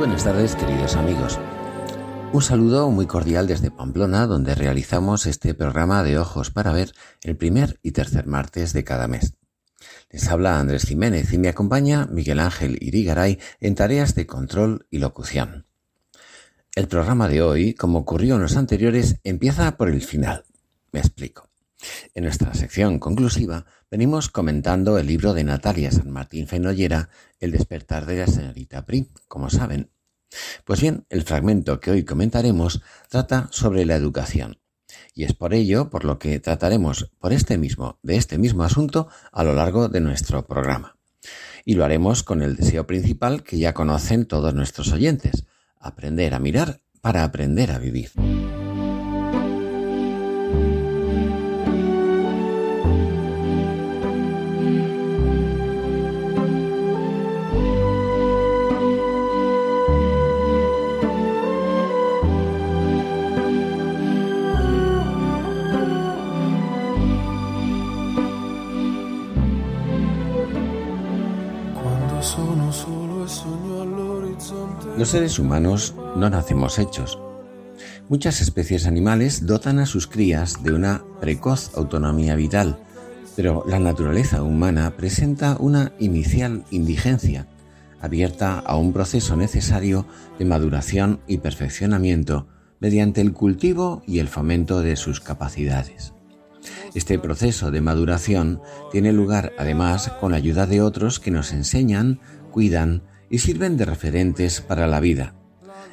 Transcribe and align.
Buenas 0.00 0.24
tardes, 0.24 0.56
queridos 0.56 0.96
amigos. 0.96 1.38
Un 2.32 2.40
saludo 2.40 2.90
muy 2.90 3.04
cordial 3.04 3.46
desde 3.46 3.70
Pamplona, 3.70 4.26
donde 4.26 4.54
realizamos 4.54 5.26
este 5.26 5.52
programa 5.52 6.02
de 6.02 6.16
Ojos 6.16 6.50
para 6.50 6.72
Ver 6.72 6.94
el 7.22 7.36
primer 7.36 7.78
y 7.82 7.92
tercer 7.92 8.26
martes 8.26 8.72
de 8.72 8.82
cada 8.82 9.08
mes. 9.08 9.34
Les 10.08 10.26
habla 10.28 10.58
Andrés 10.58 10.86
Jiménez 10.86 11.30
y 11.34 11.38
me 11.38 11.50
acompaña 11.50 12.06
Miguel 12.06 12.40
Ángel 12.40 12.78
Irigaray 12.80 13.38
en 13.60 13.74
tareas 13.74 14.14
de 14.14 14.26
control 14.26 14.86
y 14.88 15.00
locución. 15.00 15.66
El 16.74 16.88
programa 16.88 17.28
de 17.28 17.42
hoy, 17.42 17.74
como 17.74 17.98
ocurrió 17.98 18.36
en 18.36 18.42
los 18.42 18.56
anteriores, 18.56 19.16
empieza 19.22 19.76
por 19.76 19.90
el 19.90 20.00
final. 20.00 20.44
Me 20.92 21.00
explico. 21.00 21.50
En 22.14 22.24
nuestra 22.24 22.54
sección 22.54 22.98
conclusiva 22.98 23.66
venimos 23.90 24.28
comentando 24.28 24.98
el 24.98 25.06
libro 25.06 25.34
de 25.34 25.42
Natalia 25.42 25.90
San 25.90 26.10
Martín 26.10 26.46
Fenollera, 26.46 27.10
El 27.40 27.50
despertar 27.50 28.06
de 28.06 28.18
la 28.18 28.26
señorita 28.26 28.86
Prim, 28.86 29.06
como 29.26 29.50
saben. 29.50 29.90
Pues 30.64 30.80
bien, 30.80 31.06
el 31.08 31.22
fragmento 31.22 31.80
que 31.80 31.90
hoy 31.90 32.04
comentaremos 32.04 32.82
trata 33.08 33.48
sobre 33.50 33.84
la 33.84 33.96
educación. 33.96 34.60
Y 35.12 35.24
es 35.24 35.34
por 35.34 35.54
ello 35.54 35.90
por 35.90 36.04
lo 36.04 36.18
que 36.18 36.38
trataremos 36.38 37.10
por 37.18 37.32
este 37.32 37.58
mismo, 37.58 37.98
de 38.02 38.16
este 38.16 38.38
mismo 38.38 38.62
asunto 38.62 39.08
a 39.32 39.42
lo 39.42 39.54
largo 39.54 39.88
de 39.88 40.00
nuestro 40.00 40.46
programa. 40.46 40.96
Y 41.64 41.74
lo 41.74 41.84
haremos 41.84 42.22
con 42.22 42.42
el 42.42 42.56
deseo 42.56 42.86
principal 42.86 43.42
que 43.42 43.58
ya 43.58 43.74
conocen 43.74 44.26
todos 44.26 44.54
nuestros 44.54 44.92
oyentes, 44.92 45.46
aprender 45.78 46.34
a 46.34 46.38
mirar 46.38 46.80
para 47.00 47.24
aprender 47.24 47.72
a 47.72 47.78
vivir. 47.78 48.10
Los 75.00 75.08
seres 75.08 75.38
humanos 75.38 75.94
no 76.14 76.28
nacemos 76.28 76.78
hechos. 76.78 77.18
Muchas 78.10 78.42
especies 78.42 78.86
animales 78.86 79.46
dotan 79.46 79.78
a 79.78 79.86
sus 79.86 80.06
crías 80.06 80.62
de 80.62 80.74
una 80.74 81.02
precoz 81.22 81.74
autonomía 81.74 82.36
vital, 82.36 82.78
pero 83.34 83.64
la 83.66 83.78
naturaleza 83.78 84.42
humana 84.42 84.98
presenta 84.98 85.56
una 85.58 85.92
inicial 86.00 86.66
indigencia, 86.70 87.46
abierta 88.02 88.58
a 88.58 88.76
un 88.76 88.92
proceso 88.92 89.38
necesario 89.38 90.04
de 90.38 90.44
maduración 90.44 91.20
y 91.26 91.38
perfeccionamiento 91.38 92.46
mediante 92.78 93.22
el 93.22 93.32
cultivo 93.32 94.02
y 94.06 94.18
el 94.18 94.28
fomento 94.28 94.82
de 94.82 94.96
sus 94.96 95.20
capacidades. 95.20 96.12
Este 96.94 97.18
proceso 97.18 97.70
de 97.70 97.80
maduración 97.80 98.60
tiene 98.92 99.14
lugar 99.14 99.54
además 99.58 100.10
con 100.20 100.32
la 100.32 100.36
ayuda 100.36 100.66
de 100.66 100.82
otros 100.82 101.20
que 101.20 101.30
nos 101.30 101.54
enseñan, 101.54 102.20
cuidan, 102.50 103.00
y 103.30 103.38
sirven 103.38 103.76
de 103.76 103.84
referentes 103.86 104.60
para 104.60 104.88
la 104.88 105.00
vida. 105.00 105.34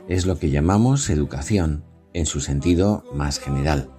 Es 0.10 0.26
lo 0.26 0.40
que 0.40 0.50
llamamos 0.50 1.10
educación 1.10 1.86
en 2.14 2.26
su 2.26 2.42
sentido 2.42 3.06
más 3.14 3.40
general. 3.40 3.92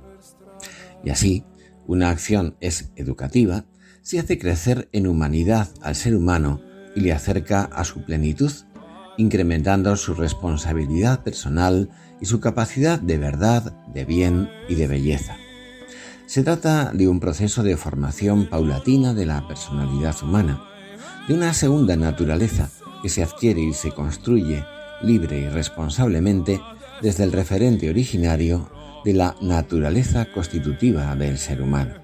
Y 1.04 1.10
así, 1.10 1.44
una 1.86 2.10
acción 2.10 2.56
es 2.60 2.90
educativa 2.96 3.64
si 4.02 4.18
hace 4.18 4.38
crecer 4.38 4.88
en 4.92 5.06
humanidad 5.06 5.68
al 5.80 5.94
ser 5.94 6.16
humano 6.16 6.60
y 6.96 7.00
le 7.00 7.12
acerca 7.12 7.62
a 7.62 7.84
su 7.84 8.04
plenitud, 8.04 8.50
incrementando 9.16 9.94
su 9.96 10.14
responsabilidad 10.14 11.22
personal 11.22 11.90
y 12.20 12.26
su 12.26 12.40
capacidad 12.40 12.98
de 12.98 13.18
verdad, 13.18 13.72
de 13.92 14.04
bien 14.04 14.48
y 14.68 14.74
de 14.74 14.88
belleza. 14.88 15.36
Se 16.26 16.42
trata 16.42 16.90
de 16.92 17.08
un 17.08 17.20
proceso 17.20 17.62
de 17.62 17.76
formación 17.76 18.48
paulatina 18.48 19.14
de 19.14 19.26
la 19.26 19.46
personalidad 19.46 20.16
humana, 20.22 20.62
de 21.26 21.34
una 21.34 21.54
segunda 21.54 21.96
naturaleza 21.96 22.70
que 23.02 23.08
se 23.08 23.22
adquiere 23.22 23.60
y 23.60 23.72
se 23.72 23.92
construye 23.92 24.64
libre 25.02 25.38
y 25.38 25.48
responsablemente 25.48 26.60
desde 27.00 27.24
el 27.24 27.32
referente 27.32 27.88
originario 27.88 28.70
de 29.04 29.14
la 29.14 29.36
naturaleza 29.40 30.26
constitutiva 30.32 31.14
del 31.14 31.38
ser 31.38 31.62
humano. 31.62 31.94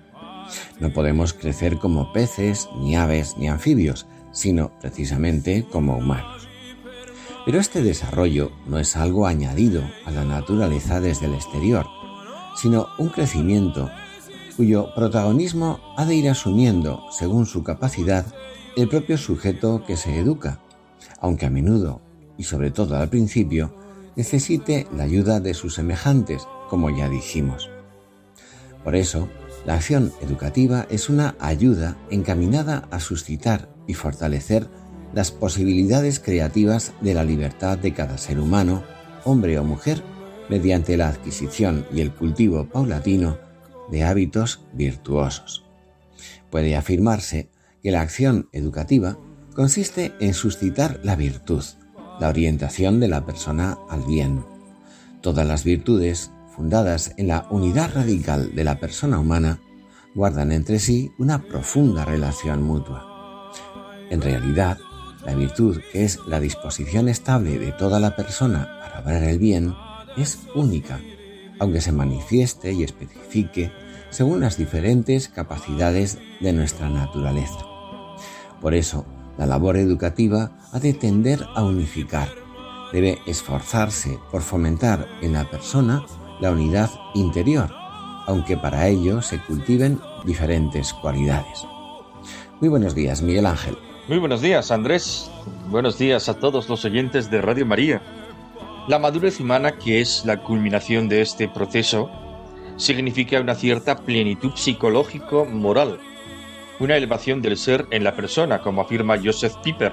No 0.78 0.92
podemos 0.92 1.32
crecer 1.32 1.78
como 1.78 2.12
peces, 2.12 2.68
ni 2.78 2.96
aves, 2.96 3.36
ni 3.36 3.48
anfibios, 3.48 4.06
sino 4.32 4.70
precisamente 4.80 5.64
como 5.70 5.96
humanos. 5.96 6.48
Pero 7.44 7.60
este 7.60 7.82
desarrollo 7.82 8.52
no 8.66 8.78
es 8.78 8.96
algo 8.96 9.26
añadido 9.26 9.82
a 10.06 10.10
la 10.10 10.24
naturaleza 10.24 11.00
desde 11.00 11.26
el 11.26 11.34
exterior, 11.34 11.86
sino 12.56 12.88
un 12.98 13.08
crecimiento 13.08 13.90
cuyo 14.56 14.94
protagonismo 14.94 15.80
ha 15.96 16.04
de 16.04 16.14
ir 16.14 16.28
asumiendo, 16.28 17.02
según 17.10 17.46
su 17.46 17.62
capacidad, 17.62 18.24
el 18.76 18.88
propio 18.88 19.18
sujeto 19.18 19.84
que 19.84 19.96
se 19.96 20.18
educa, 20.18 20.60
aunque 21.20 21.46
a 21.46 21.50
menudo, 21.50 22.00
y 22.36 22.44
sobre 22.44 22.70
todo 22.70 22.96
al 22.96 23.08
principio, 23.08 23.74
necesite 24.16 24.86
la 24.96 25.04
ayuda 25.04 25.40
de 25.40 25.54
sus 25.54 25.74
semejantes, 25.74 26.46
como 26.68 26.90
ya 26.90 27.08
dijimos. 27.08 27.70
Por 28.82 28.96
eso, 28.96 29.28
la 29.64 29.74
acción 29.74 30.12
educativa 30.20 30.86
es 30.90 31.08
una 31.08 31.36
ayuda 31.40 31.96
encaminada 32.10 32.86
a 32.90 33.00
suscitar 33.00 33.68
y 33.86 33.94
fortalecer 33.94 34.68
las 35.14 35.30
posibilidades 35.30 36.20
creativas 36.20 36.92
de 37.00 37.14
la 37.14 37.24
libertad 37.24 37.78
de 37.78 37.94
cada 37.94 38.18
ser 38.18 38.38
humano, 38.38 38.82
hombre 39.24 39.58
o 39.58 39.64
mujer, 39.64 40.02
mediante 40.50 40.96
la 40.96 41.08
adquisición 41.08 41.86
y 41.92 42.00
el 42.00 42.12
cultivo 42.12 42.68
paulatino 42.68 43.38
de 43.90 44.02
hábitos 44.02 44.60
virtuosos. 44.72 45.64
Puede 46.50 46.76
afirmarse 46.76 47.48
que 47.82 47.90
la 47.90 48.00
acción 48.00 48.48
educativa 48.52 49.18
consiste 49.54 50.14
en 50.20 50.34
suscitar 50.34 51.00
la 51.04 51.16
virtud, 51.16 51.62
la 52.20 52.28
orientación 52.28 53.00
de 53.00 53.08
la 53.08 53.24
persona 53.24 53.78
al 53.88 54.02
bien. 54.02 54.44
Todas 55.20 55.46
las 55.46 55.64
virtudes, 55.64 56.32
fundadas 56.54 57.14
en 57.16 57.28
la 57.28 57.46
unidad 57.50 57.94
radical 57.94 58.54
de 58.54 58.64
la 58.64 58.78
persona 58.78 59.18
humana, 59.18 59.60
guardan 60.14 60.52
entre 60.52 60.78
sí 60.78 61.12
una 61.18 61.42
profunda 61.42 62.04
relación 62.04 62.62
mutua. 62.62 63.52
En 64.10 64.20
realidad, 64.20 64.78
la 65.24 65.34
virtud, 65.34 65.80
que 65.92 66.04
es 66.04 66.18
la 66.26 66.40
disposición 66.40 67.08
estable 67.08 67.58
de 67.58 67.72
toda 67.72 68.00
la 68.00 68.14
persona 68.14 68.68
para 68.80 69.00
obrar 69.00 69.22
el 69.22 69.38
bien, 69.38 69.74
es 70.16 70.40
única, 70.54 71.00
aunque 71.58 71.80
se 71.80 71.92
manifieste 71.92 72.72
y 72.72 72.82
especifique 72.82 73.72
según 74.10 74.40
las 74.40 74.56
diferentes 74.56 75.28
capacidades 75.28 76.18
de 76.40 76.52
nuestra 76.52 76.88
naturaleza. 76.88 77.58
Por 78.60 78.74
eso, 78.74 79.04
la 79.36 79.46
labor 79.46 79.76
educativa 79.76 80.50
ha 80.72 80.78
de 80.78 80.92
tender 80.92 81.46
a 81.54 81.62
unificar. 81.62 82.28
Debe 82.92 83.18
esforzarse 83.26 84.18
por 84.30 84.42
fomentar 84.42 85.08
en 85.20 85.32
la 85.32 85.48
persona 85.50 86.04
la 86.40 86.50
unidad 86.50 86.90
interior, 87.14 87.70
aunque 88.26 88.56
para 88.56 88.88
ello 88.88 89.22
se 89.22 89.38
cultiven 89.38 90.00
diferentes 90.24 90.92
cualidades. 90.92 91.66
Muy 92.60 92.68
buenos 92.68 92.94
días, 92.94 93.22
Miguel 93.22 93.46
Ángel. 93.46 93.76
Muy 94.08 94.18
buenos 94.18 94.40
días, 94.40 94.70
Andrés. 94.70 95.30
Buenos 95.68 95.98
días 95.98 96.28
a 96.28 96.34
todos 96.34 96.68
los 96.68 96.84
oyentes 96.84 97.30
de 97.30 97.40
Radio 97.40 97.66
María. 97.66 98.02
La 98.86 98.98
madurez 98.98 99.40
humana, 99.40 99.78
que 99.78 100.00
es 100.00 100.24
la 100.26 100.42
culminación 100.42 101.08
de 101.08 101.22
este 101.22 101.48
proceso, 101.48 102.10
significa 102.76 103.40
una 103.40 103.54
cierta 103.54 103.96
plenitud 103.96 104.52
psicológico-moral 104.54 105.98
una 106.80 106.96
elevación 106.96 107.40
del 107.42 107.56
ser 107.56 107.86
en 107.90 108.04
la 108.04 108.16
persona, 108.16 108.60
como 108.60 108.82
afirma 108.82 109.18
Joseph 109.22 109.54
Piper. 109.62 109.92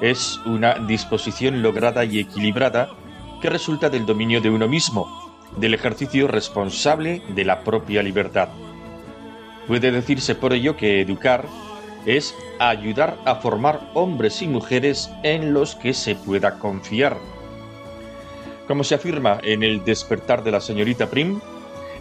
Es 0.00 0.40
una 0.46 0.74
disposición 0.74 1.62
lograda 1.62 2.04
y 2.04 2.18
equilibrada 2.18 2.90
que 3.40 3.50
resulta 3.50 3.88
del 3.88 4.06
dominio 4.06 4.40
de 4.40 4.50
uno 4.50 4.68
mismo, 4.68 5.32
del 5.56 5.74
ejercicio 5.74 6.28
responsable 6.28 7.22
de 7.28 7.44
la 7.44 7.62
propia 7.62 8.02
libertad. 8.02 8.48
Puede 9.66 9.92
decirse 9.92 10.34
por 10.34 10.52
ello 10.52 10.76
que 10.76 11.00
educar 11.00 11.46
es 12.04 12.34
ayudar 12.58 13.16
a 13.24 13.36
formar 13.36 13.90
hombres 13.94 14.42
y 14.42 14.48
mujeres 14.48 15.10
en 15.22 15.52
los 15.52 15.76
que 15.76 15.94
se 15.94 16.16
pueda 16.16 16.58
confiar. 16.58 17.16
Como 18.66 18.84
se 18.84 18.94
afirma 18.94 19.38
en 19.42 19.62
el 19.62 19.84
despertar 19.84 20.42
de 20.42 20.50
la 20.50 20.60
señorita 20.60 21.08
Prim, 21.08 21.40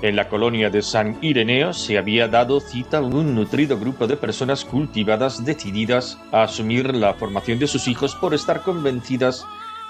en 0.01 0.15
la 0.15 0.29
colonia 0.29 0.69
de 0.69 0.81
San 0.81 1.17
Ireneo 1.21 1.73
se 1.73 1.97
había 1.97 2.27
dado 2.27 2.59
cita 2.59 3.01
un 3.01 3.35
nutrido 3.35 3.77
grupo 3.77 4.07
de 4.07 4.17
personas 4.17 4.65
cultivadas 4.65 5.45
decididas 5.45 6.17
a 6.31 6.43
asumir 6.43 6.95
la 6.95 7.13
formación 7.13 7.59
de 7.59 7.67
sus 7.67 7.87
hijos 7.87 8.15
por 8.15 8.33
estar 8.33 8.61
convencidas 8.63 9.45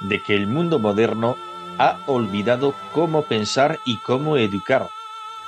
de 0.09 0.21
que 0.21 0.35
el 0.35 0.47
mundo 0.47 0.79
moderno 0.79 1.37
ha 1.77 2.03
olvidado 2.07 2.75
cómo 2.93 3.23
pensar 3.23 3.79
y 3.85 3.97
cómo 3.97 4.35
educar, 4.35 4.89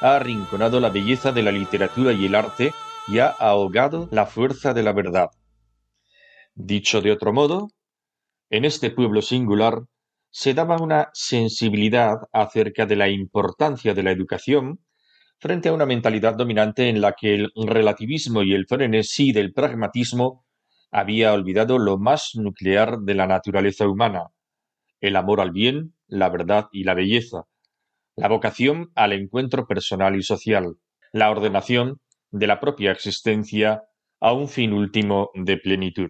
ha 0.01 0.15
arrinconado 0.15 0.79
la 0.79 0.89
belleza 0.89 1.33
de 1.33 1.43
la 1.43 1.51
literatura 1.51 2.13
y 2.13 2.25
el 2.25 2.35
arte 2.35 2.73
y 3.07 3.19
ha 3.19 3.27
ahogado 3.27 4.07
la 4.11 4.25
fuerza 4.25 4.73
de 4.73 4.83
la 4.83 4.93
verdad. 4.93 5.29
Dicho 6.55 7.01
de 7.01 7.11
otro 7.11 7.33
modo, 7.33 7.69
en 8.49 8.63
este 8.63 8.91
pueblo 8.91 9.21
singular 9.21 9.83
se 10.35 10.55
daba 10.55 10.81
una 10.81 11.11
sensibilidad 11.13 12.17
acerca 12.31 12.87
de 12.87 12.95
la 12.95 13.07
importancia 13.07 13.93
de 13.93 14.01
la 14.01 14.09
educación 14.09 14.83
frente 15.39 15.69
a 15.69 15.73
una 15.73 15.85
mentalidad 15.85 16.35
dominante 16.35 16.89
en 16.89 17.01
la 17.01 17.13
que 17.13 17.35
el 17.35 17.51
relativismo 17.55 18.41
y 18.41 18.55
el 18.55 18.65
frenesí 18.65 19.31
del 19.31 19.53
pragmatismo 19.53 20.43
había 20.91 21.33
olvidado 21.33 21.77
lo 21.77 21.99
más 21.99 22.31
nuclear 22.33 22.97
de 23.01 23.13
la 23.13 23.27
naturaleza 23.27 23.87
humana, 23.87 24.31
el 25.01 25.17
amor 25.17 25.39
al 25.39 25.51
bien, 25.51 25.93
la 26.07 26.29
verdad 26.29 26.67
y 26.71 26.83
la 26.83 26.95
belleza, 26.95 27.43
la 28.15 28.27
vocación 28.27 28.91
al 28.95 29.13
encuentro 29.13 29.67
personal 29.67 30.15
y 30.15 30.23
social, 30.23 30.77
la 31.11 31.29
ordenación 31.29 32.01
de 32.31 32.47
la 32.47 32.59
propia 32.59 32.91
existencia 32.91 33.83
a 34.19 34.33
un 34.33 34.47
fin 34.47 34.73
último 34.73 35.29
de 35.35 35.57
plenitud. 35.57 36.09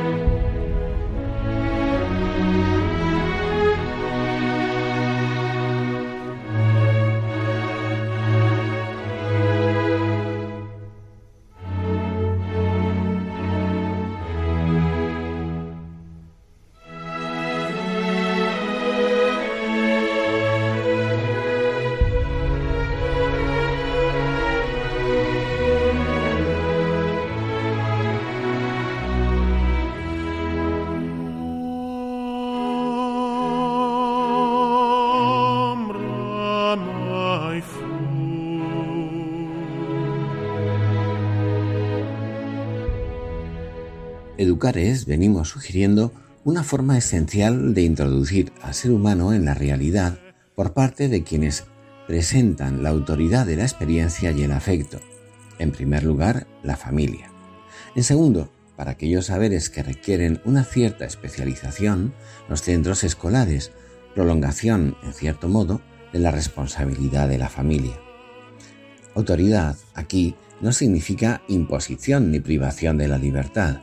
Venimos 45.07 45.49
sugiriendo 45.49 46.13
una 46.43 46.63
forma 46.63 46.95
esencial 46.95 47.73
de 47.73 47.81
introducir 47.81 48.53
al 48.61 48.75
ser 48.75 48.91
humano 48.91 49.33
en 49.33 49.43
la 49.43 49.55
realidad 49.55 50.19
por 50.53 50.73
parte 50.73 51.09
de 51.09 51.23
quienes 51.23 51.63
presentan 52.05 52.83
la 52.83 52.89
autoridad 52.89 53.47
de 53.47 53.55
la 53.55 53.63
experiencia 53.63 54.29
y 54.29 54.43
el 54.43 54.51
afecto. 54.51 54.99
En 55.57 55.71
primer 55.71 56.03
lugar, 56.03 56.45
la 56.61 56.77
familia. 56.77 57.31
En 57.95 58.03
segundo, 58.03 58.51
para 58.75 58.91
aquellos 58.91 59.25
saberes 59.25 59.71
que 59.71 59.81
requieren 59.81 60.41
una 60.45 60.63
cierta 60.63 61.05
especialización, 61.05 62.13
los 62.47 62.61
centros 62.61 63.03
escolares, 63.03 63.71
prolongación, 64.13 64.95
en 65.01 65.13
cierto 65.13 65.49
modo, 65.49 65.81
de 66.13 66.19
la 66.19 66.29
responsabilidad 66.29 67.27
de 67.29 67.39
la 67.39 67.49
familia. 67.49 67.99
Autoridad 69.15 69.75
aquí 69.95 70.35
no 70.61 70.71
significa 70.71 71.41
imposición 71.47 72.29
ni 72.29 72.39
privación 72.39 72.99
de 72.99 73.07
la 73.07 73.17
libertad 73.17 73.81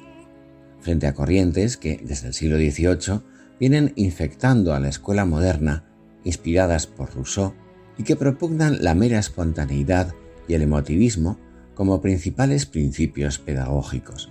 frente 0.80 1.06
a 1.06 1.14
corrientes 1.14 1.76
que, 1.76 2.00
desde 2.04 2.28
el 2.28 2.34
siglo 2.34 2.56
XVIII, 2.56 3.22
vienen 3.58 3.92
infectando 3.96 4.74
a 4.74 4.80
la 4.80 4.88
escuela 4.88 5.24
moderna, 5.24 5.84
inspiradas 6.24 6.86
por 6.86 7.14
Rousseau, 7.14 7.54
y 7.96 8.04
que 8.04 8.16
propugnan 8.16 8.82
la 8.82 8.94
mera 8.94 9.18
espontaneidad 9.18 10.14
y 10.46 10.54
el 10.54 10.62
emotivismo 10.62 11.38
como 11.74 12.00
principales 12.00 12.66
principios 12.66 13.38
pedagógicos. 13.38 14.30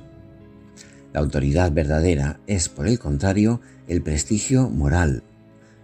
La 1.13 1.19
autoridad 1.19 1.71
verdadera 1.71 2.39
es, 2.47 2.69
por 2.69 2.87
el 2.87 2.99
contrario, 2.99 3.61
el 3.87 4.01
prestigio 4.01 4.69
moral, 4.69 5.23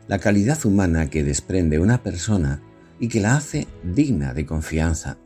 la 0.08 0.20
calidad 0.20 0.66
humana 0.66 1.10
que 1.10 1.24
desprende 1.24 1.80
una 1.80 2.04
persona 2.04 2.62
y 3.00 3.08
que 3.08 3.22
la 3.22 3.36
hace 3.36 3.68
digna 3.84 4.34
de 4.34 4.46
confianza, 4.46 5.18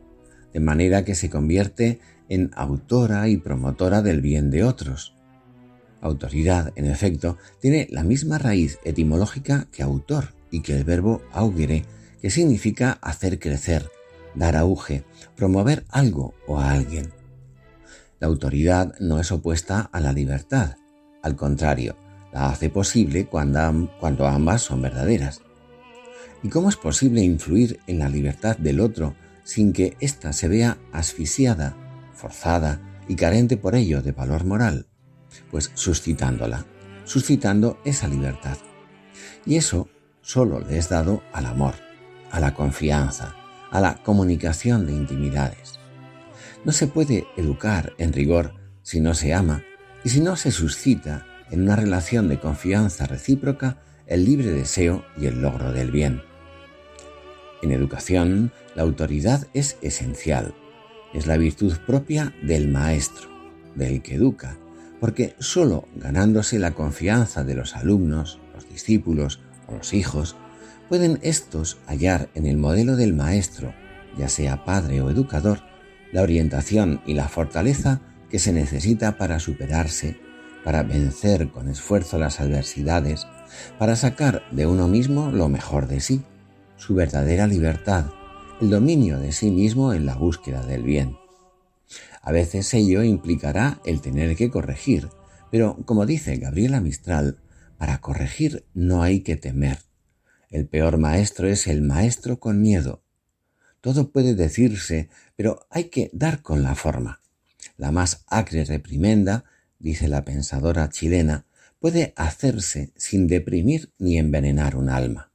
de 0.53 0.59
manera 0.59 1.03
que 1.03 1.15
se 1.15 1.29
convierte 1.29 1.99
en 2.29 2.51
autora 2.55 3.27
y 3.27 3.37
promotora 3.37 4.01
del 4.01 4.21
bien 4.21 4.49
de 4.51 4.63
otros, 4.63 5.16
Autoridad, 6.01 6.73
en 6.75 6.85
efecto, 6.85 7.37
tiene 7.59 7.87
la 7.89 8.03
misma 8.03 8.37
raíz 8.37 8.79
etimológica 8.83 9.67
que 9.71 9.83
autor 9.83 10.33
y 10.51 10.61
que 10.61 10.75
el 10.75 10.83
verbo 10.83 11.21
augere, 11.31 11.85
que 12.21 12.29
significa 12.29 12.99
hacer 13.01 13.39
crecer, 13.39 13.89
dar 14.35 14.55
auge, 14.55 15.03
promover 15.35 15.85
algo 15.89 16.33
o 16.47 16.59
a 16.59 16.71
alguien. 16.71 17.11
La 18.19 18.27
autoridad 18.27 18.95
no 18.99 19.19
es 19.19 19.31
opuesta 19.31 19.89
a 19.91 19.99
la 19.99 20.13
libertad, 20.13 20.75
al 21.23 21.35
contrario, 21.35 21.95
la 22.31 22.49
hace 22.49 22.69
posible 22.69 23.25
cuando, 23.25 23.91
cuando 23.99 24.27
ambas 24.27 24.61
son 24.61 24.81
verdaderas. 24.81 25.41
¿Y 26.43 26.49
cómo 26.49 26.69
es 26.69 26.75
posible 26.75 27.21
influir 27.21 27.79
en 27.87 27.99
la 27.99 28.09
libertad 28.09 28.57
del 28.57 28.79
otro 28.79 29.15
sin 29.43 29.73
que 29.73 29.97
ésta 29.99 30.33
se 30.33 30.47
vea 30.47 30.77
asfixiada, 30.91 31.75
forzada 32.13 32.79
y 33.07 33.15
carente 33.15 33.57
por 33.57 33.75
ello 33.75 34.01
de 34.01 34.11
valor 34.11 34.45
moral? 34.45 34.87
Pues 35.51 35.71
suscitándola, 35.73 36.65
suscitando 37.05 37.79
esa 37.85 38.07
libertad. 38.07 38.57
Y 39.45 39.55
eso 39.55 39.87
solo 40.21 40.59
le 40.59 40.77
es 40.77 40.89
dado 40.89 41.23
al 41.33 41.45
amor, 41.45 41.75
a 42.31 42.39
la 42.39 42.53
confianza, 42.53 43.35
a 43.71 43.79
la 43.79 44.03
comunicación 44.03 44.85
de 44.85 44.93
intimidades. 44.93 45.79
No 46.65 46.71
se 46.71 46.87
puede 46.87 47.25
educar 47.37 47.93
en 47.97 48.13
rigor 48.13 48.53
si 48.81 48.99
no 48.99 49.13
se 49.13 49.33
ama 49.33 49.63
y 50.03 50.09
si 50.09 50.21
no 50.21 50.35
se 50.35 50.51
suscita 50.51 51.25
en 51.51 51.63
una 51.63 51.75
relación 51.75 52.27
de 52.27 52.39
confianza 52.39 53.05
recíproca 53.05 53.77
el 54.05 54.25
libre 54.25 54.51
deseo 54.51 55.05
y 55.17 55.25
el 55.27 55.41
logro 55.41 55.71
del 55.71 55.91
bien. 55.91 56.21
En 57.61 57.71
educación, 57.71 58.51
la 58.75 58.83
autoridad 58.83 59.47
es 59.53 59.77
esencial, 59.81 60.53
es 61.13 61.25
la 61.25 61.37
virtud 61.37 61.75
propia 61.85 62.33
del 62.43 62.67
maestro, 62.67 63.29
del 63.75 64.01
que 64.01 64.15
educa, 64.15 64.57
porque 64.99 65.35
sólo 65.39 65.87
ganándose 65.95 66.59
la 66.59 66.71
confianza 66.71 67.43
de 67.43 67.55
los 67.55 67.75
alumnos, 67.75 68.39
los 68.53 68.67
discípulos 68.69 69.39
o 69.67 69.75
los 69.75 69.93
hijos, 69.93 70.35
pueden 70.89 71.19
éstos 71.21 71.77
hallar 71.87 72.29
en 72.33 72.45
el 72.45 72.57
modelo 72.57 72.95
del 72.95 73.13
maestro, 73.13 73.73
ya 74.17 74.29
sea 74.29 74.65
padre 74.65 75.01
o 75.01 75.09
educador, 75.09 75.59
la 76.11 76.21
orientación 76.21 77.01
y 77.05 77.13
la 77.13 77.27
fortaleza 77.27 78.01
que 78.29 78.39
se 78.39 78.53
necesita 78.53 79.17
para 79.17 79.39
superarse, 79.39 80.19
para 80.63 80.83
vencer 80.83 81.49
con 81.49 81.69
esfuerzo 81.69 82.17
las 82.17 82.39
adversidades, 82.39 83.27
para 83.77 83.95
sacar 83.95 84.43
de 84.51 84.65
uno 84.65 84.87
mismo 84.87 85.31
lo 85.31 85.49
mejor 85.49 85.87
de 85.87 85.99
sí, 85.99 86.23
su 86.77 86.95
verdadera 86.95 87.47
libertad, 87.47 88.05
el 88.61 88.69
dominio 88.69 89.19
de 89.19 89.31
sí 89.31 89.51
mismo 89.51 89.93
en 89.93 90.05
la 90.05 90.15
búsqueda 90.15 90.65
del 90.65 90.83
bien. 90.83 91.15
A 92.27 92.33
veces 92.33 92.73
ello 92.73 93.03
implicará 93.03 93.79
el 93.85 94.01
tener 94.01 94.35
que 94.35 94.49
corregir, 94.49 95.07
pero 95.49 95.77
como 95.85 96.05
dice 96.05 96.35
Gabriela 96.35 96.81
Mistral, 96.81 97.37
para 97.77 98.01
corregir 98.01 98.65
no 98.73 99.01
hay 99.01 99.21
que 99.21 99.37
temer. 99.37 99.77
El 100.49 100.67
peor 100.67 100.97
maestro 100.97 101.47
es 101.47 101.67
el 101.67 101.81
maestro 101.81 102.41
con 102.41 102.61
miedo. 102.61 103.01
Todo 103.79 104.11
puede 104.11 104.35
decirse, 104.35 105.07
pero 105.37 105.67
hay 105.69 105.85
que 105.85 106.09
dar 106.11 106.41
con 106.41 106.63
la 106.63 106.75
forma. 106.75 107.21
La 107.77 107.93
más 107.93 108.25
acre 108.27 108.65
reprimenda, 108.65 109.45
dice 109.79 110.09
la 110.09 110.25
pensadora 110.25 110.89
chilena, 110.89 111.45
puede 111.79 112.11
hacerse 112.17 112.91
sin 112.97 113.27
deprimir 113.27 113.93
ni 113.99 114.17
envenenar 114.17 114.75
un 114.75 114.89
alma. 114.89 115.31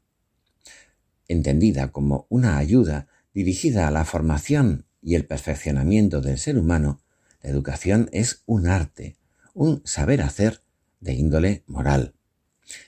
Entendida 1.27 1.91
como 1.91 2.27
una 2.29 2.59
ayuda 2.59 3.07
dirigida 3.33 3.89
a 3.89 3.91
la 3.91 4.05
formación 4.05 4.85
y 5.03 5.17
el 5.17 5.27
perfeccionamiento 5.27 6.21
del 6.21 6.39
ser 6.39 6.57
humano, 6.57 7.03
la 7.43 7.51
educación 7.51 8.09
es 8.13 8.43
un 8.47 8.69
arte, 8.69 9.17
un 9.53 9.83
saber 9.85 10.23
hacer 10.23 10.63
de 11.01 11.15
índole 11.15 11.65
moral. 11.67 12.15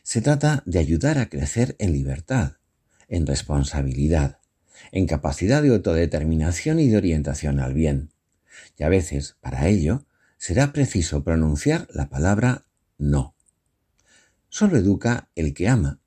Se 0.03 0.21
trata 0.21 0.63
de 0.65 0.79
ayudar 0.79 1.19
a 1.19 1.29
crecer 1.29 1.75
en 1.79 1.93
libertad, 1.93 2.53
en 3.09 3.27
responsabilidad, 3.27 4.39
en 4.93 5.07
capacidad 5.07 5.63
de 5.63 5.71
autodeterminación 5.71 6.79
y 6.79 6.89
de 6.89 6.97
orientación 6.97 7.61
al 7.61 7.75
bien. 7.75 8.13
Y 8.79 8.85
a 8.85 8.89
veces, 8.89 9.37
para 9.41 9.67
ello, 9.69 10.07
será 10.39 10.73
preciso 10.73 11.25
pronunciar 11.25 11.89
la 11.93 12.09
palabra 12.09 12.65
no. 12.97 13.35
Solo 14.49 14.77
educa 14.79 15.29
el 15.35 15.53
que 15.53 15.69
ama, 15.69 16.01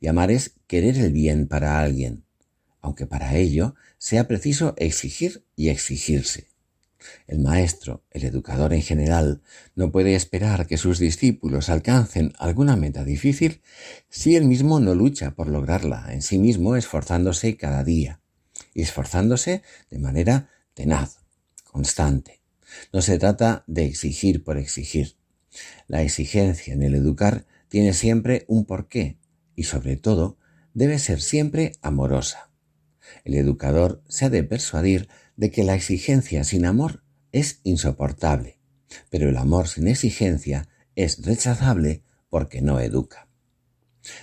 y 0.00 0.08
amar 0.08 0.30
es 0.30 0.54
querer 0.66 0.96
el 0.96 1.12
bien 1.12 1.46
para 1.46 1.80
alguien, 1.80 2.24
aunque 2.80 3.06
para 3.06 3.36
ello 3.36 3.74
sea 3.98 4.26
preciso 4.28 4.74
exigir 4.76 5.44
y 5.56 5.68
exigirse. 5.68 6.48
El 7.26 7.38
maestro, 7.38 8.04
el 8.10 8.24
educador 8.24 8.74
en 8.74 8.82
general, 8.82 9.42
no 9.74 9.90
puede 9.90 10.14
esperar 10.14 10.66
que 10.66 10.76
sus 10.76 10.98
discípulos 10.98 11.68
alcancen 11.68 12.32
alguna 12.38 12.76
meta 12.76 13.04
difícil 13.04 13.62
si 14.08 14.36
él 14.36 14.44
mismo 14.44 14.80
no 14.80 14.94
lucha 14.94 15.30
por 15.32 15.48
lograrla 15.48 16.12
en 16.12 16.22
sí 16.22 16.38
mismo 16.38 16.76
esforzándose 16.76 17.56
cada 17.56 17.84
día, 17.84 18.20
y 18.74 18.82
esforzándose 18.82 19.62
de 19.90 19.98
manera 19.98 20.50
tenaz, 20.74 21.18
constante. 21.64 22.40
No 22.92 23.02
se 23.02 23.18
trata 23.18 23.64
de 23.66 23.86
exigir 23.86 24.44
por 24.44 24.58
exigir. 24.58 25.16
La 25.88 26.02
exigencia 26.02 26.74
en 26.74 26.82
el 26.82 26.94
educar 26.94 27.46
tiene 27.68 27.94
siempre 27.94 28.44
un 28.46 28.64
porqué 28.64 29.18
y 29.56 29.64
sobre 29.64 29.96
todo 29.96 30.38
debe 30.74 30.98
ser 30.98 31.20
siempre 31.20 31.72
amorosa. 31.82 32.49
El 33.24 33.34
educador 33.34 34.02
se 34.08 34.26
ha 34.26 34.30
de 34.30 34.44
persuadir 34.44 35.08
de 35.36 35.50
que 35.50 35.64
la 35.64 35.74
exigencia 35.74 36.44
sin 36.44 36.66
amor 36.66 37.02
es 37.32 37.60
insoportable, 37.64 38.58
pero 39.10 39.28
el 39.28 39.36
amor 39.36 39.68
sin 39.68 39.88
exigencia 39.88 40.68
es 40.94 41.24
rechazable 41.24 42.02
porque 42.28 42.62
no 42.62 42.80
educa. 42.80 43.28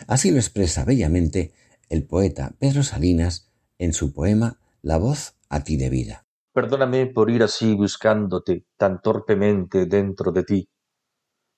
Así 0.07 0.31
lo 0.31 0.37
expresa 0.37 0.85
bellamente 0.85 1.53
el 1.89 2.05
poeta 2.05 2.55
Pedro 2.59 2.83
Salinas 2.83 3.51
en 3.77 3.93
su 3.93 4.13
poema 4.13 4.59
La 4.81 4.97
voz 4.97 5.35
a 5.49 5.63
ti 5.63 5.77
de 5.77 5.89
vida. 5.89 6.25
Perdóname 6.53 7.07
por 7.07 7.29
ir 7.29 7.43
así 7.43 7.75
buscándote 7.75 8.65
tan 8.77 9.01
torpemente 9.01 9.85
dentro 9.85 10.31
de 10.31 10.43
ti. 10.43 10.69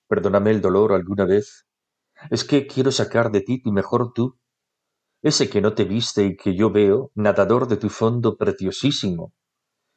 Perdóname 0.08 0.50
el 0.50 0.60
dolor 0.60 0.92
alguna 0.92 1.24
vez. 1.24 1.66
Es 2.30 2.44
que 2.44 2.66
quiero 2.66 2.92
sacar 2.92 3.30
de 3.30 3.40
ti 3.40 3.62
tu 3.62 3.72
mejor 3.72 4.12
tú, 4.12 4.39
ese 5.22 5.50
que 5.50 5.60
no 5.60 5.74
te 5.74 5.84
viste 5.84 6.24
y 6.24 6.36
que 6.36 6.56
yo 6.56 6.70
veo, 6.70 7.10
nadador 7.14 7.68
de 7.68 7.76
tu 7.76 7.88
fondo 7.88 8.36
preciosísimo, 8.36 9.32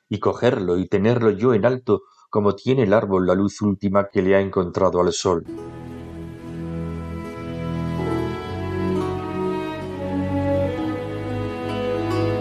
y 0.10 0.20
cogerlo 0.20 0.78
y 0.78 0.88
tenerlo 0.88 1.32
yo 1.32 1.54
en 1.54 1.66
alto 1.66 2.04
como 2.30 2.56
tiene 2.56 2.84
el 2.84 2.94
árbol 2.94 3.28
la 3.28 3.36
luz 3.36 3.62
última 3.62 4.10
que 4.12 4.24
le 4.24 4.36
ha 4.36 4.42
encontrado 4.42 5.00
al 5.00 5.14
sol. 5.14 5.46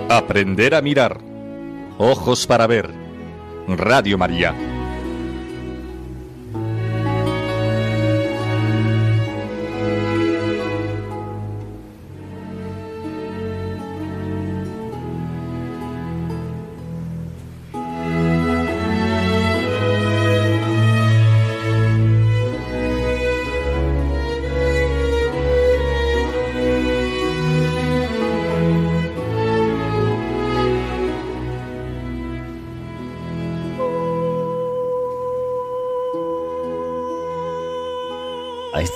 Aprender 0.09 0.75
a 0.75 0.81
mirar. 0.81 1.21
Ojos 1.99 2.47
para 2.47 2.67
ver. 2.67 2.91
Radio 3.69 4.17
María. 4.17 4.72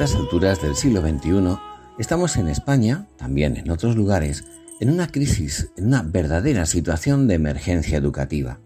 Estas 0.06 0.20
alturas 0.20 0.62
del 0.62 0.76
siglo 0.76 1.00
XXI, 1.00 1.58
estamos 1.98 2.36
en 2.36 2.46
España, 2.46 3.08
también 3.16 3.56
en 3.56 3.72
otros 3.72 3.96
lugares, 3.96 4.44
en 4.78 4.88
una 4.88 5.08
crisis, 5.08 5.72
en 5.76 5.88
una 5.88 6.02
verdadera 6.02 6.64
situación 6.64 7.26
de 7.26 7.34
emergencia 7.34 7.98
educativa. 7.98 8.60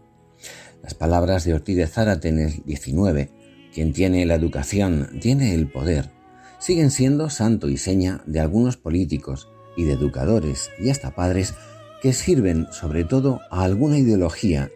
Las 0.83 0.93
palabras 0.93 1.45
de 1.45 1.55
Ortiz 1.55 1.79
de 1.79 1.87
Zárate 1.87 2.29
en 2.29 2.41
el 2.41 2.63
19, 2.67 3.31
quien 3.73 3.95
tiene 3.95 4.27
la 4.27 4.35
educación 4.35 5.19
tiene 5.23 5.55
el 5.55 5.71
poder, 5.71 6.11
siguen 6.59 6.91
siendo 6.91 7.31
santo 7.31 7.71
y 7.71 7.79
seña 7.79 8.23
de 8.27 8.41
algunos 8.41 8.77
políticos 8.77 9.49
y 9.79 9.85
de 9.85 9.95
educadores 9.95 10.69
y 10.79 10.91
hasta 10.91 11.15
padres 11.15 11.55
que 12.03 12.13
sirven 12.13 12.67
sobre 12.71 13.05
todo 13.05 13.41
a 13.51 13.65
alguna 13.65 13.97
ideología, 13.97 14.71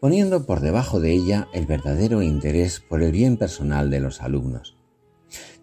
poniendo 0.00 0.44
por 0.44 0.60
debajo 0.60 1.00
de 1.00 1.12
ella 1.12 1.48
el 1.54 1.64
verdadero 1.64 2.20
interés 2.20 2.78
por 2.78 3.02
el 3.02 3.10
bien 3.10 3.38
personal 3.38 3.88
de 3.88 4.00
los 4.00 4.20
alumnos. 4.20 4.79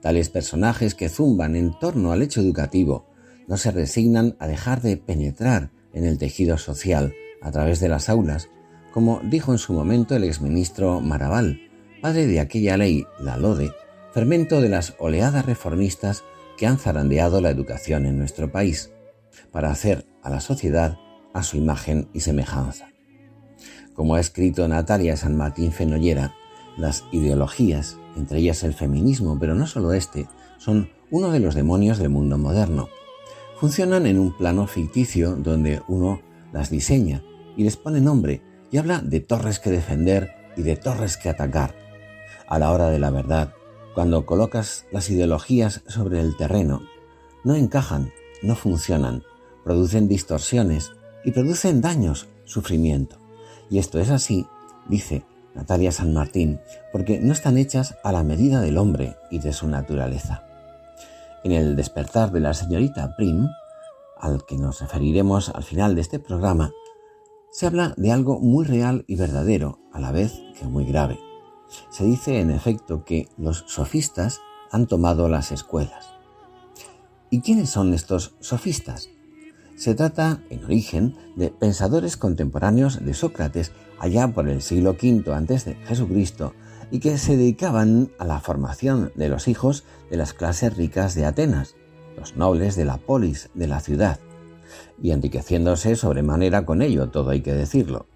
Tales 0.01 0.29
personajes 0.29 0.95
que 0.95 1.09
zumban 1.09 1.55
en 1.55 1.77
torno 1.79 2.11
al 2.11 2.21
hecho 2.21 2.41
educativo 2.41 3.07
no 3.47 3.57
se 3.57 3.71
resignan 3.71 4.35
a 4.39 4.47
dejar 4.47 4.81
de 4.81 4.97
penetrar 4.97 5.71
en 5.93 6.05
el 6.05 6.17
tejido 6.17 6.57
social 6.57 7.13
a 7.41 7.51
través 7.51 7.79
de 7.79 7.89
las 7.89 8.09
aulas, 8.09 8.49
como 8.93 9.21
dijo 9.23 9.51
en 9.51 9.57
su 9.57 9.73
momento 9.73 10.15
el 10.15 10.23
exministro 10.23 11.01
Maraval, 11.01 11.61
padre 12.01 12.27
de 12.27 12.39
aquella 12.39 12.77
ley, 12.77 13.05
la 13.19 13.37
LODE, 13.37 13.71
fermento 14.13 14.61
de 14.61 14.69
las 14.69 14.95
oleadas 14.99 15.45
reformistas 15.45 16.23
que 16.57 16.67
han 16.67 16.77
zarandeado 16.77 17.39
la 17.41 17.49
educación 17.49 18.05
en 18.05 18.17
nuestro 18.17 18.51
país, 18.51 18.91
para 19.51 19.69
hacer 19.69 20.05
a 20.23 20.29
la 20.29 20.41
sociedad 20.41 20.97
a 21.33 21.43
su 21.43 21.57
imagen 21.57 22.09
y 22.13 22.21
semejanza. 22.21 22.89
Como 23.93 24.15
ha 24.15 24.19
escrito 24.19 24.67
Natalia 24.67 25.15
San 25.17 25.35
Martín 25.35 25.71
Fenollera, 25.71 26.35
las 26.77 27.03
ideologías 27.11 27.97
entre 28.17 28.39
ellas 28.39 28.63
el 28.63 28.73
feminismo, 28.73 29.37
pero 29.39 29.55
no 29.55 29.67
solo 29.67 29.93
este, 29.93 30.27
son 30.57 30.89
uno 31.11 31.31
de 31.31 31.39
los 31.39 31.55
demonios 31.55 31.97
del 31.97 32.09
mundo 32.09 32.37
moderno. 32.37 32.89
Funcionan 33.59 34.05
en 34.05 34.19
un 34.19 34.35
plano 34.35 34.67
ficticio 34.67 35.35
donde 35.35 35.81
uno 35.87 36.21
las 36.51 36.69
diseña 36.69 37.23
y 37.55 37.63
les 37.63 37.77
pone 37.77 38.01
nombre 38.01 38.41
y 38.71 38.77
habla 38.77 38.99
de 38.99 39.19
torres 39.19 39.59
que 39.59 39.71
defender 39.71 40.35
y 40.55 40.63
de 40.63 40.75
torres 40.75 41.17
que 41.17 41.29
atacar. 41.29 41.75
A 42.47 42.59
la 42.59 42.71
hora 42.71 42.89
de 42.89 42.99
la 42.99 43.09
verdad, 43.09 43.53
cuando 43.95 44.25
colocas 44.25 44.85
las 44.91 45.09
ideologías 45.09 45.81
sobre 45.87 46.19
el 46.19 46.35
terreno, 46.37 46.81
no 47.43 47.55
encajan, 47.55 48.11
no 48.43 48.55
funcionan, 48.55 49.23
producen 49.63 50.07
distorsiones 50.07 50.91
y 51.23 51.31
producen 51.31 51.81
daños, 51.81 52.27
sufrimiento. 52.45 53.17
Y 53.69 53.79
esto 53.79 53.99
es 53.99 54.09
así, 54.09 54.45
dice 54.87 55.25
Natalia 55.57 55.91
San 55.91 56.13
Martín, 56.13 56.61
porque 56.91 57.19
no 57.19 57.33
están 57.33 57.57
hechas 57.57 57.95
a 58.03 58.11
la 58.11 58.23
medida 58.23 58.61
del 58.61 58.77
hombre 58.77 59.17
y 59.31 59.39
de 59.39 59.53
su 59.53 59.67
naturaleza. 59.67 60.43
En 61.43 61.51
el 61.51 61.75
despertar 61.75 62.31
de 62.31 62.39
la 62.39 62.53
señorita 62.53 63.15
Prim, 63.17 63.49
al 64.19 64.45
que 64.45 64.57
nos 64.57 64.81
referiremos 64.81 65.49
al 65.49 65.63
final 65.63 65.95
de 65.95 66.01
este 66.01 66.19
programa, 66.19 66.71
se 67.51 67.65
habla 67.65 67.95
de 67.97 68.11
algo 68.11 68.39
muy 68.39 68.65
real 68.65 69.03
y 69.07 69.15
verdadero, 69.15 69.79
a 69.91 69.99
la 69.99 70.11
vez 70.11 70.39
que 70.59 70.65
muy 70.65 70.85
grave. 70.85 71.19
Se 71.89 72.03
dice, 72.03 72.39
en 72.39 72.51
efecto, 72.51 73.03
que 73.03 73.27
los 73.37 73.65
sofistas 73.67 74.39
han 74.71 74.85
tomado 74.85 75.27
las 75.27 75.51
escuelas. 75.51 76.05
¿Y 77.31 77.41
quiénes 77.41 77.71
son 77.71 77.95
estos 77.95 78.35
sofistas? 78.39 79.09
Se 79.75 79.95
trata, 79.95 80.39
en 80.49 80.63
origen, 80.65 81.15
de 81.35 81.49
pensadores 81.49 82.15
contemporáneos 82.15 83.03
de 83.03 83.13
Sócrates 83.13 83.71
allá 83.99 84.27
por 84.29 84.49
el 84.49 84.61
siglo 84.61 84.91
V 84.91 85.33
antes 85.33 85.65
de 85.65 85.75
Jesucristo 85.75 86.53
y 86.91 86.99
que 86.99 87.17
se 87.17 87.35
dedicaban 87.35 88.11
a 88.17 88.25
la 88.25 88.39
formación 88.39 89.11
de 89.15 89.29
los 89.29 89.47
hijos 89.47 89.83
de 90.09 90.17
las 90.17 90.33
clases 90.33 90.75
ricas 90.75 91.15
de 91.15 91.25
Atenas, 91.25 91.75
los 92.17 92.35
nobles 92.35 92.75
de 92.75 92.85
la 92.85 92.97
polis 92.97 93.49
de 93.53 93.67
la 93.67 93.79
ciudad, 93.79 94.19
y 95.01 95.11
enriqueciéndose 95.11 95.95
sobremanera 95.95 96.65
con 96.65 96.81
ello, 96.81 97.09
todo 97.09 97.31
hay 97.31 97.41
que 97.41 97.53
decirlo. 97.53 98.07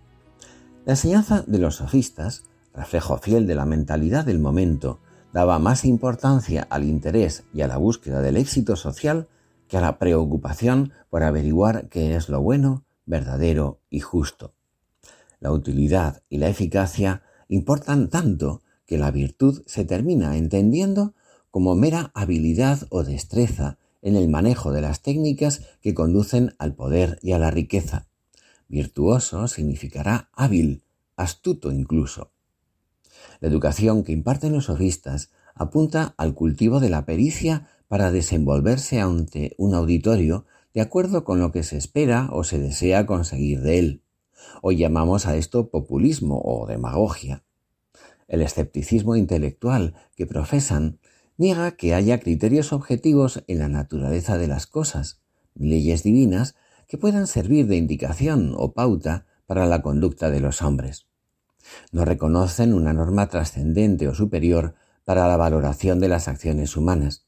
La 0.85 0.93
enseñanza 0.93 1.43
de 1.45 1.59
los 1.59 1.75
sofistas, 1.75 2.43
reflejo 2.73 3.17
fiel 3.17 3.45
de 3.45 3.55
la 3.55 3.65
mentalidad 3.65 4.25
del 4.25 4.39
momento, 4.39 4.99
daba 5.33 5.59
más 5.59 5.85
importancia 5.85 6.67
al 6.69 6.83
interés 6.83 7.43
y 7.53 7.61
a 7.61 7.67
la 7.67 7.77
búsqueda 7.77 8.21
del 8.21 8.37
éxito 8.37 8.75
social 8.75 9.27
que 9.67 9.77
a 9.77 9.81
la 9.81 9.99
preocupación 9.99 10.91
por 11.09 11.23
averiguar 11.23 11.87
qué 11.89 12.15
es 12.15 12.29
lo 12.29 12.41
bueno, 12.41 12.83
verdadero 13.05 13.79
y 13.89 13.99
justo. 13.99 14.53
La 15.41 15.51
utilidad 15.51 16.21
y 16.29 16.37
la 16.37 16.47
eficacia 16.47 17.23
importan 17.49 18.09
tanto 18.09 18.61
que 18.85 18.97
la 18.97 19.11
virtud 19.11 19.63
se 19.65 19.83
termina 19.85 20.37
entendiendo 20.37 21.15
como 21.49 21.75
mera 21.75 22.11
habilidad 22.13 22.87
o 22.89 23.03
destreza 23.03 23.79
en 24.01 24.15
el 24.15 24.29
manejo 24.29 24.71
de 24.71 24.81
las 24.81 25.01
técnicas 25.01 25.63
que 25.81 25.95
conducen 25.95 26.55
al 26.59 26.75
poder 26.75 27.19
y 27.23 27.33
a 27.33 27.39
la 27.39 27.51
riqueza. 27.51 28.07
Virtuoso 28.67 29.47
significará 29.47 30.29
hábil, 30.33 30.83
astuto 31.17 31.71
incluso. 31.71 32.31
La 33.39 33.47
educación 33.49 34.03
que 34.03 34.11
imparten 34.11 34.53
los 34.53 34.65
sofistas 34.65 35.31
apunta 35.55 36.13
al 36.17 36.35
cultivo 36.35 36.79
de 36.79 36.89
la 36.89 37.05
pericia 37.05 37.67
para 37.87 38.11
desenvolverse 38.11 39.01
ante 39.01 39.55
un 39.57 39.73
auditorio 39.73 40.45
de 40.73 40.81
acuerdo 40.81 41.23
con 41.23 41.39
lo 41.39 41.51
que 41.51 41.63
se 41.63 41.77
espera 41.77 42.29
o 42.31 42.43
se 42.43 42.59
desea 42.59 43.07
conseguir 43.07 43.61
de 43.61 43.79
él. 43.79 44.03
Hoy 44.61 44.77
llamamos 44.77 45.25
a 45.25 45.35
esto 45.35 45.69
populismo 45.69 46.41
o 46.43 46.67
demagogia. 46.67 47.43
El 48.27 48.41
escepticismo 48.41 49.15
intelectual 49.15 49.95
que 50.15 50.25
profesan 50.25 50.99
niega 51.37 51.71
que 51.71 51.93
haya 51.93 52.19
criterios 52.19 52.71
objetivos 52.73 53.43
en 53.47 53.59
la 53.59 53.67
naturaleza 53.67 54.37
de 54.37 54.47
las 54.47 54.67
cosas, 54.67 55.21
leyes 55.55 56.03
divinas 56.03 56.55
que 56.87 56.97
puedan 56.97 57.27
servir 57.27 57.67
de 57.67 57.77
indicación 57.77 58.53
o 58.55 58.73
pauta 58.73 59.25
para 59.45 59.65
la 59.65 59.81
conducta 59.81 60.29
de 60.29 60.39
los 60.39 60.61
hombres. 60.61 61.07
No 61.91 62.05
reconocen 62.05 62.73
una 62.73 62.93
norma 62.93 63.27
trascendente 63.27 64.07
o 64.07 64.13
superior 64.13 64.75
para 65.05 65.27
la 65.27 65.37
valoración 65.37 65.99
de 65.99 66.07
las 66.07 66.27
acciones 66.27 66.77
humanas. 66.77 67.25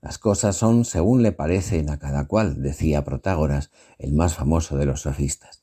Las 0.00 0.18
cosas 0.18 0.56
son 0.56 0.84
según 0.84 1.22
le 1.22 1.32
parecen 1.32 1.90
a 1.90 1.98
cada 1.98 2.26
cual, 2.26 2.62
decía 2.62 3.04
Protágoras, 3.04 3.70
el 3.98 4.12
más 4.12 4.34
famoso 4.34 4.76
de 4.76 4.86
los 4.86 5.02
sofistas. 5.02 5.62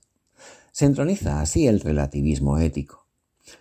Se 0.76 0.84
entroniza 0.84 1.40
así 1.40 1.68
el 1.68 1.80
relativismo 1.80 2.58
ético. 2.60 3.08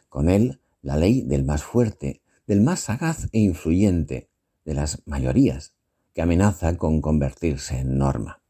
Con 0.09 0.29
él, 0.29 0.61
la 0.83 0.97
ley 0.97 1.23
del 1.23 1.45
más 1.45 1.63
fuerte, 1.63 2.23
del 2.49 2.61
más 2.61 2.81
sagaz 2.81 3.29
e 3.31 3.39
influyente, 3.39 4.31
de 4.65 4.75
las 4.75 5.01
mayorías, 5.07 5.75
que 6.13 6.23
amenaza 6.23 6.77
con 6.77 7.01
convertirse 7.01 7.79
en 7.79 7.99
norma. 7.99 8.43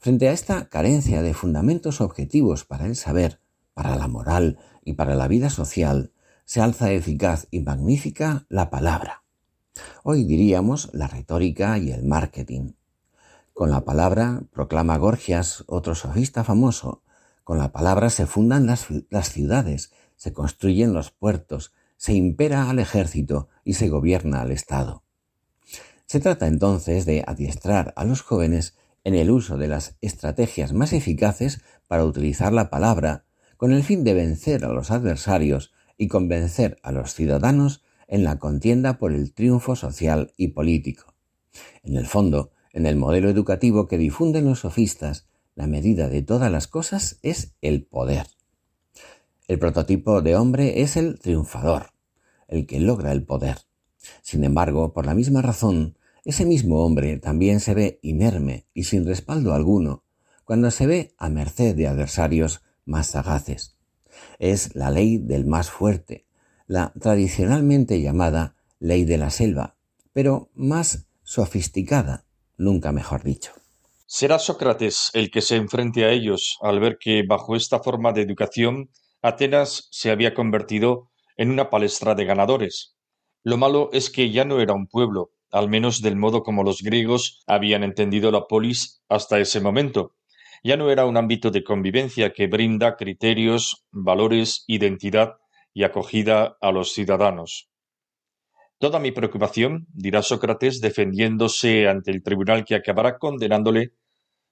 Frente 0.00 0.28
a 0.28 0.32
esta 0.32 0.68
carencia 0.68 1.22
de 1.22 1.32
fundamentos 1.32 2.00
objetivos 2.00 2.64
para 2.64 2.86
el 2.86 2.96
saber, 2.96 3.40
para 3.72 3.94
la 3.94 4.08
moral 4.08 4.58
y 4.84 4.94
para 4.94 5.14
la 5.14 5.28
vida 5.28 5.48
social, 5.48 6.10
se 6.44 6.60
alza 6.60 6.90
eficaz 6.90 7.46
y 7.52 7.60
magnífica 7.60 8.46
la 8.48 8.68
palabra. 8.68 9.22
Hoy 10.02 10.24
diríamos 10.24 10.90
la 10.92 11.06
retórica 11.06 11.78
y 11.78 11.92
el 11.92 12.02
marketing. 12.02 12.72
Con 13.52 13.70
la 13.70 13.84
palabra, 13.84 14.42
proclama 14.52 14.96
Gorgias, 14.96 15.62
otro 15.68 15.94
sofista 15.94 16.42
famoso, 16.42 17.04
con 17.44 17.58
la 17.58 17.72
palabra 17.72 18.10
se 18.10 18.26
fundan 18.26 18.66
las, 18.66 18.86
las 19.10 19.30
ciudades, 19.30 19.92
se 20.16 20.32
construyen 20.32 20.92
los 20.92 21.10
puertos, 21.10 21.72
se 21.96 22.14
impera 22.14 22.70
al 22.70 22.78
ejército 22.78 23.48
y 23.64 23.74
se 23.74 23.88
gobierna 23.88 24.40
al 24.40 24.50
Estado. 24.50 25.04
Se 26.06 26.20
trata 26.20 26.46
entonces 26.46 27.06
de 27.06 27.24
adiestrar 27.26 27.92
a 27.96 28.04
los 28.04 28.22
jóvenes 28.22 28.76
en 29.04 29.14
el 29.14 29.30
uso 29.30 29.56
de 29.56 29.68
las 29.68 29.96
estrategias 30.00 30.72
más 30.72 30.92
eficaces 30.92 31.62
para 31.86 32.04
utilizar 32.04 32.52
la 32.52 32.70
palabra 32.70 33.24
con 33.56 33.72
el 33.72 33.82
fin 33.82 34.04
de 34.04 34.14
vencer 34.14 34.64
a 34.64 34.72
los 34.72 34.90
adversarios 34.90 35.72
y 35.96 36.08
convencer 36.08 36.78
a 36.82 36.92
los 36.92 37.14
ciudadanos 37.14 37.82
en 38.08 38.24
la 38.24 38.38
contienda 38.38 38.98
por 38.98 39.12
el 39.12 39.32
triunfo 39.32 39.76
social 39.76 40.32
y 40.36 40.48
político. 40.48 41.14
En 41.82 41.96
el 41.96 42.06
fondo, 42.06 42.50
en 42.72 42.86
el 42.86 42.96
modelo 42.96 43.28
educativo 43.28 43.86
que 43.86 43.98
difunden 43.98 44.46
los 44.46 44.60
sofistas, 44.60 45.28
la 45.54 45.66
medida 45.66 46.08
de 46.08 46.22
todas 46.22 46.50
las 46.50 46.66
cosas 46.66 47.18
es 47.22 47.54
el 47.60 47.84
poder. 47.84 48.26
El 49.48 49.58
prototipo 49.58 50.22
de 50.22 50.36
hombre 50.36 50.82
es 50.82 50.96
el 50.96 51.18
triunfador, 51.18 51.92
el 52.48 52.66
que 52.66 52.80
logra 52.80 53.12
el 53.12 53.24
poder. 53.24 53.58
Sin 54.22 54.44
embargo, 54.44 54.92
por 54.92 55.06
la 55.06 55.14
misma 55.14 55.42
razón, 55.42 55.96
ese 56.24 56.44
mismo 56.44 56.84
hombre 56.84 57.18
también 57.18 57.60
se 57.60 57.74
ve 57.74 57.98
inerme 58.02 58.66
y 58.74 58.84
sin 58.84 59.06
respaldo 59.06 59.54
alguno 59.54 60.04
cuando 60.44 60.70
se 60.70 60.86
ve 60.86 61.14
a 61.16 61.28
merced 61.28 61.74
de 61.76 61.86
adversarios 61.86 62.62
más 62.84 63.08
sagaces. 63.08 63.76
Es 64.38 64.74
la 64.74 64.90
ley 64.90 65.18
del 65.18 65.46
más 65.46 65.70
fuerte, 65.70 66.26
la 66.66 66.92
tradicionalmente 67.00 68.00
llamada 68.00 68.56
ley 68.78 69.04
de 69.04 69.18
la 69.18 69.30
selva, 69.30 69.76
pero 70.12 70.50
más 70.54 71.06
sofisticada, 71.22 72.24
nunca 72.56 72.92
mejor 72.92 73.22
dicho. 73.22 73.59
Será 74.12 74.40
Sócrates 74.40 75.10
el 75.14 75.30
que 75.30 75.40
se 75.40 75.54
enfrente 75.54 76.04
a 76.04 76.10
ellos 76.10 76.58
al 76.62 76.80
ver 76.80 76.98
que 76.98 77.22
bajo 77.22 77.54
esta 77.54 77.78
forma 77.78 78.12
de 78.12 78.22
educación 78.22 78.90
Atenas 79.22 79.86
se 79.92 80.10
había 80.10 80.34
convertido 80.34 81.12
en 81.36 81.48
una 81.48 81.70
palestra 81.70 82.16
de 82.16 82.24
ganadores. 82.24 82.96
Lo 83.44 83.56
malo 83.56 83.88
es 83.92 84.10
que 84.10 84.32
ya 84.32 84.44
no 84.44 84.60
era 84.60 84.74
un 84.74 84.88
pueblo, 84.88 85.30
al 85.52 85.68
menos 85.68 86.02
del 86.02 86.16
modo 86.16 86.42
como 86.42 86.64
los 86.64 86.82
griegos 86.82 87.44
habían 87.46 87.84
entendido 87.84 88.32
la 88.32 88.48
polis 88.48 89.00
hasta 89.08 89.38
ese 89.38 89.60
momento. 89.60 90.16
Ya 90.64 90.76
no 90.76 90.90
era 90.90 91.06
un 91.06 91.16
ámbito 91.16 91.52
de 91.52 91.62
convivencia 91.62 92.32
que 92.32 92.48
brinda 92.48 92.96
criterios, 92.96 93.86
valores, 93.92 94.64
identidad 94.66 95.34
y 95.72 95.84
acogida 95.84 96.56
a 96.60 96.72
los 96.72 96.94
ciudadanos. 96.94 97.70
Toda 98.80 98.98
mi 98.98 99.12
preocupación, 99.12 99.86
dirá 99.92 100.22
Sócrates 100.22 100.80
defendiéndose 100.80 101.86
ante 101.86 102.10
el 102.10 102.22
tribunal 102.22 102.64
que 102.64 102.74
acabará 102.74 103.18
condenándole, 103.18 103.92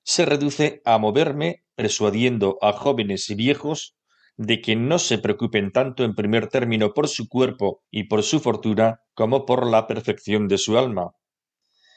se 0.09 0.25
reduce 0.25 0.81
a 0.87 0.97
moverme 0.97 1.65
persuadiendo 1.75 2.57
a 2.63 2.73
jóvenes 2.73 3.29
y 3.29 3.35
viejos 3.35 3.95
de 4.39 4.63
que 4.63 4.75
no 4.75 4.99
se 4.99 5.19
preocupen 5.19 5.71
tanto 5.71 6.03
en 6.03 6.15
primer 6.15 6.49
término 6.49 6.95
por 6.95 7.09
su 7.09 7.29
cuerpo 7.29 7.83
y 7.91 8.05
por 8.05 8.23
su 8.23 8.41
fortuna 8.41 9.03
como 9.13 9.45
por 9.45 9.67
la 9.67 9.87
perfección 9.87 10.49
de 10.49 10.57
su 10.57 10.79
alma. 10.79 11.13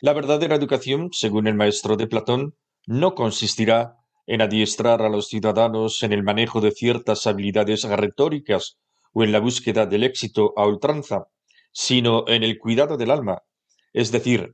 La 0.01 0.11
verdadera 0.11 0.57
educación, 0.57 1.11
según 1.13 1.47
el 1.47 1.55
maestro 1.55 1.95
de 1.95 2.07
Platón, 2.07 2.57
no 2.85 3.15
consistirá 3.15 3.95
en 4.27 4.41
adiestrar 4.41 5.01
a 5.03 5.07
los 5.07 5.29
ciudadanos 5.29 6.03
en 6.03 6.11
el 6.11 6.21
manejo 6.21 6.59
de 6.59 6.71
ciertas 6.71 7.25
habilidades 7.27 7.85
retóricas 7.85 8.77
o 9.13 9.23
en 9.23 9.31
la 9.31 9.39
búsqueda 9.39 9.85
del 9.85 10.03
éxito 10.03 10.51
a 10.57 10.67
ultranza, 10.67 11.27
sino 11.71 12.25
en 12.27 12.43
el 12.43 12.59
cuidado 12.59 12.97
del 12.97 13.11
alma, 13.11 13.43
es 13.93 14.11
decir, 14.11 14.53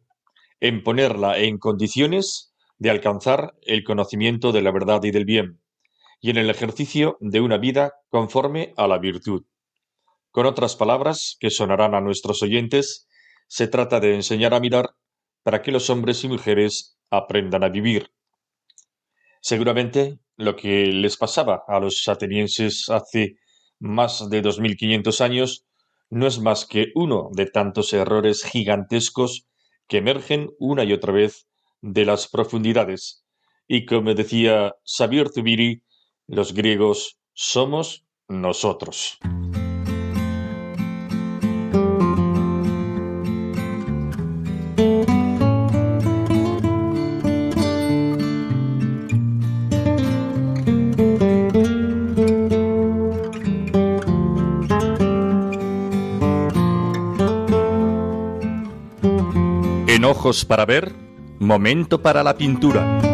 en 0.60 0.84
ponerla 0.84 1.40
en 1.40 1.58
condiciones 1.58 2.54
de 2.78 2.90
alcanzar 2.90 3.56
el 3.62 3.84
conocimiento 3.84 4.52
de 4.52 4.62
la 4.62 4.72
verdad 4.72 5.04
y 5.04 5.12
del 5.12 5.26
bien 5.26 5.62
y 6.20 6.30
en 6.30 6.38
el 6.38 6.50
ejercicio 6.50 7.18
de 7.20 7.42
una 7.42 7.58
vida 7.58 7.94
conforme 8.10 8.74
a 8.78 8.88
la 8.88 8.98
virtud. 8.98 9.46
Con 10.32 10.46
otras 10.46 10.76
palabras, 10.76 11.38
que 11.40 11.50
sonarán 11.50 11.96
a 11.96 12.02
nuestros 12.02 12.42
oyentes, 12.42 13.08
se 13.48 13.68
trata 13.68 14.00
de 14.00 14.16
enseñar 14.16 14.54
a 14.54 14.60
mirar 14.60 14.96
para 15.44 15.62
que 15.62 15.72
los 15.72 15.90
hombres 15.90 16.24
y 16.24 16.28
mujeres 16.28 16.98
aprendan 17.10 17.64
a 17.64 17.70
vivir. 17.70 18.12
Seguramente 19.42 20.20
lo 20.36 20.56
que 20.56 20.88
les 20.88 21.18
pasaba 21.18 21.64
a 21.68 21.80
los 21.80 22.08
atenienses 22.08 22.90
hace 22.90 23.38
más 23.80 24.30
de 24.30 24.42
2500 24.42 25.22
años 25.22 25.66
no 26.10 26.28
es 26.28 26.40
más 26.40 26.66
que 26.66 26.88
uno 26.96 27.30
de 27.34 27.46
tantos 27.46 27.94
errores 27.94 28.44
gigantescos 28.44 29.48
que 29.88 29.98
emergen 29.98 30.50
una 30.60 30.84
y 30.84 30.94
otra 30.94 31.14
vez 31.14 31.48
de 31.88 32.06
las 32.06 32.28
profundidades. 32.28 33.24
Y 33.68 33.86
como 33.86 34.14
decía 34.14 34.76
Sabir 34.84 35.30
Zubiri, 35.30 35.82
los 36.28 36.54
griegos 36.54 37.18
somos 37.34 38.06
nosotros. 38.28 39.18
Ojos 60.10 60.46
para 60.46 60.66
ver, 60.66 60.94
momento 61.40 62.02
para 62.02 62.24
la 62.24 62.36
pintura. 62.36 63.07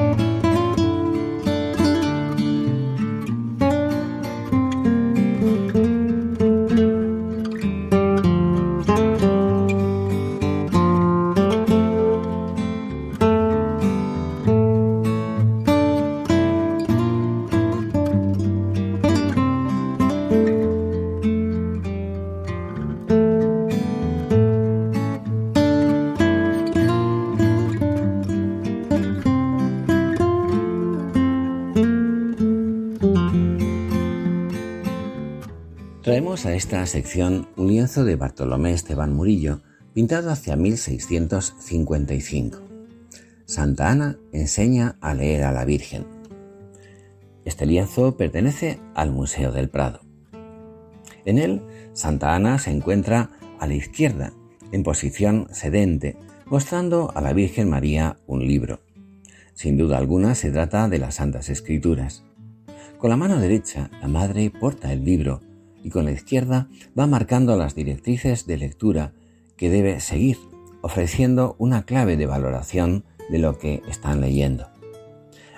Dedicamos 36.84 36.84
a 36.84 36.84
esta 36.84 36.86
sección 36.86 37.48
un 37.56 37.68
lienzo 37.68 38.04
de 38.04 38.18
Bartolomé 38.18 38.74
Esteban 38.74 39.14
Murillo, 39.14 39.62
pintado 39.94 40.32
hacia 40.32 40.58
1655. 40.58 42.60
Santa 43.46 43.90
Ana 43.90 44.18
enseña 44.34 44.98
a 45.00 45.14
leer 45.14 45.46
a 45.46 45.54
la 45.54 45.64
Virgen. 45.64 46.06
Este 47.46 47.66
lienzo 47.66 48.18
pertenece 48.18 48.82
al 48.96 49.12
Museo 49.12 49.54
del 49.54 49.70
Prado. 49.70 50.02
En 51.24 51.38
él, 51.38 51.62
Santa 51.94 52.36
Ana 52.36 52.60
se 52.60 52.72
encuentra 52.72 53.30
a 53.60 53.68
la 53.68 53.76
izquierda, 53.76 54.34
en 54.74 54.84
posición 54.84 55.48
sedente, 55.52 56.18
mostrando 56.48 57.14
a 57.16 57.22
la 57.22 57.32
Virgen 57.32 57.70
María 57.70 58.18
un 58.28 58.46
libro. 58.46 58.82
Sin 59.54 59.78
duda 59.78 59.98
alguna 59.98 60.36
se 60.36 60.52
trata 60.52 60.90
de 60.90 61.00
las 61.00 61.16
Santas 61.16 61.50
Escrituras. 61.50 62.26
Con 62.98 63.10
la 63.10 63.16
mano 63.16 63.40
derecha, 63.40 63.90
la 64.02 64.10
Madre 64.10 64.52
porta 64.52 64.92
el 64.92 65.06
libro 65.06 65.40
y 65.84 65.90
con 65.90 66.06
la 66.06 66.12
izquierda 66.12 66.68
va 66.98 67.06
marcando 67.06 67.56
las 67.58 67.76
directrices 67.76 68.48
de 68.48 68.58
lectura 68.58 69.14
que 69.58 69.70
debe 69.70 70.00
seguir, 70.00 70.38
ofreciendo 70.82 71.56
una 71.60 71.84
clave 71.84 72.18
de 72.18 72.26
valoración 72.26 73.04
de 73.30 73.40
lo 73.40 73.58
que 73.58 73.82
están 73.88 74.22
leyendo. 74.22 74.68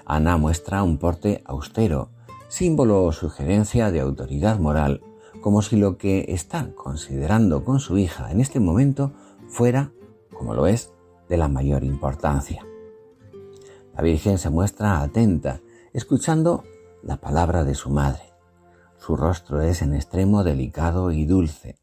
Ana 0.05 0.37
muestra 0.37 0.83
un 0.83 0.97
porte 0.97 1.41
austero, 1.45 2.09
símbolo 2.47 3.03
o 3.03 3.11
sugerencia 3.11 3.91
de 3.91 4.01
autoridad 4.01 4.59
moral, 4.59 5.01
como 5.41 5.61
si 5.61 5.77
lo 5.77 5.97
que 5.97 6.25
está 6.29 6.73
considerando 6.75 7.63
con 7.63 7.79
su 7.79 7.97
hija 7.97 8.31
en 8.31 8.41
este 8.41 8.59
momento 8.59 9.13
fuera, 9.47 9.91
como 10.33 10.53
lo 10.53 10.67
es, 10.67 10.91
de 11.29 11.37
la 11.37 11.47
mayor 11.47 11.83
importancia. 11.83 12.65
La 13.95 14.03
Virgen 14.03 14.37
se 14.37 14.49
muestra 14.49 15.01
atenta, 15.01 15.61
escuchando 15.93 16.63
la 17.01 17.17
palabra 17.17 17.63
de 17.63 17.75
su 17.75 17.89
madre. 17.89 18.34
Su 18.97 19.15
rostro 19.15 19.61
es 19.61 19.81
en 19.81 19.93
extremo 19.93 20.43
delicado 20.43 21.11
y 21.11 21.25
dulce. 21.25 21.77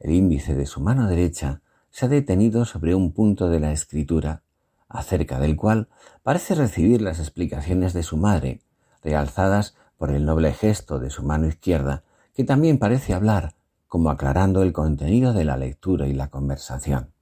El 0.00 0.10
índice 0.12 0.54
de 0.54 0.66
su 0.66 0.80
mano 0.80 1.06
derecha 1.06 1.60
se 1.90 2.06
ha 2.06 2.08
detenido 2.08 2.64
sobre 2.64 2.94
un 2.94 3.12
punto 3.12 3.48
de 3.48 3.60
la 3.60 3.72
escritura, 3.72 4.42
acerca 4.88 5.38
del 5.38 5.56
cual 5.56 5.88
parece 6.22 6.54
recibir 6.54 7.02
las 7.02 7.18
explicaciones 7.18 7.92
de 7.92 8.02
su 8.02 8.16
madre, 8.16 8.62
realzadas 9.02 9.76
por 9.96 10.10
el 10.10 10.24
noble 10.24 10.52
gesto 10.52 10.98
de 10.98 11.10
su 11.10 11.22
mano 11.22 11.46
izquierda, 11.46 12.02
que 12.34 12.44
también 12.44 12.78
parece 12.78 13.14
hablar, 13.14 13.54
como 13.86 14.10
aclarando 14.10 14.62
el 14.62 14.72
contenido 14.72 15.32
de 15.32 15.44
la 15.44 15.56
lectura 15.56 16.06
y 16.06 16.12
la 16.12 16.28
conversación. 16.28 17.12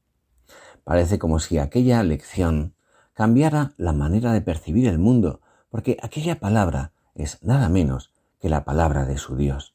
Parece 0.85 1.19
como 1.19 1.41
si 1.41 1.59
aquella 1.59 2.03
lección 2.03 2.75
cambiara 3.13 3.73
la 3.77 3.93
manera 3.93 4.33
de 4.33 4.41
percibir 4.41 4.87
el 4.89 4.99
mundo, 4.99 5.41
porque 5.71 5.97
aquella 6.03 6.39
palabra 6.39 6.93
es 7.15 7.43
nada 7.43 7.69
menos 7.69 8.16
la 8.49 8.65
palabra 8.65 9.05
de 9.05 9.19
su 9.19 9.37
Dios. 9.37 9.75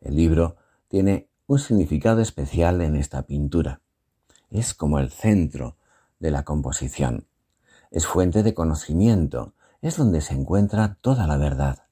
El 0.00 0.16
libro 0.16 0.56
tiene 0.88 1.28
un 1.46 1.58
significado 1.58 2.20
especial 2.20 2.80
en 2.80 2.96
esta 2.96 3.22
pintura. 3.22 3.80
Es 4.50 4.74
como 4.74 4.98
el 4.98 5.10
centro 5.10 5.76
de 6.18 6.30
la 6.30 6.44
composición. 6.44 7.26
Es 7.90 8.06
fuente 8.06 8.42
de 8.42 8.54
conocimiento, 8.54 9.54
es 9.82 9.96
donde 9.96 10.20
se 10.20 10.34
encuentra 10.34 10.96
toda 11.00 11.26
la 11.26 11.36
verdad. 11.36 11.84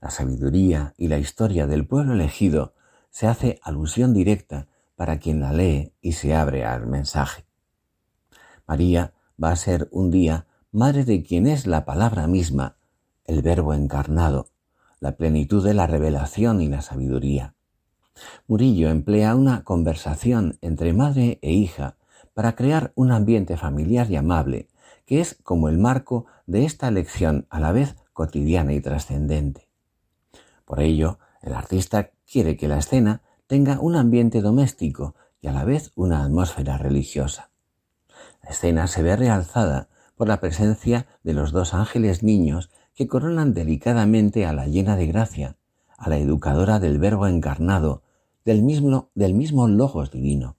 La 0.00 0.10
sabiduría 0.10 0.94
y 0.96 1.08
la 1.08 1.18
historia 1.18 1.66
del 1.66 1.86
pueblo 1.86 2.14
elegido 2.14 2.74
se 3.10 3.26
hace 3.26 3.58
alusión 3.62 4.12
directa 4.12 4.68
para 4.94 5.18
quien 5.18 5.40
la 5.40 5.52
lee 5.52 5.92
y 6.00 6.12
se 6.12 6.34
abre 6.34 6.64
al 6.64 6.86
mensaje. 6.86 7.44
María 8.66 9.12
va 9.42 9.50
a 9.50 9.56
ser 9.56 9.88
un 9.92 10.10
día 10.10 10.46
madre 10.72 11.04
de 11.04 11.22
quien 11.22 11.46
es 11.46 11.66
la 11.66 11.84
palabra 11.84 12.26
misma 12.26 12.76
el 13.24 13.42
Verbo 13.42 13.74
encarnado, 13.74 14.48
la 15.00 15.16
plenitud 15.16 15.64
de 15.64 15.74
la 15.74 15.86
revelación 15.86 16.60
y 16.60 16.68
la 16.68 16.82
sabiduría. 16.82 17.54
Murillo 18.46 18.88
emplea 18.88 19.34
una 19.34 19.64
conversación 19.64 20.58
entre 20.62 20.92
madre 20.92 21.38
e 21.42 21.52
hija 21.52 21.96
para 22.34 22.54
crear 22.54 22.92
un 22.94 23.12
ambiente 23.12 23.56
familiar 23.56 24.10
y 24.10 24.16
amable, 24.16 24.68
que 25.04 25.20
es 25.20 25.38
como 25.42 25.68
el 25.68 25.78
marco 25.78 26.26
de 26.46 26.64
esta 26.64 26.90
lección 26.90 27.46
a 27.50 27.60
la 27.60 27.72
vez 27.72 27.96
cotidiana 28.12 28.72
y 28.72 28.80
trascendente. 28.80 29.68
Por 30.64 30.80
ello, 30.80 31.18
el 31.42 31.54
artista 31.54 32.10
quiere 32.30 32.56
que 32.56 32.68
la 32.68 32.78
escena 32.78 33.22
tenga 33.46 33.78
un 33.80 33.94
ambiente 33.94 34.40
doméstico 34.40 35.14
y 35.40 35.48
a 35.48 35.52
la 35.52 35.64
vez 35.64 35.92
una 35.94 36.24
atmósfera 36.24 36.78
religiosa. 36.78 37.50
La 38.42 38.50
escena 38.50 38.86
se 38.86 39.02
ve 39.02 39.16
realzada 39.16 39.88
por 40.16 40.28
la 40.28 40.40
presencia 40.40 41.06
de 41.22 41.34
los 41.34 41.52
dos 41.52 41.74
ángeles 41.74 42.22
niños 42.22 42.70
que 42.96 43.06
coronan 43.06 43.52
delicadamente 43.52 44.46
a 44.46 44.54
la 44.54 44.66
llena 44.66 44.96
de 44.96 45.06
gracia, 45.06 45.56
a 45.98 46.08
la 46.08 46.16
educadora 46.16 46.80
del 46.80 46.98
Verbo 46.98 47.26
encarnado, 47.26 48.02
del 48.44 48.62
mismo, 48.62 49.10
del 49.14 49.34
mismo 49.34 49.68
Logos 49.68 50.10
divino. 50.10 50.56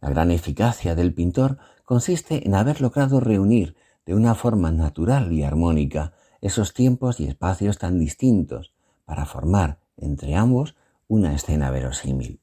La 0.00 0.08
gran 0.08 0.30
eficacia 0.30 0.94
del 0.94 1.12
pintor 1.12 1.58
consiste 1.84 2.46
en 2.46 2.54
haber 2.54 2.80
logrado 2.80 3.18
reunir 3.18 3.74
de 4.06 4.14
una 4.14 4.36
forma 4.36 4.70
natural 4.70 5.32
y 5.32 5.42
armónica 5.42 6.12
esos 6.40 6.72
tiempos 6.72 7.18
y 7.18 7.26
espacios 7.26 7.78
tan 7.78 7.98
distintos 7.98 8.72
para 9.04 9.26
formar 9.26 9.80
entre 9.96 10.36
ambos 10.36 10.76
una 11.08 11.34
escena 11.34 11.70
verosímil. 11.70 12.40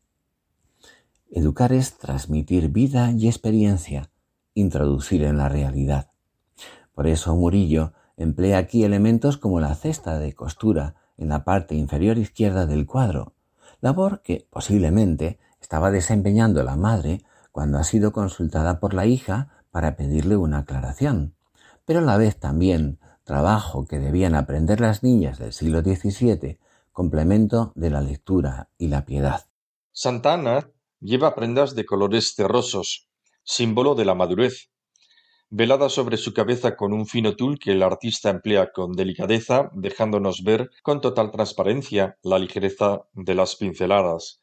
Educar 1.31 1.71
es 1.71 1.97
transmitir 1.97 2.67
vida 2.67 3.11
y 3.11 3.27
experiencia, 3.27 4.09
introducir 4.53 5.23
en 5.23 5.37
la 5.37 5.47
realidad. 5.47 6.11
Por 6.93 7.07
eso 7.07 7.35
Murillo 7.35 7.93
Emplea 8.17 8.57
aquí 8.57 8.83
elementos 8.83 9.37
como 9.37 9.59
la 9.59 9.75
cesta 9.75 10.19
de 10.19 10.33
costura 10.33 10.95
en 11.17 11.29
la 11.29 11.43
parte 11.43 11.75
inferior 11.75 12.17
izquierda 12.17 12.65
del 12.65 12.85
cuadro, 12.85 13.33
labor 13.81 14.21
que 14.21 14.47
posiblemente 14.49 15.39
estaba 15.61 15.91
desempeñando 15.91 16.63
la 16.63 16.75
madre 16.75 17.23
cuando 17.51 17.77
ha 17.77 17.83
sido 17.83 18.11
consultada 18.11 18.79
por 18.79 18.93
la 18.93 19.05
hija 19.05 19.49
para 19.71 19.95
pedirle 19.95 20.37
una 20.37 20.59
aclaración, 20.59 21.35
pero 21.85 21.99
a 21.99 22.03
la 22.03 22.17
vez 22.17 22.39
también 22.39 22.99
trabajo 23.23 23.85
que 23.85 23.99
debían 23.99 24.35
aprender 24.35 24.79
las 24.79 25.03
niñas 25.03 25.39
del 25.39 25.53
siglo 25.53 25.81
XVII, 25.81 26.59
complemento 26.91 27.71
de 27.75 27.89
la 27.89 28.01
lectura 28.01 28.69
y 28.77 28.87
la 28.87 29.05
piedad. 29.05 29.45
Santana 29.91 30.69
lleva 30.99 31.35
prendas 31.35 31.75
de 31.75 31.85
colores 31.85 32.35
terrosos, 32.35 33.09
símbolo 33.43 33.95
de 33.95 34.05
la 34.05 34.15
madurez, 34.15 34.69
velada 35.55 35.87
sobre 35.87 36.17
su 36.17 36.33
cabeza 36.33 36.75
con 36.75 36.93
un 36.93 37.05
fino 37.05 37.35
tul 37.35 37.59
que 37.59 37.73
el 37.73 37.83
artista 37.83 38.31
emplea 38.31 38.71
con 38.71 38.93
delicadeza, 38.93 39.69
dejándonos 39.75 40.43
ver 40.43 40.71
con 40.81 40.99
total 40.99 41.29
transparencia 41.29 42.17
la 42.23 42.39
ligereza 42.39 43.03
de 43.13 43.35
las 43.35 43.55
pinceladas. 43.55 44.41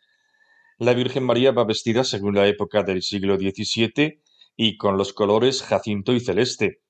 La 0.78 0.94
Virgen 0.94 1.24
María 1.24 1.50
va 1.50 1.64
vestida 1.64 2.04
según 2.04 2.36
la 2.36 2.46
época 2.46 2.84
del 2.84 3.02
siglo 3.02 3.36
XVII 3.36 4.22
y 4.54 4.76
con 4.76 4.96
los 4.96 5.12
colores 5.12 5.64
jacinto 5.64 6.12
y 6.12 6.20
celeste. 6.20 6.80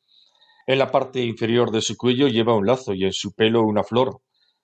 En 0.67 0.79
la 0.79 0.91
parte 0.91 1.23
inferior 1.23 1.71
de 1.71 1.81
su 1.81 1.97
cuello 1.97 2.29
lleva 2.29 2.55
un 2.55 2.67
lazo 2.67 2.93
y 2.93 3.05
en 3.05 3.15
su 3.15 3.33
pelo 3.33 3.63
una 3.63 3.85
flor. 3.85 4.21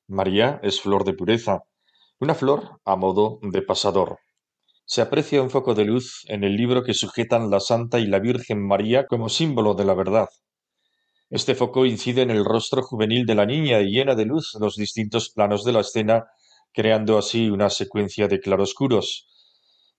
María 0.06 0.60
es 0.62 0.82
flor 0.82 1.04
de 1.04 1.14
pureza, 1.14 1.62
una 2.20 2.34
flor 2.34 2.82
a 2.84 2.94
modo 2.94 3.38
de 3.40 3.62
pasador. 3.62 4.18
Se 4.88 5.02
aprecia 5.02 5.42
un 5.42 5.50
foco 5.50 5.74
de 5.74 5.84
luz 5.84 6.22
en 6.28 6.44
el 6.44 6.56
libro 6.56 6.84
que 6.84 6.94
sujetan 6.94 7.50
la 7.50 7.58
Santa 7.58 7.98
y 7.98 8.06
la 8.06 8.20
Virgen 8.20 8.64
María 8.64 9.06
como 9.06 9.28
símbolo 9.28 9.74
de 9.74 9.84
la 9.84 9.94
verdad. 9.94 10.28
Este 11.28 11.56
foco 11.56 11.86
incide 11.86 12.22
en 12.22 12.30
el 12.30 12.44
rostro 12.44 12.82
juvenil 12.82 13.26
de 13.26 13.34
la 13.34 13.46
niña 13.46 13.80
y 13.80 13.90
llena 13.90 14.14
de 14.14 14.26
luz 14.26 14.56
los 14.60 14.76
distintos 14.76 15.30
planos 15.30 15.64
de 15.64 15.72
la 15.72 15.80
escena, 15.80 16.26
creando 16.72 17.18
así 17.18 17.50
una 17.50 17.68
secuencia 17.68 18.28
de 18.28 18.38
claroscuros. 18.38 19.26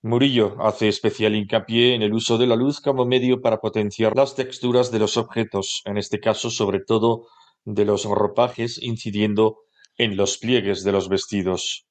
Murillo 0.00 0.56
hace 0.58 0.88
especial 0.88 1.36
hincapié 1.36 1.94
en 1.94 2.00
el 2.00 2.14
uso 2.14 2.38
de 2.38 2.46
la 2.46 2.56
luz 2.56 2.80
como 2.80 3.04
medio 3.04 3.42
para 3.42 3.58
potenciar 3.58 4.16
las 4.16 4.36
texturas 4.36 4.90
de 4.90 5.00
los 5.00 5.18
objetos, 5.18 5.82
en 5.84 5.98
este 5.98 6.18
caso 6.18 6.48
sobre 6.48 6.80
todo 6.80 7.26
de 7.66 7.84
los 7.84 8.06
ropajes, 8.06 8.82
incidiendo 8.82 9.58
en 9.98 10.16
los 10.16 10.38
pliegues 10.38 10.82
de 10.82 10.92
los 10.92 11.10
vestidos. 11.10 11.87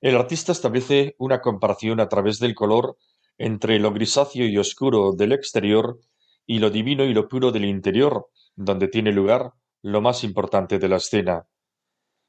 El 0.00 0.16
artista 0.16 0.52
establece 0.52 1.14
una 1.18 1.40
comparación 1.40 2.00
a 2.00 2.08
través 2.08 2.38
del 2.38 2.54
color 2.54 2.96
entre 3.36 3.78
lo 3.78 3.92
grisáceo 3.92 4.46
y 4.46 4.56
oscuro 4.56 5.12
del 5.12 5.32
exterior 5.32 5.98
y 6.46 6.58
lo 6.58 6.70
divino 6.70 7.04
y 7.04 7.12
lo 7.12 7.28
puro 7.28 7.52
del 7.52 7.66
interior, 7.66 8.28
donde 8.56 8.88
tiene 8.88 9.12
lugar 9.12 9.52
lo 9.82 10.00
más 10.00 10.24
importante 10.24 10.78
de 10.78 10.88
la 10.88 10.96
escena. 10.96 11.46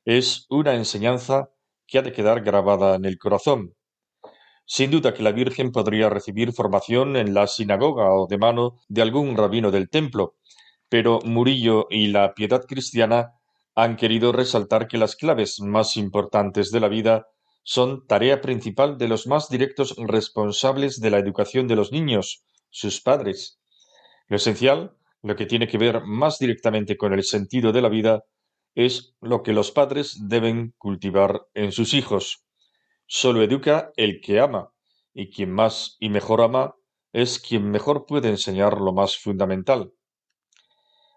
Es 0.05 0.45
una 0.49 0.75
enseñanza 0.75 1.49
que 1.88 1.99
ha 1.99 2.01
de 2.01 2.12
quedar 2.12 2.41
grabada 2.41 2.95
en 2.95 3.05
el 3.05 3.17
corazón. 3.17 3.73
Sin 4.65 4.91
duda 4.91 5.13
que 5.13 5.23
la 5.23 5.31
Virgen 5.31 5.71
podría 5.71 6.10
recibir 6.10 6.53
formación 6.53 7.15
en 7.15 7.34
la 7.34 7.47
sinagoga 7.47 8.13
o 8.13 8.27
de 8.27 8.38
mano 8.38 8.79
de 8.88 9.01
algún 9.01 9.36
rabino 9.36 9.71
del 9.71 9.89
templo, 9.89 10.36
pero 10.89 11.19
Murillo 11.23 11.88
y 11.89 12.07
la 12.07 12.34
piedad 12.34 12.65
cristiana 12.65 13.34
han 13.75 13.95
querido 13.95 14.31
resaltar 14.31 14.88
que 14.88 14.97
las 14.97 15.15
claves 15.15 15.62
más 15.62 15.95
importantes 15.97 16.71
de 16.71 16.79
la 16.79 16.89
vida 16.89 17.27
son 17.63 18.06
tarea 18.08 18.41
principal 18.41 18.97
de 18.97 19.08
los 19.08 19.28
más 19.28 19.50
directos 19.50 19.95
responsables 19.97 21.00
de 21.00 21.12
la 21.12 21.19
educación 21.19 21.67
de 21.67 21.76
los 21.76 21.91
niños, 21.91 22.43
sus 22.69 23.02
padres. 23.02 23.60
Lo 24.28 24.38
esencial, 24.38 24.95
lo 25.21 25.36
que 25.36 25.45
tiene 25.45 25.67
que 25.67 25.78
ver 25.78 26.02
más 26.06 26.39
directamente 26.39 26.97
con 26.97 27.13
el 27.13 27.24
sentido 27.24 27.71
de 27.71 27.82
la 27.82 27.89
vida, 27.89 28.24
es 28.76 29.15
lo 29.21 29.43
que 29.43 29.54
los 29.54 29.71
padres 29.71 30.17
deben 30.28 30.74
cultivar 30.78 31.41
en 31.54 31.71
sus 31.71 31.93
hijos. 31.93 32.45
solo 33.06 33.43
educa 33.43 33.91
el 33.97 34.21
que 34.21 34.39
ama, 34.39 34.71
y 35.13 35.30
quien 35.30 35.52
más 35.52 35.97
y 36.00 36.10
mejor 36.10 36.41
ama 36.41 36.76
es 37.12 37.39
quien 37.39 37.69
mejor 37.69 38.06
puede 38.06 38.30
enseñar 38.30 38.80
lo 38.80 38.93
más 38.93 39.17
fundamental. 39.17 39.91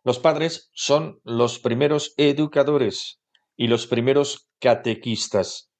Los 0.02 0.18
padres 0.18 0.70
son 0.74 1.20
los 1.22 1.60
primeros 1.60 2.12
educadores 2.16 3.20
y 3.56 3.68
los 3.68 3.86
primeros 3.86 4.48
catequistas, 4.58 5.70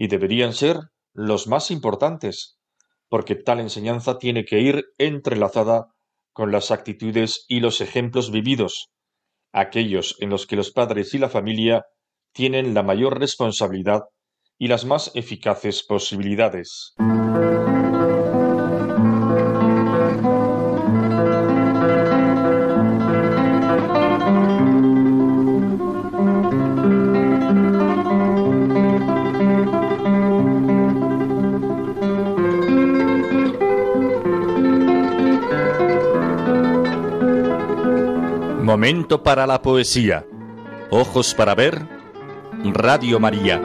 y 0.00 0.08
deberían 0.08 0.54
ser 0.54 0.78
los 1.12 1.46
más 1.46 1.70
importantes, 1.70 2.58
porque 3.10 3.34
tal 3.34 3.60
enseñanza 3.60 4.16
tiene 4.16 4.46
que 4.46 4.58
ir 4.58 4.86
entrelazada 4.96 5.88
con 6.32 6.50
las 6.50 6.70
actitudes 6.70 7.44
y 7.48 7.60
los 7.60 7.82
ejemplos 7.82 8.32
vividos, 8.32 8.88
aquellos 9.52 10.16
en 10.20 10.30
los 10.30 10.46
que 10.46 10.56
los 10.56 10.70
padres 10.70 11.12
y 11.12 11.18
la 11.18 11.28
familia 11.28 11.84
tienen 12.32 12.72
la 12.72 12.82
mayor 12.82 13.20
responsabilidad 13.20 14.04
y 14.56 14.68
las 14.68 14.86
más 14.86 15.10
eficaces 15.14 15.82
posibilidades. 15.82 16.94
Momento 38.70 39.24
para 39.24 39.48
la 39.48 39.62
poesía. 39.62 40.24
Ojos 40.92 41.34
para 41.34 41.56
ver. 41.56 41.88
Radio 42.72 43.18
María. 43.18 43.60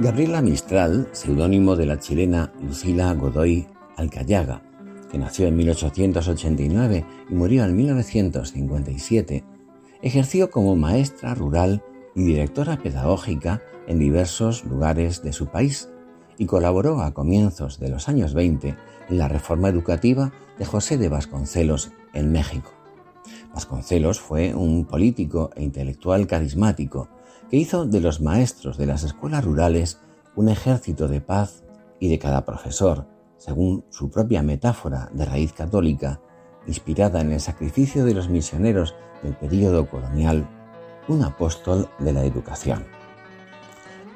Gabriela 0.00 0.40
Mistral, 0.40 1.10
seudónimo 1.12 1.76
de 1.76 1.84
la 1.84 1.98
chilena 1.98 2.54
Lucila 2.62 3.12
Godoy 3.12 3.66
Alcayaga, 3.98 4.62
que 5.10 5.18
nació 5.18 5.46
en 5.46 5.56
1889 5.56 7.04
y 7.28 7.34
murió 7.34 7.64
en 7.64 7.76
1957, 7.76 9.44
ejerció 10.02 10.50
como 10.50 10.76
maestra 10.76 11.34
rural 11.34 11.82
y 12.14 12.22
directora 12.24 12.76
pedagógica 12.78 13.62
en 13.86 13.98
diversos 13.98 14.64
lugares 14.64 15.22
de 15.22 15.32
su 15.32 15.46
país 15.46 15.88
y 16.38 16.46
colaboró 16.46 17.00
a 17.00 17.14
comienzos 17.14 17.78
de 17.78 17.88
los 17.88 18.08
años 18.08 18.34
20 18.34 18.76
en 19.08 19.18
la 19.18 19.28
reforma 19.28 19.68
educativa 19.68 20.32
de 20.58 20.64
José 20.64 20.98
de 20.98 21.08
Vasconcelos 21.08 21.92
en 22.12 22.32
México. 22.32 22.72
Vasconcelos 23.54 24.20
fue 24.20 24.54
un 24.54 24.84
político 24.84 25.50
e 25.56 25.62
intelectual 25.62 26.26
carismático 26.26 27.08
que 27.50 27.56
hizo 27.56 27.86
de 27.86 28.00
los 28.00 28.20
maestros 28.20 28.76
de 28.76 28.86
las 28.86 29.04
escuelas 29.04 29.44
rurales 29.44 30.00
un 30.34 30.48
ejército 30.48 31.08
de 31.08 31.20
paz 31.20 31.64
y 31.98 32.08
de 32.08 32.18
cada 32.18 32.44
profesor, 32.44 33.06
según 33.36 33.84
su 33.90 34.10
propia 34.10 34.42
metáfora 34.42 35.10
de 35.12 35.24
raíz 35.24 35.52
católica, 35.52 36.20
inspirada 36.66 37.20
en 37.20 37.32
el 37.32 37.40
sacrificio 37.40 38.04
de 38.04 38.14
los 38.14 38.28
misioneros 38.28 38.94
del 39.22 39.34
período 39.36 39.88
colonial, 39.88 40.48
un 41.08 41.22
apóstol 41.22 41.88
de 41.98 42.12
la 42.12 42.24
educación. 42.24 42.84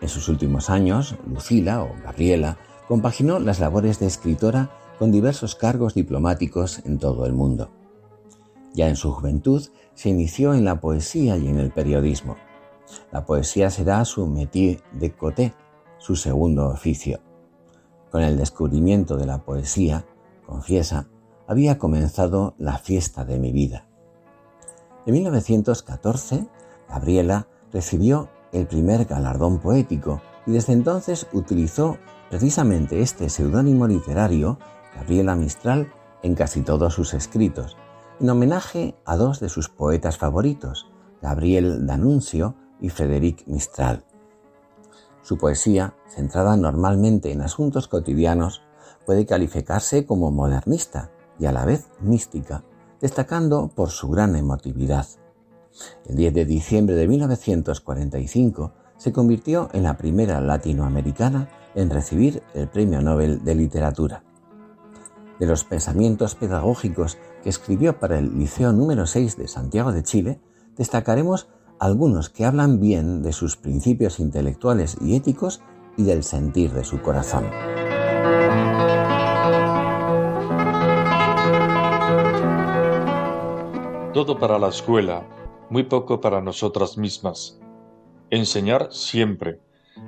En 0.00 0.08
sus 0.08 0.28
últimos 0.28 0.70
años, 0.70 1.16
Lucila 1.26 1.82
o 1.82 1.94
Gabriela 2.02 2.58
compaginó 2.88 3.38
las 3.38 3.60
labores 3.60 3.98
de 4.00 4.06
escritora 4.06 4.70
con 4.98 5.12
diversos 5.12 5.54
cargos 5.54 5.94
diplomáticos 5.94 6.80
en 6.84 6.98
todo 6.98 7.26
el 7.26 7.32
mundo. 7.32 7.70
Ya 8.72 8.88
en 8.88 8.96
su 8.96 9.12
juventud 9.12 9.62
se 9.94 10.08
inició 10.08 10.54
en 10.54 10.64
la 10.64 10.80
poesía 10.80 11.36
y 11.36 11.48
en 11.48 11.58
el 11.58 11.70
periodismo. 11.70 12.36
La 13.12 13.24
poesía 13.24 13.70
será 13.70 14.04
su 14.04 14.26
métier 14.26 14.82
de 14.92 15.12
côté, 15.12 15.54
su 15.98 16.16
segundo 16.16 16.68
oficio. 16.68 17.20
Con 18.10 18.22
el 18.22 18.36
descubrimiento 18.36 19.16
de 19.16 19.26
la 19.26 19.38
poesía, 19.38 20.04
confiesa, 20.46 21.06
había 21.46 21.78
comenzado 21.78 22.54
la 22.58 22.78
fiesta 22.78 23.24
de 23.24 23.38
mi 23.38 23.52
vida. 23.52 23.86
En 25.06 25.14
1914, 25.14 26.48
Gabriela 26.88 27.46
recibió 27.72 28.28
el 28.52 28.66
primer 28.66 29.04
galardón 29.04 29.58
poético 29.58 30.20
y 30.46 30.52
desde 30.52 30.72
entonces 30.72 31.26
utilizó 31.32 31.98
precisamente 32.28 33.00
este 33.00 33.28
seudónimo 33.28 33.86
literario, 33.86 34.58
Gabriela 34.96 35.36
Mistral, 35.36 35.92
en 36.22 36.34
casi 36.34 36.62
todos 36.62 36.94
sus 36.94 37.14
escritos, 37.14 37.76
en 38.20 38.28
homenaje 38.28 38.94
a 39.04 39.16
dos 39.16 39.40
de 39.40 39.48
sus 39.48 39.68
poetas 39.68 40.18
favoritos, 40.18 40.90
Gabriel 41.22 41.86
D'Annunzio 41.86 42.54
y 42.80 42.90
Frederic 42.90 43.46
Mistral. 43.46 44.04
Su 45.30 45.38
poesía, 45.38 45.94
centrada 46.08 46.56
normalmente 46.56 47.30
en 47.30 47.40
asuntos 47.40 47.86
cotidianos, 47.86 48.62
puede 49.06 49.26
calificarse 49.26 50.04
como 50.04 50.32
modernista 50.32 51.12
y 51.38 51.46
a 51.46 51.52
la 51.52 51.64
vez 51.64 51.86
mística, 52.00 52.64
destacando 53.00 53.68
por 53.68 53.90
su 53.90 54.10
gran 54.10 54.34
emotividad. 54.34 55.06
El 56.04 56.16
10 56.16 56.34
de 56.34 56.44
diciembre 56.46 56.96
de 56.96 57.06
1945 57.06 58.72
se 58.96 59.12
convirtió 59.12 59.68
en 59.72 59.84
la 59.84 59.96
primera 59.96 60.40
latinoamericana 60.40 61.48
en 61.76 61.90
recibir 61.90 62.42
el 62.54 62.66
Premio 62.66 63.00
Nobel 63.00 63.44
de 63.44 63.54
Literatura. 63.54 64.24
De 65.38 65.46
los 65.46 65.62
pensamientos 65.62 66.34
pedagógicos 66.34 67.18
que 67.44 67.50
escribió 67.50 68.00
para 68.00 68.18
el 68.18 68.36
Liceo 68.36 68.72
número 68.72 69.06
6 69.06 69.36
de 69.36 69.46
Santiago 69.46 69.92
de 69.92 70.02
Chile, 70.02 70.40
destacaremos 70.76 71.46
algunos 71.80 72.28
que 72.28 72.44
hablan 72.44 72.78
bien 72.78 73.22
de 73.22 73.32
sus 73.32 73.56
principios 73.56 74.20
intelectuales 74.20 74.98
y 75.00 75.16
éticos 75.16 75.62
y 75.96 76.04
del 76.04 76.22
sentir 76.22 76.72
de 76.72 76.84
su 76.84 77.00
corazón. 77.00 77.50
Todo 84.12 84.38
para 84.38 84.58
la 84.58 84.68
escuela, 84.68 85.26
muy 85.70 85.84
poco 85.84 86.20
para 86.20 86.42
nosotras 86.42 86.98
mismas. 86.98 87.58
Enseñar 88.28 88.88
siempre, 88.92 89.60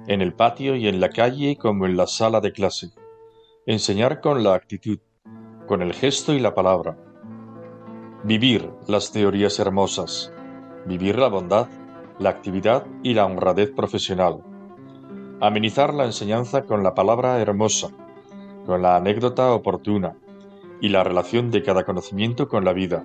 en 0.06 0.20
el 0.20 0.34
patio 0.34 0.76
y 0.76 0.88
en 0.88 1.00
la 1.00 1.08
calle 1.08 1.56
como 1.56 1.86
en 1.86 1.96
la 1.96 2.06
sala 2.06 2.42
de 2.42 2.52
clase. 2.52 2.90
Enseñar 3.64 4.20
con 4.20 4.44
la 4.44 4.54
actitud, 4.54 4.98
con 5.66 5.80
el 5.80 5.94
gesto 5.94 6.34
y 6.34 6.38
la 6.38 6.54
palabra. 6.54 6.98
Vivir 8.24 8.70
las 8.86 9.10
teorías 9.10 9.58
hermosas, 9.58 10.32
vivir 10.86 11.18
la 11.18 11.28
bondad, 11.28 11.68
la 12.18 12.30
actividad 12.30 12.86
y 13.02 13.14
la 13.14 13.26
honradez 13.26 13.70
profesional. 13.70 14.42
Amenizar 15.40 15.92
la 15.92 16.04
enseñanza 16.04 16.64
con 16.64 16.82
la 16.82 16.94
palabra 16.94 17.40
hermosa, 17.40 17.88
con 18.66 18.82
la 18.82 18.96
anécdota 18.96 19.52
oportuna 19.52 20.16
y 20.80 20.88
la 20.88 21.04
relación 21.04 21.50
de 21.50 21.62
cada 21.62 21.84
conocimiento 21.84 22.48
con 22.48 22.64
la 22.64 22.72
vida. 22.72 23.04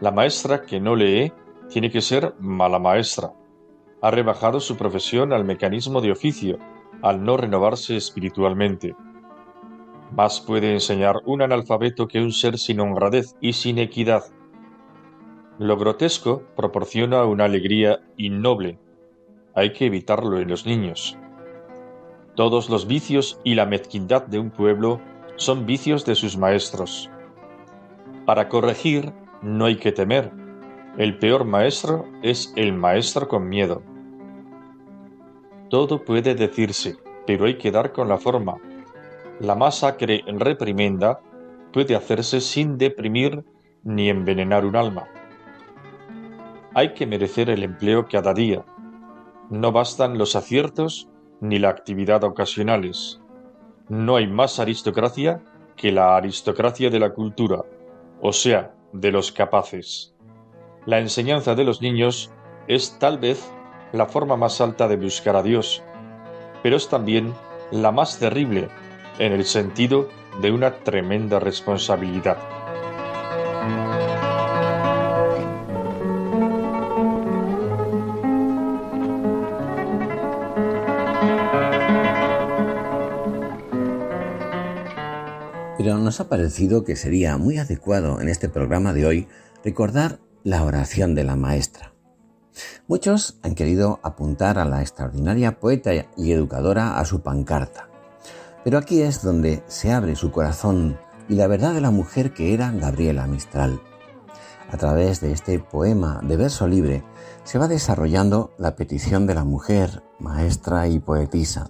La 0.00 0.10
maestra 0.10 0.62
que 0.62 0.80
no 0.80 0.96
lee 0.96 1.32
tiene 1.68 1.90
que 1.90 2.00
ser 2.00 2.34
mala 2.38 2.78
maestra. 2.78 3.32
Ha 4.02 4.10
rebajado 4.10 4.60
su 4.60 4.76
profesión 4.76 5.32
al 5.32 5.44
mecanismo 5.44 6.00
de 6.00 6.12
oficio, 6.12 6.58
al 7.02 7.24
no 7.24 7.36
renovarse 7.36 7.96
espiritualmente. 7.96 8.94
Más 10.12 10.40
puede 10.40 10.72
enseñar 10.72 11.22
un 11.24 11.42
analfabeto 11.42 12.06
que 12.06 12.20
un 12.20 12.32
ser 12.32 12.58
sin 12.58 12.80
honradez 12.80 13.34
y 13.40 13.54
sin 13.54 13.78
equidad. 13.78 14.24
Lo 15.58 15.76
grotesco 15.76 16.42
proporciona 16.56 17.24
una 17.24 17.44
alegría 17.44 18.00
innoble. 18.16 18.76
Hay 19.54 19.72
que 19.72 19.86
evitarlo 19.86 20.40
en 20.40 20.48
los 20.48 20.66
niños. 20.66 21.16
Todos 22.34 22.68
los 22.68 22.88
vicios 22.88 23.40
y 23.44 23.54
la 23.54 23.64
mezquindad 23.64 24.26
de 24.26 24.40
un 24.40 24.50
pueblo 24.50 25.00
son 25.36 25.64
vicios 25.64 26.04
de 26.04 26.16
sus 26.16 26.36
maestros. 26.36 27.08
Para 28.26 28.48
corregir 28.48 29.12
no 29.42 29.66
hay 29.66 29.76
que 29.76 29.92
temer. 29.92 30.32
El 30.98 31.18
peor 31.18 31.44
maestro 31.44 32.04
es 32.22 32.52
el 32.56 32.72
maestro 32.72 33.28
con 33.28 33.48
miedo. 33.48 33.80
Todo 35.70 36.04
puede 36.04 36.34
decirse, 36.34 36.96
pero 37.28 37.44
hay 37.44 37.58
que 37.58 37.70
dar 37.70 37.92
con 37.92 38.08
la 38.08 38.18
forma. 38.18 38.56
La 39.38 39.54
más 39.54 39.84
acre 39.84 40.24
reprimenda 40.26 41.20
puede 41.72 41.94
hacerse 41.94 42.40
sin 42.40 42.76
deprimir 42.76 43.44
ni 43.84 44.08
envenenar 44.08 44.64
un 44.64 44.74
alma. 44.74 45.06
Hay 46.76 46.92
que 46.92 47.06
merecer 47.06 47.50
el 47.50 47.62
empleo 47.62 48.08
cada 48.08 48.34
día. 48.34 48.64
No 49.48 49.70
bastan 49.70 50.18
los 50.18 50.34
aciertos 50.34 51.08
ni 51.40 51.60
la 51.60 51.68
actividad 51.68 52.24
ocasionales. 52.24 53.20
No 53.88 54.16
hay 54.16 54.26
más 54.26 54.58
aristocracia 54.58 55.40
que 55.76 55.92
la 55.92 56.16
aristocracia 56.16 56.90
de 56.90 56.98
la 56.98 57.10
cultura, 57.12 57.62
o 58.20 58.32
sea, 58.32 58.74
de 58.92 59.12
los 59.12 59.30
capaces. 59.30 60.16
La 60.84 60.98
enseñanza 60.98 61.54
de 61.54 61.62
los 61.62 61.80
niños 61.80 62.32
es 62.66 62.98
tal 62.98 63.18
vez 63.18 63.52
la 63.92 64.06
forma 64.06 64.36
más 64.36 64.60
alta 64.60 64.88
de 64.88 64.96
buscar 64.96 65.36
a 65.36 65.44
Dios, 65.44 65.80
pero 66.64 66.76
es 66.76 66.88
también 66.88 67.34
la 67.70 67.92
más 67.92 68.18
terrible 68.18 68.68
en 69.20 69.32
el 69.32 69.44
sentido 69.44 70.08
de 70.40 70.50
una 70.50 70.74
tremenda 70.78 71.38
responsabilidad. 71.38 72.63
Pero 85.84 85.98
nos 85.98 86.18
ha 86.18 86.30
parecido 86.30 86.82
que 86.82 86.96
sería 86.96 87.36
muy 87.36 87.58
adecuado 87.58 88.18
en 88.22 88.30
este 88.30 88.48
programa 88.48 88.94
de 88.94 89.04
hoy 89.04 89.28
recordar 89.62 90.18
la 90.42 90.64
oración 90.64 91.14
de 91.14 91.24
la 91.24 91.36
maestra. 91.36 91.92
Muchos 92.86 93.38
han 93.42 93.54
querido 93.54 94.00
apuntar 94.02 94.58
a 94.58 94.64
la 94.64 94.80
extraordinaria 94.80 95.60
poeta 95.60 95.90
y 96.16 96.32
educadora 96.32 96.98
a 96.98 97.04
su 97.04 97.20
pancarta. 97.20 97.90
Pero 98.64 98.78
aquí 98.78 99.02
es 99.02 99.22
donde 99.22 99.62
se 99.66 99.92
abre 99.92 100.16
su 100.16 100.30
corazón 100.30 100.98
y 101.28 101.34
la 101.34 101.48
verdad 101.48 101.74
de 101.74 101.82
la 101.82 101.90
mujer 101.90 102.32
que 102.32 102.54
era 102.54 102.70
Gabriela 102.70 103.26
Mistral. 103.26 103.78
A 104.70 104.78
través 104.78 105.20
de 105.20 105.32
este 105.32 105.58
poema 105.58 106.22
de 106.24 106.38
verso 106.38 106.66
libre 106.66 107.04
se 107.42 107.58
va 107.58 107.68
desarrollando 107.68 108.54
la 108.56 108.74
petición 108.74 109.26
de 109.26 109.34
la 109.34 109.44
mujer, 109.44 110.02
maestra 110.18 110.88
y 110.88 110.98
poetisa. 110.98 111.68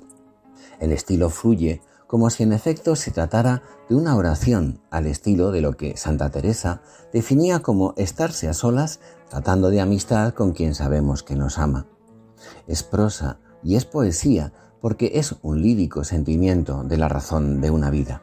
El 0.79 0.92
estilo 0.92 1.31
fluye 1.31 1.83
como 2.14 2.31
si 2.31 2.44
en 2.44 2.53
efecto 2.53 2.94
se 2.94 3.11
tratara 3.11 3.64
de 3.88 3.96
una 3.96 4.14
oración 4.14 4.81
al 4.92 5.09
estilo 5.09 5.50
de 5.50 5.61
lo 5.61 5.77
que 5.77 5.96
Santa 5.96 6.31
Teresa 6.31 6.81
definía 7.12 7.59
como 7.59 7.92
estarse 7.96 8.48
a 8.48 8.55
solas 8.55 9.00
tratando 9.29 9.68
de 9.68 9.81
amistad 9.81 10.33
con 10.33 10.53
quien 10.53 10.77
sabemos 10.77 11.24
que 11.24 11.35
nos 11.35 11.59
ama. 11.59 11.88
Es 12.68 12.85
prosa 12.85 13.40
y 13.64 13.74
es 13.74 13.85
poesía 13.85 14.53
porque 14.81 15.11
es 15.14 15.35
un 15.42 15.61
lírico 15.61 16.05
sentimiento 16.05 16.85
de 16.85 16.98
la 16.98 17.09
razón 17.09 17.61
de 17.61 17.72
una 17.72 17.90
vida. 17.90 18.22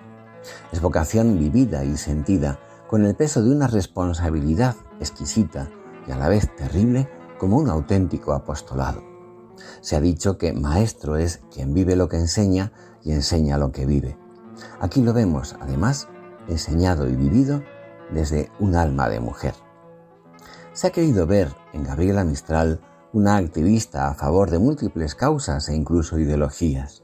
Es 0.71 0.79
vocación 0.79 1.37
vivida 1.37 1.83
y 1.83 1.97
sentida 1.97 2.61
con 2.87 3.05
el 3.05 3.13
peso 3.13 3.43
de 3.43 3.51
una 3.51 3.67
responsabilidad 3.67 4.77
exquisita 5.01 5.69
y 6.07 6.11
a 6.11 6.17
la 6.17 6.29
vez 6.29 6.55
terrible 6.55 7.09
como 7.37 7.57
un 7.57 7.69
auténtico 7.69 8.31
apostolado. 8.31 9.03
Se 9.81 9.97
ha 9.97 10.01
dicho 10.01 10.37
que 10.37 10.53
maestro 10.53 11.17
es 11.17 11.41
quien 11.51 11.73
vive 11.73 11.97
lo 11.97 12.07
que 12.07 12.17
enseña 12.17 12.71
y 13.03 13.11
enseña 13.11 13.57
lo 13.57 13.71
que 13.71 13.85
vive. 13.85 14.17
Aquí 14.79 15.01
lo 15.01 15.13
vemos, 15.13 15.55
además, 15.59 16.07
enseñado 16.47 17.07
y 17.07 17.15
vivido 17.15 17.63
desde 18.11 18.51
un 18.59 18.75
alma 18.75 19.09
de 19.09 19.19
mujer. 19.19 19.53
Se 20.73 20.87
ha 20.87 20.91
querido 20.91 21.27
ver 21.27 21.49
en 21.73 21.83
Gabriela 21.83 22.23
Mistral 22.23 22.81
una 23.13 23.37
activista 23.37 24.07
a 24.07 24.13
favor 24.13 24.49
de 24.49 24.59
múltiples 24.59 25.15
causas 25.15 25.67
e 25.69 25.75
incluso 25.75 26.17
ideologías. 26.17 27.03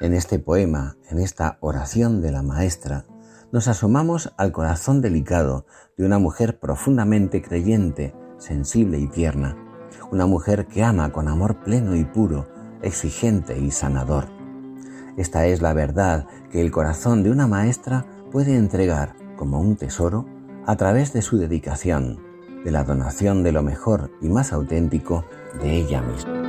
En 0.00 0.14
este 0.14 0.38
poema, 0.38 0.96
en 1.08 1.18
esta 1.18 1.58
oración 1.60 2.20
de 2.20 2.32
la 2.32 2.42
maestra, 2.42 3.04
nos 3.52 3.68
asomamos 3.68 4.32
al 4.36 4.52
corazón 4.52 5.00
delicado 5.00 5.64
de 5.96 6.04
una 6.04 6.18
mujer 6.18 6.58
profundamente 6.58 7.40
creyente, 7.40 8.14
sensible 8.38 8.98
y 8.98 9.08
tierna, 9.08 9.56
una 10.10 10.26
mujer 10.26 10.66
que 10.66 10.82
ama 10.82 11.12
con 11.12 11.28
amor 11.28 11.60
pleno 11.60 11.96
y 11.96 12.04
puro, 12.04 12.48
exigente 12.82 13.58
y 13.58 13.70
sanador. 13.70 14.37
Esta 15.18 15.46
es 15.46 15.60
la 15.60 15.72
verdad 15.72 16.28
que 16.52 16.60
el 16.60 16.70
corazón 16.70 17.24
de 17.24 17.32
una 17.32 17.48
maestra 17.48 18.06
puede 18.30 18.54
entregar 18.54 19.16
como 19.36 19.60
un 19.60 19.74
tesoro 19.74 20.24
a 20.64 20.76
través 20.76 21.12
de 21.12 21.22
su 21.22 21.38
dedicación, 21.38 22.20
de 22.64 22.70
la 22.70 22.84
donación 22.84 23.42
de 23.42 23.50
lo 23.50 23.64
mejor 23.64 24.12
y 24.22 24.28
más 24.28 24.52
auténtico 24.52 25.24
de 25.60 25.74
ella 25.74 26.02
misma. 26.02 26.48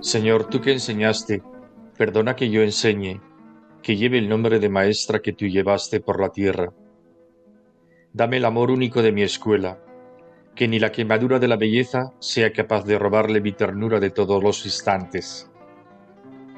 Señor, 0.00 0.44
tú 0.44 0.60
que 0.60 0.72
enseñaste, 0.72 1.42
perdona 1.98 2.36
que 2.36 2.48
yo 2.48 2.62
enseñe, 2.62 3.20
que 3.82 3.96
lleve 3.96 4.18
el 4.18 4.28
nombre 4.28 4.60
de 4.60 4.68
maestra 4.68 5.18
que 5.18 5.32
tú 5.32 5.46
llevaste 5.46 5.98
por 5.98 6.20
la 6.20 6.28
tierra. 6.28 6.72
Dame 8.14 8.36
el 8.36 8.44
amor 8.44 8.70
único 8.70 9.02
de 9.02 9.10
mi 9.10 9.22
escuela, 9.22 9.80
que 10.54 10.68
ni 10.68 10.78
la 10.78 10.92
quemadura 10.92 11.40
de 11.40 11.48
la 11.48 11.56
belleza 11.56 12.12
sea 12.20 12.52
capaz 12.52 12.84
de 12.84 12.96
robarle 12.96 13.40
mi 13.40 13.50
ternura 13.50 13.98
de 13.98 14.10
todos 14.10 14.40
los 14.40 14.64
instantes. 14.64 15.50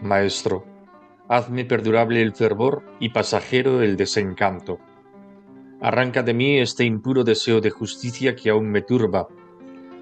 Maestro, 0.02 0.66
hazme 1.30 1.64
perdurable 1.64 2.20
el 2.20 2.34
fervor 2.34 2.82
y 3.00 3.08
pasajero 3.08 3.80
el 3.80 3.96
desencanto. 3.96 4.78
Arranca 5.80 6.22
de 6.22 6.34
mí 6.34 6.58
este 6.58 6.84
impuro 6.84 7.24
deseo 7.24 7.62
de 7.62 7.70
justicia 7.70 8.36
que 8.36 8.50
aún 8.50 8.70
me 8.70 8.82
turba, 8.82 9.26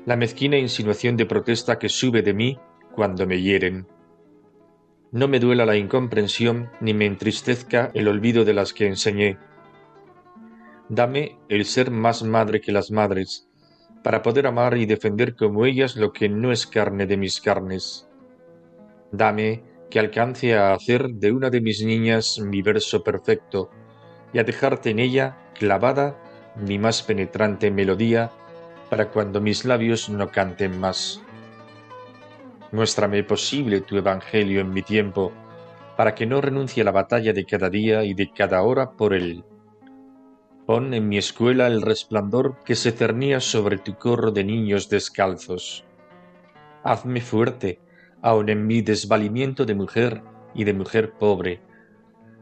la 0.07 0.17
mezquina 0.17 0.59
insinuación 0.59 1.17
de 1.17 1.27
protesta 1.27 1.79
que 1.79 1.88
sube 1.88 2.23
de 2.23 2.35
mí 2.35 2.59
cuando 2.97 3.29
me 3.29 3.40
hieren. 3.40 3.87
No 5.12 5.29
me 5.29 5.38
duela 5.38 5.64
la 5.67 5.77
incomprensión 5.77 6.71
ni 6.81 6.95
me 6.95 7.07
entristezca 7.07 7.93
el 7.95 8.09
olvido 8.09 8.45
de 8.45 8.55
las 8.55 8.73
que 8.73 8.88
enseñé. 8.88 9.38
Dame 10.88 11.38
el 11.49 11.64
ser 11.64 11.90
más 11.90 12.23
madre 12.23 12.61
que 12.61 12.73
las 12.73 12.90
madres, 12.90 13.49
para 14.03 14.23
poder 14.23 14.47
amar 14.47 14.77
y 14.77 14.85
defender 14.85 15.35
como 15.35 15.64
ellas 15.64 15.97
lo 15.97 16.12
que 16.12 16.29
no 16.29 16.53
es 16.53 16.66
carne 16.66 17.07
de 17.07 17.16
mis 17.16 17.40
carnes. 17.40 18.07
Dame 19.11 19.64
que 19.90 19.99
alcance 19.99 20.55
a 20.55 20.75
hacer 20.75 21.09
de 21.09 21.33
una 21.33 21.49
de 21.49 21.62
mis 21.62 21.83
niñas 21.83 22.38
mi 22.38 22.61
verso 22.61 23.03
perfecto 23.03 23.70
y 24.33 24.38
a 24.38 24.44
dejarte 24.44 24.90
en 24.90 24.99
ella 24.99 25.38
clavada 25.55 26.20
mi 26.57 26.79
más 26.79 27.03
penetrante 27.03 27.70
melodía 27.70 28.31
para 28.90 29.11
cuando 29.11 29.40
mis 29.40 29.64
labios 29.64 30.11
no 30.11 30.31
canten 30.31 30.79
más. 30.79 31.23
Muéstrame 32.73 33.25
posible 33.25 33.81
tu 33.81 33.97
evangelio 33.97 34.61
en 34.61 34.73
mi 34.73 34.83
tiempo, 34.83 35.33
para 35.97 36.14
que 36.14 36.27
no 36.27 36.40
renuncie 36.40 36.83
a 36.83 36.85
la 36.85 36.90
batalla 36.90 37.33
de 37.33 37.47
cada 37.47 37.70
día 37.70 38.05
y 38.05 38.14
de 38.14 38.31
cada 38.33 38.62
hora 38.62 38.90
por 38.90 39.14
él. 39.14 39.44
Pon 40.66 40.94
en 40.94 41.11
mi 41.11 41.18
escuela 41.18 41.66
el 41.66 41.83
resplandor 41.83 42.57
que 42.64 42.74
se 42.74 42.90
cernía 42.90 43.40
sobre 43.40 43.77
tu 43.77 43.96
corro 43.96 44.31
de 44.31 44.44
niños 44.44 44.88
descalzos. 44.88 45.85
Hazme 46.83 47.20
fuerte, 47.20 47.81
aun 48.22 48.48
en 48.48 48.66
mi 48.66 48.81
desvalimiento 48.81 49.66
de 49.66 49.74
mujer 49.74 50.22
y 50.55 50.64
de 50.64 50.72
mujer 50.72 51.12
pobre. 51.12 51.61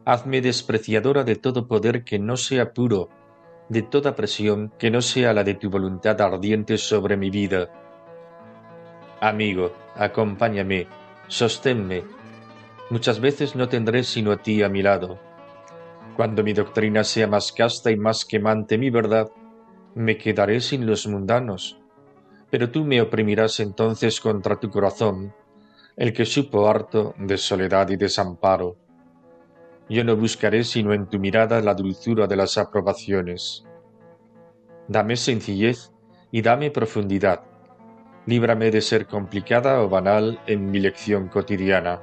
Hazme 0.05 0.41
despreciadora 0.41 1.25
de 1.25 1.35
todo 1.35 1.67
poder 1.67 2.05
que 2.05 2.21
no 2.21 2.37
sea 2.37 2.73
puro, 2.73 3.09
de 3.69 3.83
toda 3.83 4.15
presión 4.15 4.73
que 4.79 4.93
no 4.93 5.03
sea 5.03 5.33
la 5.33 5.43
de 5.43 5.55
tu 5.55 5.69
voluntad 5.69 6.21
ardiente 6.21 6.79
sobre 6.79 7.17
mi 7.17 7.29
vida. 7.29 7.71
Amigo, 9.21 9.73
acompáñame, 9.97 10.87
sosténme. 11.27 12.05
Muchas 12.89 13.19
veces 13.19 13.57
no 13.57 13.69
tendré 13.69 14.05
sino 14.05 14.31
a 14.31 14.37
ti 14.37 14.63
a 14.63 14.69
mi 14.69 14.83
lado 14.83 15.32
cuando 16.17 16.43
mi 16.43 16.53
doctrina 16.53 17.05
sea 17.05 17.27
más 17.27 17.53
casta 17.53 17.91
y 17.91 17.97
más 17.97 18.25
quemante 18.25 18.77
mi 18.79 18.91
verdad, 18.91 19.31
me 19.95 20.17
quedaré 20.19 20.61
sin 20.61 20.87
los 20.87 21.07
mundanos. 21.07 21.81
Pero 22.51 22.71
tú 22.71 22.85
me 22.85 23.01
oprimirás 23.01 23.61
entonces 23.61 24.21
contra 24.21 24.61
tu 24.61 24.71
corazón, 24.71 25.35
el 25.97 26.13
que 26.13 26.27
supo 26.27 26.69
harto 26.69 27.15
de 27.19 27.39
soledad 27.39 27.89
y 27.89 27.97
desamparo. 27.97 28.77
Yo 29.89 30.05
no 30.05 30.17
buscaré 30.17 30.65
sino 30.65 30.93
en 30.93 31.07
tu 31.07 31.19
mirada 31.19 31.61
la 31.61 31.75
dulzura 31.75 32.27
de 32.27 32.37
las 32.37 32.59
aprobaciones. 32.59 33.65
Dame 34.89 35.17
sencillez 35.17 35.93
y 36.31 36.43
dame 36.43 36.71
profundidad. 36.71 37.43
Líbrame 38.27 38.71
de 38.71 38.81
ser 38.81 39.07
complicada 39.07 39.81
o 39.83 39.89
banal 39.89 40.41
en 40.47 40.71
mi 40.71 40.79
lección 40.79 41.29
cotidiana. 41.29 42.01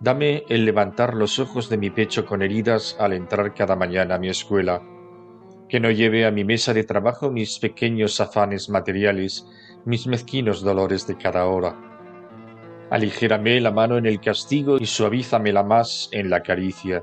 Dame 0.00 0.44
el 0.48 0.64
levantar 0.64 1.14
los 1.14 1.38
ojos 1.38 1.68
de 1.68 1.78
mi 1.78 1.90
pecho 1.90 2.26
con 2.26 2.42
heridas 2.42 2.96
al 2.98 3.12
entrar 3.12 3.54
cada 3.54 3.76
mañana 3.76 4.16
a 4.16 4.18
mi 4.18 4.28
escuela, 4.28 4.82
que 5.68 5.80
no 5.80 5.90
lleve 5.90 6.26
a 6.26 6.30
mi 6.30 6.44
mesa 6.44 6.74
de 6.74 6.84
trabajo 6.84 7.30
mis 7.30 7.58
pequeños 7.58 8.20
afanes 8.20 8.68
materiales, 8.68 9.46
mis 9.84 10.06
mezquinos 10.06 10.62
dolores 10.62 11.06
de 11.06 11.16
cada 11.16 11.46
hora. 11.46 11.76
Aligérame 12.90 13.60
la 13.60 13.70
mano 13.70 13.96
en 13.96 14.06
el 14.06 14.20
castigo 14.20 14.76
y 14.78 14.86
suavízame 14.86 15.52
la 15.52 15.62
más 15.62 16.08
en 16.12 16.28
la 16.28 16.42
caricia. 16.42 17.02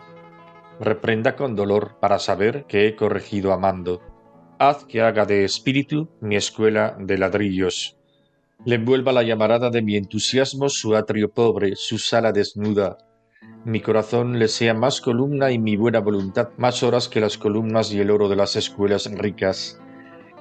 Reprenda 0.80 1.36
con 1.36 1.56
dolor 1.56 1.98
para 2.00 2.20
saber 2.20 2.66
que 2.66 2.88
he 2.88 2.96
corregido 2.96 3.52
amando. 3.52 4.02
Haz 4.60 4.86
que 4.86 5.02
haga 5.02 5.26
de 5.26 5.44
espíritu 5.44 6.10
mi 6.20 6.36
escuela 6.36 6.96
de 7.00 7.18
ladrillos 7.18 8.01
le 8.66 8.76
envuelva 8.76 9.12
la 9.12 9.24
llamarada 9.24 9.70
de 9.70 9.82
mi 9.82 9.96
entusiasmo 9.96 10.70
su 10.70 10.96
atrio 10.96 11.32
pobre, 11.32 11.76
su 11.76 11.98
sala 11.98 12.32
desnuda. 12.32 12.98
Mi 13.66 13.80
corazón 13.82 14.40
le 14.40 14.48
sea 14.48 14.74
más 14.74 15.02
columna 15.02 15.52
y 15.52 15.60
mi 15.60 15.76
buena 15.78 16.00
voluntad 16.00 16.50
más 16.58 16.84
horas 16.84 17.08
que 17.08 17.22
las 17.22 17.38
columnas 17.38 17.92
y 17.92 18.00
el 18.00 18.12
oro 18.12 18.30
de 18.30 18.36
las 18.36 18.56
escuelas 18.56 19.10
ricas. 19.12 19.80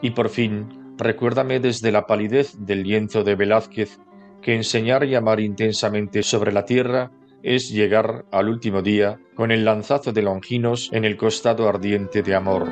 Y 0.03 0.11
por 0.11 0.29
fin, 0.29 0.95
recuérdame 0.97 1.61
desde 1.61 1.93
la 1.93 2.07
palidez 2.07 2.55
del 2.59 2.83
lienzo 2.83 3.25
de 3.25 3.35
Velázquez 3.35 3.99
que 4.43 4.55
enseñar 4.55 5.05
y 5.05 5.15
amar 5.15 5.41
intensamente 5.41 6.23
sobre 6.23 6.53
la 6.53 6.65
tierra 6.65 7.11
es 7.43 7.71
llegar 7.71 8.27
al 8.31 8.49
último 8.49 8.83
día 8.83 9.19
con 9.35 9.51
el 9.51 9.65
lanzazo 9.65 10.13
de 10.13 10.23
Longinos 10.23 10.91
en 10.93 11.05
el 11.05 11.17
costado 11.17 11.69
ardiente 11.69 12.23
de 12.23 12.35
amor. 12.35 12.69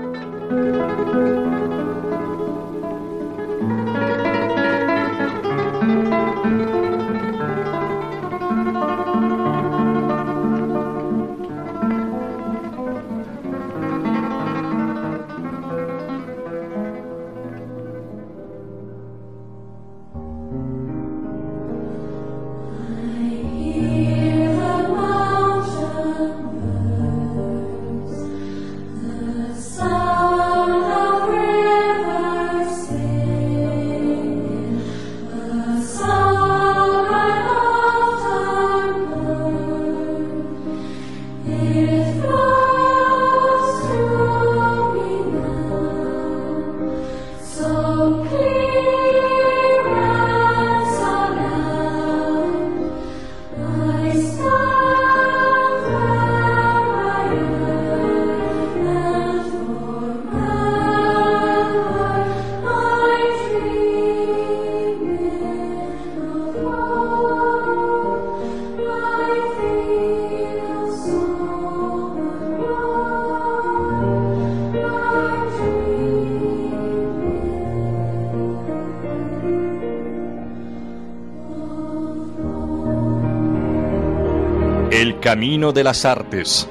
Camino 85.28 85.74
de 85.74 85.84
las 85.84 86.06
Artes. 86.06 86.66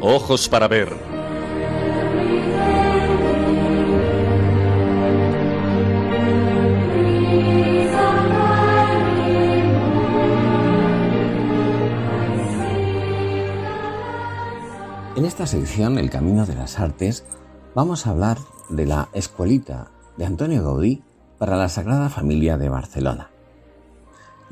Ojos 0.00 0.48
para 0.48 0.66
ver. 0.66 0.88
En 15.14 15.24
esta 15.24 15.46
sección, 15.46 15.96
El 15.96 16.10
Camino 16.10 16.44
de 16.44 16.56
las 16.56 16.80
Artes, 16.80 17.24
vamos 17.76 18.08
a 18.08 18.10
hablar 18.10 18.38
de 18.68 18.84
la 18.84 19.10
escuelita 19.12 19.92
de 20.16 20.24
Antonio 20.24 20.64
Gaudí 20.64 21.04
para 21.38 21.56
la 21.56 21.68
Sagrada 21.68 22.08
Familia 22.08 22.58
de 22.58 22.68
Barcelona. 22.68 23.31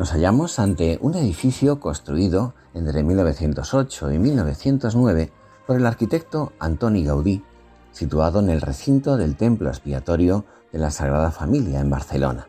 Nos 0.01 0.13
hallamos 0.13 0.59
ante 0.59 0.99
un 1.03 1.15
edificio 1.15 1.79
construido 1.79 2.55
entre 2.73 3.03
1908 3.03 4.13
y 4.13 4.19
1909 4.19 5.31
por 5.67 5.77
el 5.77 5.85
arquitecto 5.85 6.55
Antoni 6.59 7.05
Gaudí, 7.05 7.45
situado 7.93 8.41
en 8.41 8.49
el 8.49 8.63
recinto 8.63 9.19
del 9.19 9.37
Templo 9.37 9.69
Expiatorio 9.69 10.47
de 10.73 10.79
la 10.79 10.91
Sagrada 10.91 11.31
Familia 11.31 11.81
en 11.81 11.91
Barcelona. 11.91 12.49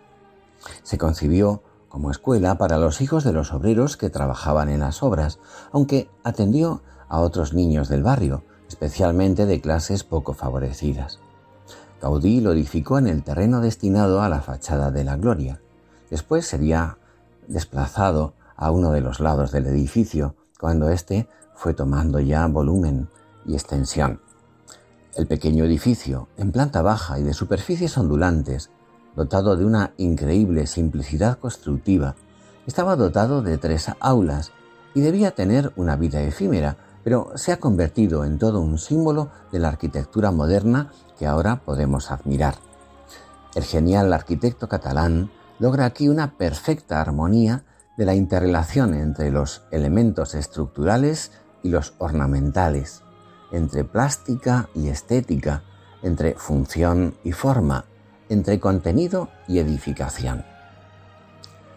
Se 0.84 0.98
concibió 0.98 1.62
como 1.90 2.10
escuela 2.10 2.58
para 2.58 2.78
los 2.78 3.02
hijos 3.02 3.26
de 3.26 3.34
los 3.34 3.52
obreros 3.52 3.98
que 3.98 4.10
trabajaban 4.10 4.70
en 4.70 4.80
las 4.80 5.04
obras, 5.04 5.40
aunque 5.74 6.10
atendió 6.24 6.82
a 7.10 7.20
otros 7.20 7.54
niños 7.54 7.90
del 7.90 8.02
barrio, 8.02 8.46
especialmente 8.70 9.46
de 9.46 9.60
clases 9.60 10.06
poco 10.06 10.34
favorecidas. 10.34 11.20
Gaudí 12.02 12.40
lo 12.40 12.54
edificó 12.54 12.98
en 12.98 13.08
el 13.08 13.24
terreno 13.24 13.60
destinado 13.60 14.22
a 14.22 14.30
la 14.30 14.40
fachada 14.40 14.90
de 14.90 15.04
la 15.04 15.18
Gloria. 15.18 15.60
Después 16.10 16.48
sería 16.48 16.98
desplazado 17.52 18.34
a 18.56 18.72
uno 18.72 18.92
de 18.92 19.02
los 19.02 19.20
lados 19.20 19.52
del 19.52 19.68
edificio 19.68 20.36
cuando 20.60 20.90
éste 20.90 21.28
fue 21.56 21.74
tomando 21.74 22.20
ya 22.20 22.46
volumen 22.48 23.10
y 23.46 23.54
extensión. 23.54 24.22
El 25.16 25.28
pequeño 25.28 25.66
edificio, 25.66 26.30
en 26.38 26.52
planta 26.52 26.82
baja 26.82 27.20
y 27.20 27.24
de 27.24 27.34
superficies 27.34 27.98
ondulantes, 27.98 28.70
dotado 29.16 29.58
de 29.58 29.66
una 29.66 29.94
increíble 29.98 30.68
simplicidad 30.68 31.38
constructiva, 31.38 32.16
estaba 32.66 32.96
dotado 32.96 33.42
de 33.42 33.58
tres 33.58 33.88
aulas 34.00 34.52
y 34.94 35.02
debía 35.02 35.32
tener 35.32 35.74
una 35.76 35.96
vida 35.96 36.22
efímera, 36.22 36.78
pero 37.04 37.32
se 37.36 37.52
ha 37.52 37.60
convertido 37.60 38.24
en 38.24 38.38
todo 38.38 38.62
un 38.62 38.78
símbolo 38.78 39.30
de 39.52 39.60
la 39.60 39.70
arquitectura 39.70 40.32
moderna 40.32 40.92
que 41.18 41.26
ahora 41.26 41.58
podemos 41.58 42.12
admirar. 42.12 42.56
El 43.56 43.64
genial 43.64 44.14
arquitecto 44.14 44.70
catalán 44.70 45.32
logra 45.62 45.86
aquí 45.86 46.10
una 46.10 46.38
perfecta 46.38 47.00
armonía 47.00 47.64
de 47.96 48.06
la 48.06 48.16
interrelación 48.16 48.96
entre 48.96 49.30
los 49.30 49.62
elementos 49.70 50.34
estructurales 50.34 51.34
y 51.62 51.70
los 51.70 51.94
ornamentales, 52.00 53.04
entre 53.52 53.84
plástica 53.84 54.70
y 54.74 54.88
estética, 54.88 55.62
entre 56.02 56.34
función 56.34 57.14
y 57.24 57.32
forma, 57.32 57.86
entre 58.28 58.60
contenido 58.60 59.30
y 59.48 59.60
edificación. 59.60 60.44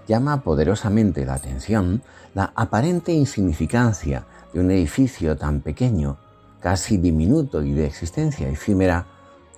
Llama 0.08 0.42
poderosamente 0.42 1.26
la 1.26 1.34
atención 1.34 2.02
la 2.32 2.52
aparente 2.56 3.12
insignificancia 3.12 4.24
de 4.54 4.60
un 4.60 4.70
edificio 4.70 5.36
tan 5.36 5.60
pequeño, 5.60 6.16
casi 6.58 6.96
diminuto 6.96 7.62
y 7.62 7.74
de 7.74 7.84
existencia 7.84 8.48
efímera, 8.48 9.06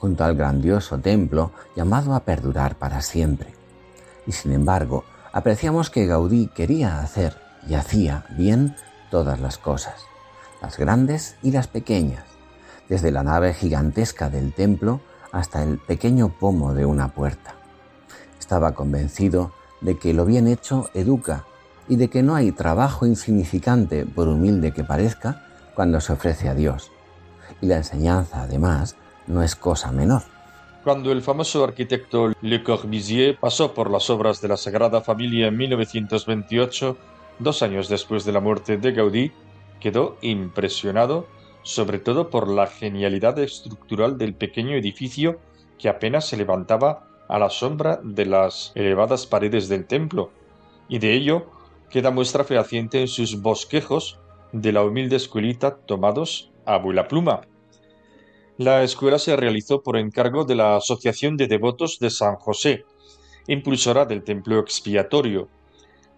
junto 0.00 0.24
al 0.24 0.34
grandioso 0.34 0.98
templo 0.98 1.52
llamado 1.76 2.12
a 2.12 2.24
perdurar 2.24 2.74
para 2.74 3.00
siempre 3.02 3.55
y 4.26 4.32
sin 4.32 4.52
embargo 4.52 5.04
apreciamos 5.32 5.90
que 5.90 6.06
Gaudí 6.06 6.48
quería 6.48 7.00
hacer 7.00 7.36
y 7.68 7.74
hacía 7.74 8.24
bien 8.30 8.76
todas 9.10 9.40
las 9.40 9.58
cosas, 9.58 9.94
las 10.62 10.78
grandes 10.78 11.36
y 11.42 11.50
las 11.50 11.68
pequeñas, 11.68 12.24
desde 12.88 13.10
la 13.10 13.22
nave 13.22 13.54
gigantesca 13.54 14.30
del 14.30 14.52
templo 14.52 15.00
hasta 15.32 15.62
el 15.62 15.78
pequeño 15.78 16.28
pomo 16.28 16.74
de 16.74 16.86
una 16.86 17.08
puerta. 17.08 17.54
Estaba 18.38 18.72
convencido 18.72 19.52
de 19.80 19.98
que 19.98 20.14
lo 20.14 20.24
bien 20.24 20.48
hecho 20.48 20.88
educa 20.94 21.44
y 21.88 21.96
de 21.96 22.08
que 22.08 22.22
no 22.22 22.34
hay 22.34 22.52
trabajo 22.52 23.06
insignificante, 23.06 24.06
por 24.06 24.28
humilde 24.28 24.72
que 24.72 24.84
parezca, 24.84 25.44
cuando 25.74 26.00
se 26.00 26.12
ofrece 26.12 26.48
a 26.48 26.54
Dios. 26.54 26.90
Y 27.60 27.66
la 27.66 27.76
enseñanza, 27.76 28.42
además, 28.42 28.96
no 29.26 29.42
es 29.42 29.54
cosa 29.54 29.92
menor. 29.92 30.22
Cuando 30.86 31.10
el 31.10 31.20
famoso 31.20 31.64
arquitecto 31.64 32.30
Le 32.42 32.62
Corbusier 32.62 33.36
pasó 33.40 33.74
por 33.74 33.90
las 33.90 34.08
obras 34.08 34.40
de 34.40 34.46
la 34.46 34.56
Sagrada 34.56 35.00
Familia 35.00 35.48
en 35.48 35.56
1928, 35.56 36.96
dos 37.40 37.62
años 37.62 37.88
después 37.88 38.24
de 38.24 38.30
la 38.30 38.38
muerte 38.38 38.76
de 38.76 38.92
Gaudí, 38.92 39.32
quedó 39.80 40.16
impresionado 40.22 41.26
sobre 41.64 41.98
todo 41.98 42.30
por 42.30 42.46
la 42.46 42.68
genialidad 42.68 43.36
estructural 43.40 44.16
del 44.16 44.34
pequeño 44.34 44.76
edificio 44.76 45.40
que 45.76 45.88
apenas 45.88 46.28
se 46.28 46.36
levantaba 46.36 47.08
a 47.26 47.40
la 47.40 47.50
sombra 47.50 47.98
de 48.04 48.26
las 48.26 48.70
elevadas 48.76 49.26
paredes 49.26 49.68
del 49.68 49.86
templo, 49.86 50.30
y 50.88 51.00
de 51.00 51.14
ello 51.14 51.46
queda 51.90 52.12
muestra 52.12 52.44
fehaciente 52.44 53.00
en 53.00 53.08
sus 53.08 53.42
bosquejos 53.42 54.20
de 54.52 54.70
la 54.70 54.84
humilde 54.84 55.16
escuelita 55.16 55.78
tomados 55.78 56.52
a 56.64 56.78
vuela 56.78 57.08
pluma. 57.08 57.40
La 58.58 58.82
escuela 58.82 59.18
se 59.18 59.36
realizó 59.36 59.82
por 59.82 59.98
encargo 59.98 60.46
de 60.46 60.54
la 60.54 60.76
Asociación 60.76 61.36
de 61.36 61.46
Devotos 61.46 61.98
de 61.98 62.08
San 62.08 62.36
José, 62.36 62.86
impulsora 63.48 64.06
del 64.06 64.24
templo 64.24 64.58
expiatorio. 64.58 65.50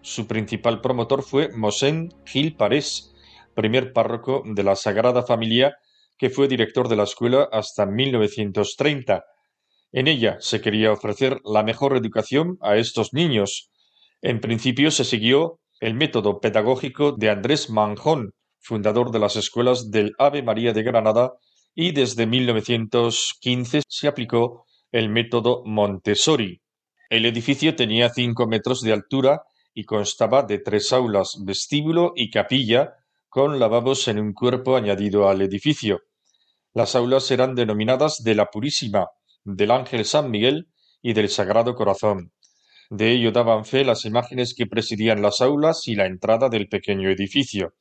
Su 0.01 0.25
principal 0.25 0.79
promotor 0.79 1.21
fue 1.21 1.49
Mosén 1.49 2.13
Gil 2.25 2.55
Parés, 2.55 3.13
primer 3.55 3.91
párroco 3.91 4.41
de 4.45 4.63
la 4.63 4.77
Sagrada 4.77 5.23
Familia, 5.23 5.75
que 6.17 6.29
fue 6.29 6.47
director 6.47 6.87
de 6.87 6.95
la 6.95 7.03
escuela 7.03 7.49
hasta 7.51 7.85
1930. 7.85 9.25
En 9.91 10.07
ella 10.07 10.37
se 10.39 10.61
quería 10.61 10.93
ofrecer 10.93 11.41
la 11.43 11.63
mejor 11.63 11.97
educación 11.97 12.57
a 12.61 12.77
estos 12.77 13.13
niños. 13.13 13.69
En 14.21 14.39
principio 14.39 14.91
se 14.91 15.03
siguió 15.03 15.59
el 15.81 15.93
método 15.93 16.39
pedagógico 16.39 17.11
de 17.11 17.31
Andrés 17.31 17.69
Manjón, 17.69 18.31
fundador 18.61 19.11
de 19.11 19.19
las 19.19 19.35
escuelas 19.35 19.91
del 19.91 20.13
Ave 20.17 20.41
María 20.41 20.71
de 20.71 20.83
Granada 20.83 21.33
y 21.81 21.93
desde 21.93 22.27
1915 22.27 23.83
se 23.87 24.07
aplicó 24.09 24.65
el 24.91 25.07
método 25.07 25.63
Montessori. 25.63 26.61
El 27.09 27.25
edificio 27.25 27.73
tenía 27.73 28.09
5 28.09 28.47
metros 28.47 28.81
de 28.81 28.91
altura 28.91 29.43
y 29.73 29.85
constaba 29.85 30.43
de 30.43 30.59
tres 30.59 30.91
aulas, 30.91 31.37
vestíbulo 31.45 32.11
y 32.17 32.31
capilla, 32.31 32.95
con 33.29 33.59
lavabos 33.59 34.09
en 34.09 34.19
un 34.19 34.33
cuerpo 34.33 34.75
añadido 34.75 35.29
al 35.29 35.41
edificio. 35.41 36.01
Las 36.73 36.95
aulas 36.97 37.31
eran 37.31 37.55
denominadas 37.55 38.23
de 38.25 38.35
la 38.35 38.47
Purísima, 38.47 39.07
del 39.45 39.71
Ángel 39.71 40.03
San 40.03 40.29
Miguel 40.29 40.67
y 41.01 41.13
del 41.13 41.29
Sagrado 41.29 41.75
Corazón. 41.75 42.33
De 42.89 43.11
ello 43.13 43.31
daban 43.31 43.63
fe 43.63 43.85
las 43.85 44.03
imágenes 44.03 44.53
que 44.53 44.67
presidían 44.67 45.21
las 45.21 45.39
aulas 45.39 45.87
y 45.87 45.95
la 45.95 46.07
entrada 46.07 46.49
del 46.49 46.67
pequeño 46.67 47.09
edificio. 47.09 47.73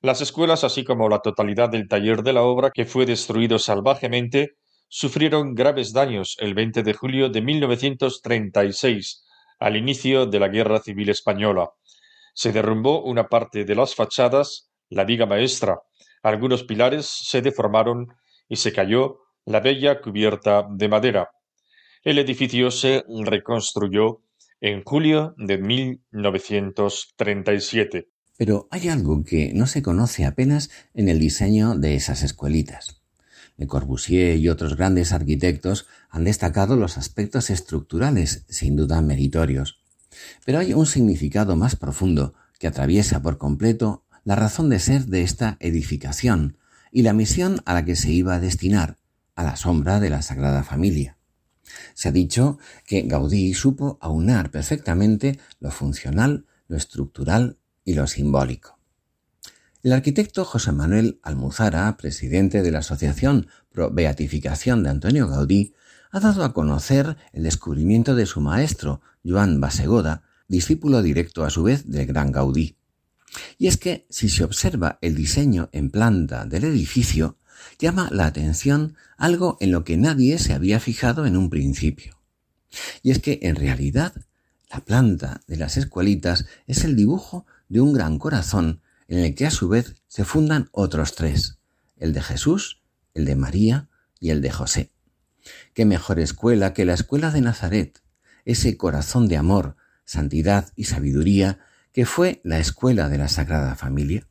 Las 0.00 0.20
escuelas, 0.20 0.62
así 0.62 0.84
como 0.84 1.08
la 1.08 1.18
totalidad 1.18 1.70
del 1.70 1.88
taller 1.88 2.22
de 2.22 2.32
la 2.32 2.42
obra, 2.42 2.70
que 2.70 2.84
fue 2.84 3.04
destruido 3.04 3.58
salvajemente, 3.58 4.52
sufrieron 4.86 5.56
graves 5.56 5.92
daños 5.92 6.36
el 6.38 6.54
20 6.54 6.84
de 6.84 6.94
julio 6.94 7.30
de 7.30 7.42
1936, 7.42 9.26
al 9.58 9.76
inicio 9.76 10.26
de 10.26 10.38
la 10.38 10.46
Guerra 10.46 10.78
Civil 10.78 11.08
Española. 11.08 11.70
Se 12.32 12.52
derrumbó 12.52 13.02
una 13.02 13.28
parte 13.28 13.64
de 13.64 13.74
las 13.74 13.96
fachadas, 13.96 14.70
la 14.88 15.04
viga 15.04 15.26
maestra, 15.26 15.80
algunos 16.22 16.62
pilares 16.62 17.06
se 17.06 17.42
deformaron 17.42 18.06
y 18.48 18.54
se 18.54 18.72
cayó 18.72 19.18
la 19.44 19.58
bella 19.58 20.00
cubierta 20.00 20.64
de 20.70 20.88
madera. 20.88 21.28
El 22.04 22.20
edificio 22.20 22.70
se 22.70 23.02
reconstruyó 23.24 24.20
en 24.60 24.84
julio 24.84 25.34
de 25.38 25.58
1937. 25.58 28.06
Pero 28.38 28.68
hay 28.70 28.88
algo 28.88 29.24
que 29.24 29.52
no 29.52 29.66
se 29.66 29.82
conoce 29.82 30.24
apenas 30.24 30.70
en 30.94 31.08
el 31.08 31.18
diseño 31.18 31.76
de 31.76 31.96
esas 31.96 32.22
escuelitas. 32.22 33.02
Le 33.58 33.66
Corbusier 33.66 34.38
y 34.38 34.48
otros 34.48 34.76
grandes 34.76 35.12
arquitectos 35.12 35.86
han 36.08 36.22
destacado 36.22 36.76
los 36.76 36.96
aspectos 36.96 37.50
estructurales, 37.50 38.44
sin 38.48 38.76
duda 38.76 39.02
meritorios. 39.02 39.80
Pero 40.46 40.60
hay 40.60 40.72
un 40.72 40.86
significado 40.86 41.56
más 41.56 41.74
profundo 41.74 42.34
que 42.60 42.68
atraviesa 42.68 43.20
por 43.20 43.38
completo 43.38 44.04
la 44.24 44.36
razón 44.36 44.68
de 44.68 44.78
ser 44.78 45.06
de 45.06 45.22
esta 45.22 45.56
edificación 45.58 46.56
y 46.92 47.02
la 47.02 47.12
misión 47.12 47.60
a 47.64 47.74
la 47.74 47.84
que 47.84 47.96
se 47.96 48.12
iba 48.12 48.36
a 48.36 48.40
destinar, 48.40 48.98
a 49.34 49.42
la 49.42 49.56
sombra 49.56 49.98
de 49.98 50.10
la 50.10 50.22
Sagrada 50.22 50.62
Familia. 50.62 51.16
Se 51.94 52.08
ha 52.08 52.12
dicho 52.12 52.58
que 52.86 53.02
Gaudí 53.02 53.52
supo 53.54 53.98
aunar 54.00 54.52
perfectamente 54.52 55.40
lo 55.58 55.72
funcional, 55.72 56.46
lo 56.68 56.76
estructural 56.76 57.57
y 57.88 57.94
lo 57.94 58.06
simbólico. 58.06 58.78
El 59.82 59.94
arquitecto 59.94 60.44
José 60.44 60.72
Manuel 60.72 61.20
Almuzara, 61.22 61.96
presidente 61.96 62.62
de 62.62 62.70
la 62.70 62.80
Asociación 62.80 63.46
Pro 63.72 63.90
Beatificación 63.90 64.82
de 64.82 64.90
Antonio 64.90 65.26
Gaudí, 65.26 65.72
ha 66.10 66.20
dado 66.20 66.44
a 66.44 66.52
conocer 66.52 67.16
el 67.32 67.44
descubrimiento 67.44 68.14
de 68.14 68.26
su 68.26 68.42
maestro, 68.42 69.00
Joan 69.24 69.58
Basegoda, 69.62 70.22
discípulo 70.48 71.00
directo 71.00 71.44
a 71.44 71.50
su 71.50 71.62
vez 71.62 71.90
del 71.90 72.04
gran 72.04 72.30
Gaudí. 72.30 72.76
Y 73.56 73.68
es 73.68 73.78
que 73.78 74.06
si 74.10 74.28
se 74.28 74.44
observa 74.44 74.98
el 75.00 75.14
diseño 75.14 75.70
en 75.72 75.88
planta 75.88 76.44
del 76.44 76.64
edificio, 76.64 77.38
llama 77.78 78.10
la 78.12 78.26
atención 78.26 78.96
algo 79.16 79.56
en 79.60 79.72
lo 79.72 79.84
que 79.84 79.96
nadie 79.96 80.38
se 80.38 80.52
había 80.52 80.78
fijado 80.78 81.24
en 81.24 81.38
un 81.38 81.48
principio. 81.48 82.20
Y 83.02 83.12
es 83.12 83.18
que 83.18 83.38
en 83.40 83.56
realidad 83.56 84.12
la 84.70 84.80
planta 84.80 85.40
de 85.46 85.56
las 85.56 85.78
escuelitas 85.78 86.44
es 86.66 86.84
el 86.84 86.94
dibujo 86.94 87.46
de 87.68 87.80
un 87.80 87.92
gran 87.92 88.18
corazón 88.18 88.82
en 89.08 89.18
el 89.18 89.34
que 89.34 89.46
a 89.46 89.50
su 89.50 89.68
vez 89.68 89.96
se 90.06 90.24
fundan 90.24 90.68
otros 90.72 91.14
tres, 91.14 91.58
el 91.96 92.12
de 92.12 92.22
Jesús, 92.22 92.82
el 93.14 93.24
de 93.24 93.36
María 93.36 93.88
y 94.20 94.30
el 94.30 94.42
de 94.42 94.50
José. 94.50 94.92
¿Qué 95.74 95.84
mejor 95.84 96.20
escuela 96.20 96.74
que 96.74 96.84
la 96.84 96.94
escuela 96.94 97.30
de 97.30 97.40
Nazaret, 97.40 98.02
ese 98.44 98.76
corazón 98.76 99.28
de 99.28 99.36
amor, 99.36 99.76
santidad 100.04 100.72
y 100.76 100.84
sabiduría 100.84 101.58
que 101.92 102.06
fue 102.06 102.40
la 102.44 102.58
escuela 102.58 103.08
de 103.08 103.18
la 103.18 103.28
Sagrada 103.28 103.74
Familia? 103.74 104.26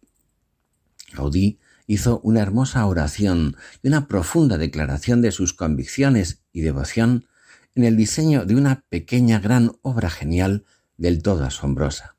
Gaudí 1.14 1.60
hizo 1.88 2.20
una 2.22 2.42
hermosa 2.42 2.86
oración 2.86 3.56
y 3.82 3.88
una 3.88 4.08
profunda 4.08 4.58
declaración 4.58 5.22
de 5.22 5.32
sus 5.32 5.54
convicciones 5.54 6.42
y 6.52 6.62
devoción 6.62 7.28
en 7.76 7.86
el 7.86 7.96
diseño 7.96 8.46
de 8.46 8.56
una 8.56 8.84
pequeña 8.90 9.40
gran 9.40 9.72
obra 9.82 10.10
genial 10.10 10.66
del 10.98 11.22
todo 11.22 11.46
asombrosa. 11.46 12.17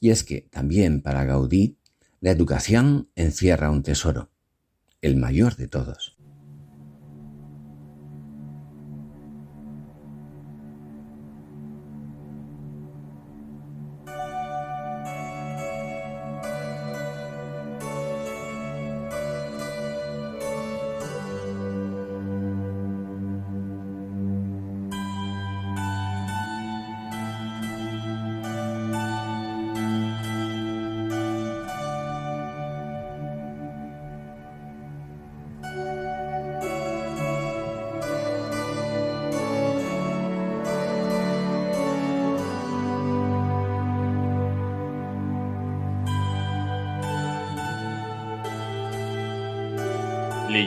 Y 0.00 0.10
es 0.10 0.24
que 0.24 0.42
también 0.42 1.02
para 1.02 1.24
Gaudí 1.24 1.78
la 2.20 2.30
educación 2.30 3.10
encierra 3.16 3.70
un 3.70 3.82
tesoro, 3.82 4.30
el 5.02 5.16
mayor 5.16 5.56
de 5.56 5.68
todos. 5.68 6.13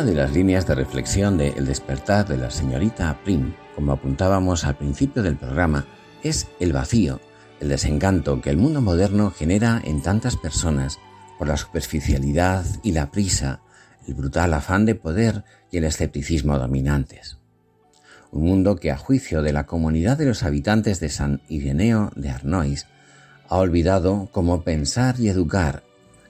Una 0.00 0.08
de 0.08 0.16
las 0.16 0.32
líneas 0.32 0.66
de 0.66 0.74
reflexión 0.74 1.36
de 1.36 1.48
El 1.48 1.66
despertar 1.66 2.26
de 2.26 2.38
la 2.38 2.50
señorita 2.50 3.20
Prim, 3.22 3.52
como 3.76 3.92
apuntábamos 3.92 4.64
al 4.64 4.78
principio 4.78 5.22
del 5.22 5.36
programa, 5.36 5.84
es 6.22 6.46
el 6.58 6.72
vacío, 6.72 7.20
el 7.60 7.68
desencanto 7.68 8.40
que 8.40 8.48
el 8.48 8.56
mundo 8.56 8.80
moderno 8.80 9.30
genera 9.30 9.78
en 9.84 10.00
tantas 10.00 10.38
personas 10.38 10.98
por 11.38 11.48
la 11.48 11.58
superficialidad 11.58 12.64
y 12.82 12.92
la 12.92 13.10
prisa, 13.10 13.60
el 14.08 14.14
brutal 14.14 14.54
afán 14.54 14.86
de 14.86 14.94
poder 14.94 15.44
y 15.70 15.76
el 15.76 15.84
escepticismo 15.84 16.58
dominantes. 16.58 17.36
Un 18.30 18.44
mundo 18.44 18.76
que 18.76 18.90
a 18.90 18.96
juicio 18.96 19.42
de 19.42 19.52
la 19.52 19.66
comunidad 19.66 20.16
de 20.16 20.24
los 20.24 20.44
habitantes 20.44 20.98
de 21.00 21.10
San 21.10 21.42
Ireneo 21.46 22.10
de 22.16 22.30
Arnois 22.30 22.86
ha 23.50 23.58
olvidado 23.58 24.30
cómo 24.32 24.62
pensar 24.62 25.20
y 25.20 25.28
educar, 25.28 25.82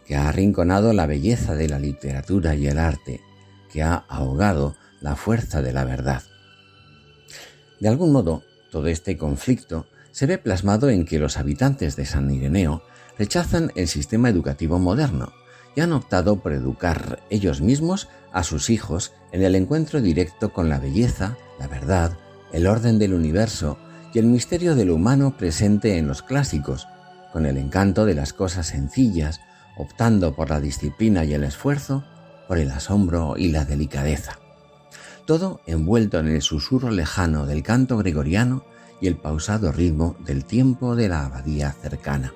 que 0.04 0.16
ha 0.16 0.28
arrinconado 0.28 0.92
la 0.92 1.06
belleza 1.06 1.54
de 1.54 1.68
la 1.68 1.78
literatura 1.78 2.56
y 2.56 2.66
el 2.66 2.80
arte, 2.80 3.20
que 3.72 3.82
ha 3.82 4.04
ahogado 4.08 4.76
la 5.00 5.16
fuerza 5.16 5.62
de 5.62 5.72
la 5.72 5.84
verdad. 5.84 6.22
De 7.80 7.88
algún 7.88 8.12
modo, 8.12 8.42
todo 8.70 8.86
este 8.88 9.16
conflicto 9.16 9.86
se 10.12 10.26
ve 10.26 10.38
plasmado 10.38 10.90
en 10.90 11.04
que 11.04 11.18
los 11.18 11.38
habitantes 11.38 11.96
de 11.96 12.04
San 12.04 12.30
Ireneo 12.30 12.82
rechazan 13.18 13.72
el 13.76 13.88
sistema 13.88 14.28
educativo 14.28 14.78
moderno 14.78 15.32
y 15.74 15.80
han 15.80 15.92
optado 15.92 16.36
por 16.36 16.52
educar 16.52 17.20
ellos 17.30 17.60
mismos 17.60 18.08
a 18.32 18.42
sus 18.42 18.70
hijos 18.70 19.12
en 19.32 19.42
el 19.42 19.54
encuentro 19.54 20.00
directo 20.00 20.52
con 20.52 20.68
la 20.68 20.78
belleza, 20.78 21.36
la 21.58 21.68
verdad, 21.68 22.16
el 22.52 22.66
orden 22.66 22.98
del 22.98 23.14
universo 23.14 23.78
y 24.12 24.18
el 24.18 24.26
misterio 24.26 24.74
de 24.74 24.84
lo 24.84 24.96
humano 24.96 25.36
presente 25.36 25.96
en 25.96 26.08
los 26.08 26.22
clásicos, 26.22 26.88
con 27.32 27.46
el 27.46 27.56
encanto 27.56 28.04
de 28.04 28.14
las 28.14 28.32
cosas 28.32 28.66
sencillas, 28.66 29.40
optando 29.76 30.34
por 30.34 30.50
la 30.50 30.60
disciplina 30.60 31.24
y 31.24 31.32
el 31.32 31.44
esfuerzo 31.44 32.04
por 32.50 32.58
el 32.58 32.72
asombro 32.72 33.36
y 33.36 33.52
la 33.52 33.64
delicadeza. 33.64 34.40
todo 35.24 35.60
envuelto 35.66 36.18
en 36.18 36.26
el 36.26 36.42
susurro 36.42 36.90
lejano 36.90 37.46
del 37.46 37.62
canto 37.62 37.96
gregoriano 37.96 38.64
y 39.00 39.06
el 39.06 39.14
pausado 39.14 39.70
ritmo 39.70 40.16
del 40.26 40.44
tiempo 40.44 40.96
de 40.96 41.08
la 41.08 41.26
abadía 41.26 41.70
cercana. 41.70 42.34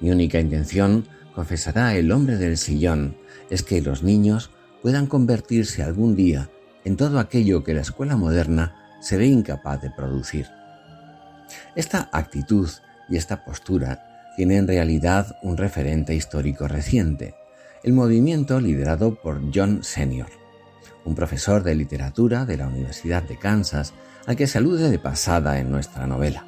Mi 0.00 0.10
única 0.10 0.40
intención, 0.40 1.06
confesará 1.32 1.94
el 1.94 2.10
hombre 2.10 2.38
del 2.38 2.58
sillón, 2.58 3.16
es 3.50 3.62
que 3.62 3.80
los 3.82 4.02
niños 4.02 4.50
puedan 4.82 5.06
convertirse 5.06 5.84
algún 5.84 6.16
día 6.16 6.50
en 6.84 6.96
todo 6.96 7.20
aquello 7.20 7.62
que 7.62 7.74
la 7.74 7.82
escuela 7.82 8.16
moderna 8.16 8.74
se 9.00 9.16
ve 9.16 9.26
incapaz 9.26 9.80
de 9.80 9.92
producir. 9.92 10.48
Esta 11.76 12.08
actitud 12.10 12.68
y 13.08 13.16
esta 13.16 13.44
postura 13.44 14.32
tiene 14.36 14.56
en 14.56 14.66
realidad 14.66 15.36
un 15.40 15.56
referente 15.56 16.16
histórico 16.16 16.66
reciente, 16.66 17.36
el 17.82 17.92
movimiento 17.92 18.60
liderado 18.60 19.16
por 19.16 19.40
John 19.52 19.82
Senior, 19.82 20.28
un 21.04 21.14
profesor 21.14 21.62
de 21.62 21.74
literatura 21.74 22.44
de 22.44 22.56
la 22.56 22.68
Universidad 22.68 23.22
de 23.22 23.38
Kansas 23.38 23.92
al 24.26 24.36
que 24.36 24.46
se 24.46 24.58
alude 24.58 24.90
de 24.90 24.98
pasada 24.98 25.58
en 25.58 25.70
nuestra 25.70 26.06
novela. 26.06 26.46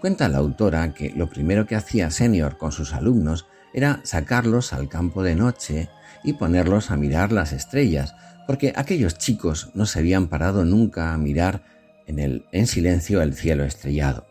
Cuenta 0.00 0.28
la 0.28 0.38
autora 0.38 0.94
que 0.94 1.10
lo 1.10 1.28
primero 1.28 1.66
que 1.66 1.74
hacía 1.74 2.10
Senior 2.10 2.58
con 2.58 2.70
sus 2.70 2.92
alumnos 2.92 3.46
era 3.74 4.00
sacarlos 4.04 4.72
al 4.72 4.88
campo 4.88 5.22
de 5.22 5.34
noche 5.34 5.88
y 6.22 6.34
ponerlos 6.34 6.90
a 6.90 6.96
mirar 6.96 7.32
las 7.32 7.52
estrellas, 7.52 8.14
porque 8.46 8.72
aquellos 8.76 9.18
chicos 9.18 9.70
no 9.74 9.84
se 9.86 9.98
habían 9.98 10.28
parado 10.28 10.64
nunca 10.64 11.12
a 11.12 11.18
mirar 11.18 11.64
en, 12.06 12.66
silencio 12.66 13.20
el 13.20 13.34
cielo 13.34 13.64
estrellado. 13.64 14.26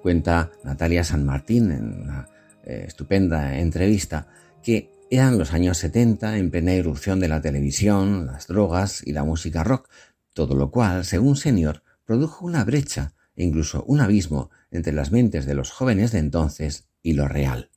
Cuenta 0.00 0.52
Natalia 0.62 1.02
San 1.02 1.24
Martín 1.24 1.72
en 1.72 2.02
una 2.02 2.28
eh, 2.64 2.84
estupenda 2.86 3.58
entrevista 3.58 4.28
que 4.62 4.97
eran 5.10 5.38
los 5.38 5.52
años 5.52 5.78
70 5.78 6.36
en 6.38 6.50
plena 6.50 6.74
irrupción 6.74 7.20
de 7.20 7.28
la 7.28 7.40
televisión, 7.40 8.26
las 8.26 8.46
drogas 8.46 9.02
y 9.06 9.12
la 9.12 9.24
música 9.24 9.64
rock, 9.64 9.88
todo 10.34 10.54
lo 10.54 10.70
cual, 10.70 11.04
según 11.04 11.36
Senior, 11.36 11.82
produjo 12.04 12.44
una 12.44 12.64
brecha 12.64 13.14
e 13.34 13.44
incluso 13.44 13.84
un 13.84 14.00
abismo 14.00 14.50
entre 14.70 14.92
las 14.92 15.10
mentes 15.10 15.46
de 15.46 15.54
los 15.54 15.70
jóvenes 15.70 16.12
de 16.12 16.18
entonces 16.18 16.88
y 17.02 17.14
lo 17.14 17.26
real. 17.26 17.70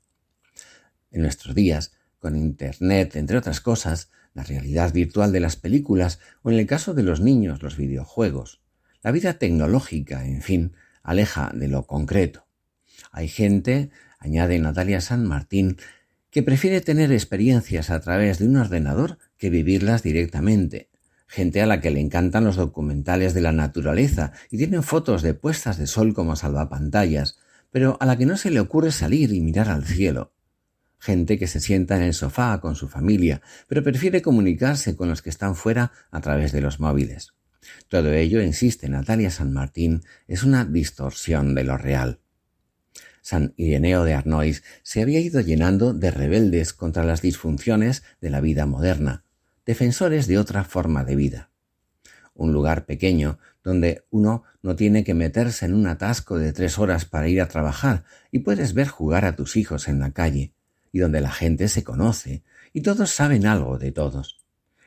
En 1.11 1.21
nuestros 1.21 1.55
días, 1.55 1.93
con 2.19 2.35
Internet, 2.35 3.15
entre 3.15 3.37
otras 3.37 3.61
cosas, 3.61 4.09
la 4.33 4.43
realidad 4.43 4.93
virtual 4.93 5.31
de 5.31 5.39
las 5.39 5.55
películas 5.55 6.19
o 6.43 6.51
en 6.51 6.59
el 6.59 6.67
caso 6.67 6.93
de 6.93 7.03
los 7.03 7.21
niños 7.21 7.63
los 7.63 7.77
videojuegos, 7.77 8.61
la 9.01 9.11
vida 9.11 9.33
tecnológica, 9.35 10.25
en 10.25 10.41
fin, 10.41 10.73
aleja 11.01 11.51
de 11.53 11.67
lo 11.67 11.87
concreto. 11.87 12.45
Hay 13.11 13.27
gente, 13.27 13.89
añade 14.19 14.59
Natalia 14.59 15.01
San 15.01 15.25
Martín, 15.27 15.77
que 16.31 16.43
prefiere 16.43 16.81
tener 16.81 17.11
experiencias 17.11 17.89
a 17.89 17.99
través 17.99 18.39
de 18.39 18.47
un 18.47 18.55
ordenador 18.55 19.19
que 19.37 19.49
vivirlas 19.49 20.01
directamente. 20.01 20.89
Gente 21.27 21.61
a 21.61 21.65
la 21.65 21.81
que 21.81 21.91
le 21.91 21.99
encantan 21.99 22.45
los 22.45 22.55
documentales 22.55 23.33
de 23.33 23.41
la 23.41 23.51
naturaleza 23.51 24.31
y 24.49 24.57
tienen 24.57 24.81
fotos 24.81 25.21
de 25.21 25.33
puestas 25.33 25.77
de 25.77 25.87
sol 25.87 26.13
como 26.13 26.35
salvapantallas, 26.35 27.37
pero 27.69 27.97
a 27.99 28.05
la 28.05 28.17
que 28.17 28.25
no 28.25 28.37
se 28.37 28.49
le 28.49 28.59
ocurre 28.59 28.91
salir 28.91 29.33
y 29.33 29.41
mirar 29.41 29.69
al 29.69 29.85
cielo. 29.85 30.33
Gente 30.99 31.37
que 31.37 31.47
se 31.47 31.59
sienta 31.59 31.95
en 31.95 32.03
el 32.03 32.13
sofá 32.13 32.59
con 32.61 32.75
su 32.75 32.87
familia, 32.87 33.41
pero 33.67 33.83
prefiere 33.83 34.21
comunicarse 34.21 34.95
con 34.95 35.09
los 35.09 35.21
que 35.21 35.29
están 35.29 35.55
fuera 35.55 35.91
a 36.11 36.21
través 36.21 36.51
de 36.51 36.61
los 36.61 36.79
móviles. 36.79 37.33
Todo 37.87 38.11
ello, 38.13 38.41
insiste 38.41 38.87
Natalia 38.89 39.31
San 39.31 39.51
Martín, 39.51 40.03
es 40.27 40.43
una 40.43 40.63
distorsión 40.65 41.55
de 41.55 41.63
lo 41.63 41.77
real. 41.77 42.19
San 43.21 43.53
Ireneo 43.55 44.03
de 44.03 44.13
Arnois 44.13 44.63
se 44.83 45.01
había 45.01 45.19
ido 45.19 45.41
llenando 45.41 45.93
de 45.93 46.11
rebeldes 46.11 46.73
contra 46.73 47.03
las 47.03 47.21
disfunciones 47.21 48.03
de 48.19 48.29
la 48.29 48.41
vida 48.41 48.65
moderna, 48.65 49.23
defensores 49.65 50.27
de 50.27 50.37
otra 50.37 50.63
forma 50.63 51.03
de 51.03 51.15
vida. 51.15 51.49
Un 52.33 52.51
lugar 52.51 52.85
pequeño 52.85 53.39
donde 53.63 54.03
uno 54.09 54.43
no 54.63 54.75
tiene 54.75 55.03
que 55.03 55.13
meterse 55.13 55.65
en 55.65 55.73
un 55.73 55.87
atasco 55.87 56.37
de 56.37 56.53
tres 56.53 56.79
horas 56.79 57.05
para 57.05 57.27
ir 57.27 57.41
a 57.41 57.47
trabajar 57.47 58.03
y 58.31 58.39
puedes 58.39 58.73
ver 58.73 58.87
jugar 58.87 59.25
a 59.25 59.35
tus 59.35 59.55
hijos 59.55 59.87
en 59.87 59.99
la 59.99 60.11
calle, 60.11 60.53
y 60.91 60.99
donde 60.99 61.21
la 61.21 61.31
gente 61.31 61.67
se 61.67 61.83
conoce 61.83 62.43
y 62.73 62.81
todos 62.81 63.11
saben 63.11 63.45
algo 63.45 63.77
de 63.77 63.91
todos. 63.91 64.41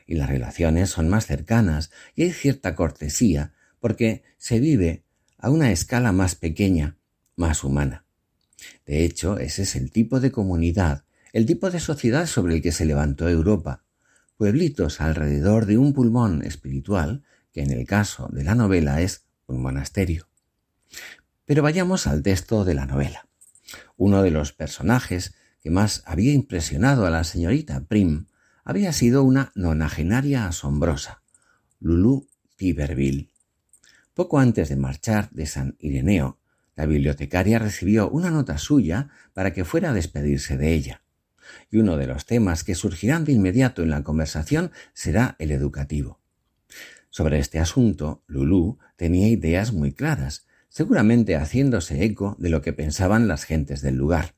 Y 0.05 0.15
las 0.15 0.29
relaciones 0.29 0.89
son 0.89 1.09
más 1.09 1.25
cercanas 1.25 1.91
y 2.15 2.23
hay 2.23 2.31
cierta 2.31 2.75
cortesía 2.75 3.53
porque 3.79 4.23
se 4.37 4.59
vive 4.59 5.03
a 5.37 5.49
una 5.49 5.71
escala 5.71 6.11
más 6.11 6.35
pequeña, 6.35 6.97
más 7.35 7.63
humana. 7.63 8.04
De 8.85 9.03
hecho, 9.03 9.37
ese 9.37 9.63
es 9.63 9.75
el 9.75 9.91
tipo 9.91 10.19
de 10.19 10.31
comunidad, 10.31 11.03
el 11.33 11.45
tipo 11.45 11.69
de 11.69 11.79
sociedad 11.79 12.27
sobre 12.27 12.55
el 12.55 12.61
que 12.61 12.71
se 12.71 12.85
levantó 12.85 13.27
Europa, 13.27 13.83
pueblitos 14.37 15.01
alrededor 15.01 15.65
de 15.65 15.77
un 15.77 15.93
pulmón 15.93 16.43
espiritual 16.43 17.23
que 17.51 17.61
en 17.61 17.71
el 17.71 17.85
caso 17.85 18.29
de 18.31 18.43
la 18.43 18.55
novela 18.55 19.01
es 19.01 19.25
un 19.47 19.61
monasterio. 19.61 20.27
Pero 21.45 21.63
vayamos 21.63 22.07
al 22.07 22.21
texto 22.21 22.65
de 22.65 22.73
la 22.73 22.85
novela. 22.85 23.27
Uno 23.97 24.21
de 24.23 24.31
los 24.31 24.51
personajes 24.51 25.35
que 25.61 25.69
más 25.69 26.03
había 26.05 26.33
impresionado 26.33 27.05
a 27.05 27.09
la 27.09 27.23
señorita 27.23 27.85
Prim 27.85 28.25
había 28.63 28.93
sido 28.93 29.23
una 29.23 29.51
nonagenaria 29.55 30.47
asombrosa, 30.47 31.21
Lulu 31.79 32.27
Tiberville. 32.55 33.29
Poco 34.13 34.39
antes 34.39 34.69
de 34.69 34.75
marchar 34.75 35.29
de 35.31 35.45
San 35.45 35.75
Ireneo, 35.79 36.39
la 36.75 36.85
bibliotecaria 36.85 37.59
recibió 37.59 38.09
una 38.09 38.31
nota 38.31 38.57
suya 38.57 39.09
para 39.33 39.53
que 39.53 39.65
fuera 39.65 39.91
a 39.91 39.93
despedirse 39.93 40.57
de 40.57 40.73
ella. 40.73 41.01
Y 41.71 41.77
uno 41.77 41.97
de 41.97 42.07
los 42.07 42.25
temas 42.25 42.63
que 42.63 42.75
surgirán 42.75 43.25
de 43.25 43.31
inmediato 43.31 43.83
en 43.83 43.89
la 43.89 44.03
conversación 44.03 44.71
será 44.93 45.35
el 45.39 45.51
educativo. 45.51 46.19
Sobre 47.09 47.39
este 47.39 47.59
asunto, 47.59 48.23
Lulú 48.27 48.77
tenía 48.97 49.27
ideas 49.29 49.71
muy 49.71 49.93
claras, 49.93 50.47
seguramente 50.69 51.37
haciéndose 51.37 52.03
eco 52.03 52.35
de 52.39 52.49
lo 52.49 52.61
que 52.61 52.73
pensaban 52.73 53.27
las 53.27 53.45
gentes 53.45 53.81
del 53.81 53.95
lugar. 53.95 54.35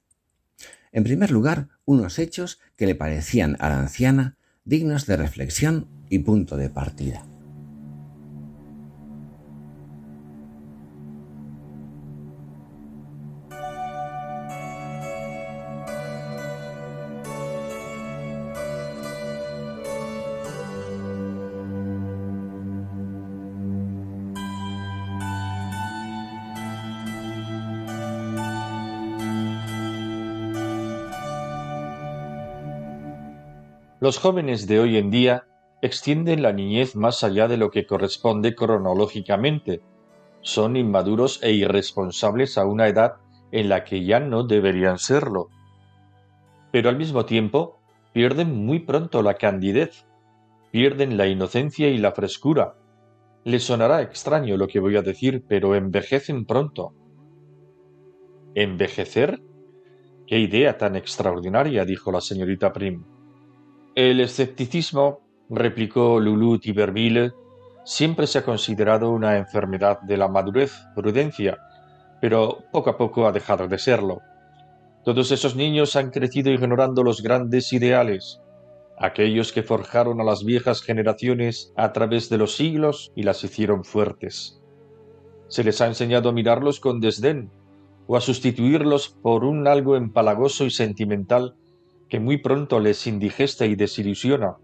En 0.92 1.04
primer 1.04 1.32
lugar, 1.32 1.70
unos 1.86 2.20
hechos 2.20 2.60
que 2.76 2.86
le 2.86 2.96
parecían 2.96 3.58
a 3.60 3.70
la 3.70 3.80
anciana 3.80 4.38
dignos 4.64 5.06
de 5.06 5.18
reflexión 5.18 5.88
y 6.10 6.20
punto 6.20 6.58
de 6.58 6.70
partida. 6.70 7.27
Los 34.08 34.20
jóvenes 34.20 34.68
de 34.68 34.80
hoy 34.80 34.95
en 34.95 35.10
día 35.10 35.47
extienden 35.82 36.41
la 36.41 36.53
niñez 36.53 36.95
más 36.95 37.26
allá 37.26 37.49
de 37.49 37.58
lo 37.58 37.72
que 37.72 37.86
corresponde 37.86 38.55
cronológicamente. 38.55 39.82
Son 40.39 40.78
inmaduros 40.78 41.43
e 41.43 41.51
irresponsables 41.51 42.58
a 42.58 42.66
una 42.66 42.88
edad 42.88 43.16
en 43.51 43.68
la 43.68 43.84
que 43.84 44.05
ya 44.05 44.22
no 44.22 44.43
deberían 44.43 44.97
serlo. 44.97 45.49
Pero 46.72 46.88
al 46.88 46.95
mismo 46.95 47.26
tiempo 47.26 47.82
pierden 48.14 48.55
muy 48.55 48.80
pronto 48.80 49.22
la 49.22 49.34
candidez, 49.34 50.05
pierden 50.72 51.18
la 51.18 51.28
inocencia 51.28 51.89
y 51.89 51.97
la 51.97 52.14
frescura. 52.14 52.76
Les 53.43 53.66
sonará 53.66 54.01
extraño 54.01 54.55
lo 54.55 54.70
que 54.70 54.80
voy 54.80 54.95
a 54.95 55.01
decir, 55.01 55.43
pero 55.49 55.76
envejecen 55.76 56.45
pronto. 56.45 56.93
¿Envejecer? 58.55 59.41
¡Qué 60.26 60.39
idea 60.39 60.78
tan 60.78 60.95
extraordinaria! 60.95 61.84
dijo 61.84 62.10
la 62.14 62.22
señorita 62.22 62.72
Prim. 62.72 63.16
El 63.98 64.20
escepticismo, 64.20 65.22
replicó 65.50 66.20
Lulu 66.20 66.60
Tiberville, 66.60 67.34
siempre 67.84 68.28
se 68.28 68.38
ha 68.38 68.45
considerado 68.45 69.10
una 69.10 69.38
enfermedad 69.38 70.00
de 70.02 70.18
la 70.18 70.28
madurez, 70.28 70.72
prudencia, 70.93 71.58
pero 72.22 72.60
poco 72.72 72.91
a 72.91 72.98
poco 73.00 73.26
ha 73.26 73.32
dejado 73.32 73.68
de 73.68 73.80
serlo. 73.80 74.22
Todos 75.04 75.32
esos 75.32 75.56
niños 75.56 75.95
han 75.95 76.12
crecido 76.12 76.52
ignorando 76.52 77.02
los 77.02 77.24
grandes 77.24 77.74
ideales, 77.74 78.39
aquellos 79.00 79.52
que 79.52 79.64
forjaron 79.64 80.22
a 80.22 80.24
las 80.24 80.45
viejas 80.45 80.84
generaciones 80.84 81.74
a 81.76 81.91
través 81.91 82.30
de 82.30 82.38
los 82.38 82.56
siglos 82.56 83.12
y 83.16 83.24
las 83.24 83.43
hicieron 83.43 83.84
fuertes. 83.84 84.62
Se 85.48 85.64
les 85.64 85.82
ha 85.82 85.88
enseñado 85.88 86.30
a 86.30 86.34
mirarlos 86.34 86.80
con 86.80 87.00
desdén 87.00 87.50
o 88.06 88.16
a 88.16 88.22
sustituirlos 88.22 89.10
por 89.10 89.43
un 89.43 89.68
algo 89.68 89.95
empalagoso 89.95 90.66
y 90.66 90.70
sentimental 90.70 91.56
que 92.10 92.20
muy 92.20 92.38
pronto 92.38 92.80
les 92.80 93.05
indigesta 93.08 93.66
y 93.66 93.76
desilusiona, 93.76 94.58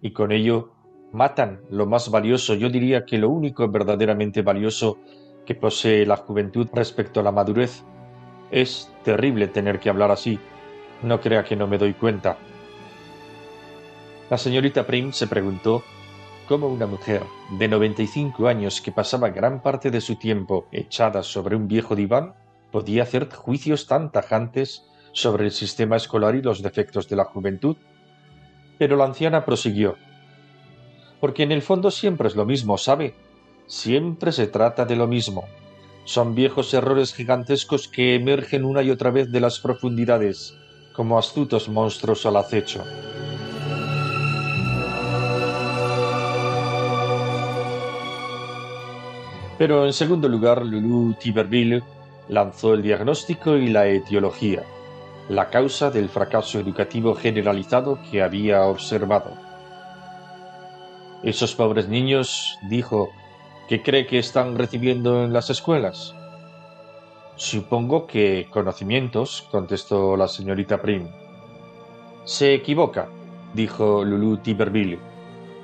y 0.00 0.12
con 0.12 0.32
ello 0.32 0.72
matan 1.12 1.60
lo 1.70 1.86
más 1.86 2.10
valioso, 2.10 2.54
yo 2.54 2.70
diría 2.70 3.04
que 3.04 3.18
lo 3.18 3.28
único 3.28 3.68
verdaderamente 3.68 4.42
valioso 4.42 4.98
que 5.44 5.54
posee 5.54 6.06
la 6.06 6.16
juventud 6.16 6.68
respecto 6.72 7.20
a 7.20 7.22
la 7.22 7.32
madurez. 7.32 7.84
Es 8.50 8.90
terrible 9.04 9.48
tener 9.48 9.80
que 9.80 9.90
hablar 9.90 10.10
así, 10.10 10.38
no 11.02 11.20
crea 11.20 11.44
que 11.44 11.56
no 11.56 11.66
me 11.66 11.78
doy 11.78 11.94
cuenta. 11.94 12.36
La 14.30 14.38
señorita 14.38 14.86
Prim 14.86 15.12
se 15.12 15.26
preguntó 15.26 15.82
cómo 16.48 16.68
una 16.68 16.86
mujer 16.86 17.22
de 17.58 17.68
95 17.68 18.48
años 18.48 18.80
que 18.80 18.92
pasaba 18.92 19.28
gran 19.30 19.62
parte 19.62 19.90
de 19.90 20.00
su 20.00 20.16
tiempo 20.16 20.66
echada 20.72 21.22
sobre 21.22 21.56
un 21.56 21.68
viejo 21.68 21.94
diván 21.94 22.34
podía 22.70 23.02
hacer 23.02 23.30
juicios 23.30 23.86
tan 23.86 24.10
tajantes 24.10 24.86
sobre 25.12 25.44
el 25.44 25.52
sistema 25.52 25.96
escolar 25.96 26.34
y 26.34 26.42
los 26.42 26.62
defectos 26.62 27.08
de 27.08 27.16
la 27.16 27.24
juventud. 27.24 27.76
Pero 28.78 28.96
la 28.96 29.04
anciana 29.04 29.44
prosiguió. 29.44 29.96
Porque 31.20 31.44
en 31.44 31.52
el 31.52 31.62
fondo 31.62 31.90
siempre 31.90 32.28
es 32.28 32.34
lo 32.34 32.44
mismo, 32.44 32.78
¿sabe? 32.78 33.14
Siempre 33.66 34.32
se 34.32 34.46
trata 34.46 34.84
de 34.84 34.96
lo 34.96 35.06
mismo. 35.06 35.44
Son 36.04 36.34
viejos 36.34 36.74
errores 36.74 37.14
gigantescos 37.14 37.86
que 37.86 38.16
emergen 38.16 38.64
una 38.64 38.82
y 38.82 38.90
otra 38.90 39.10
vez 39.10 39.30
de 39.30 39.40
las 39.40 39.60
profundidades, 39.60 40.54
como 40.94 41.18
astutos 41.18 41.68
monstruos 41.68 42.26
al 42.26 42.36
acecho. 42.36 42.82
Pero 49.58 49.86
en 49.86 49.92
segundo 49.92 50.28
lugar, 50.28 50.66
Lulu 50.66 51.14
Tiberville 51.20 51.84
lanzó 52.28 52.74
el 52.74 52.82
diagnóstico 52.82 53.56
y 53.56 53.68
la 53.68 53.86
etiología, 53.86 54.64
la 55.28 55.50
causa 55.50 55.90
del 55.90 56.08
fracaso 56.08 56.58
educativo 56.58 57.14
generalizado 57.14 57.98
que 58.10 58.22
había 58.22 58.62
observado. 58.64 59.32
Esos 61.22 61.54
pobres 61.54 61.88
niños, 61.88 62.58
dijo, 62.68 63.10
¿qué 63.68 63.82
cree 63.82 64.06
que 64.06 64.18
están 64.18 64.58
recibiendo 64.58 65.24
en 65.24 65.32
las 65.32 65.50
escuelas? 65.50 66.14
Supongo 67.36 68.06
que 68.06 68.48
conocimientos, 68.50 69.46
contestó 69.50 70.16
la 70.16 70.28
señorita 70.28 70.82
Prim. 70.82 71.08
Se 72.24 72.54
equivoca, 72.54 73.08
dijo 73.54 74.04
Lulu 74.04 74.38
Tiberville. 74.38 74.98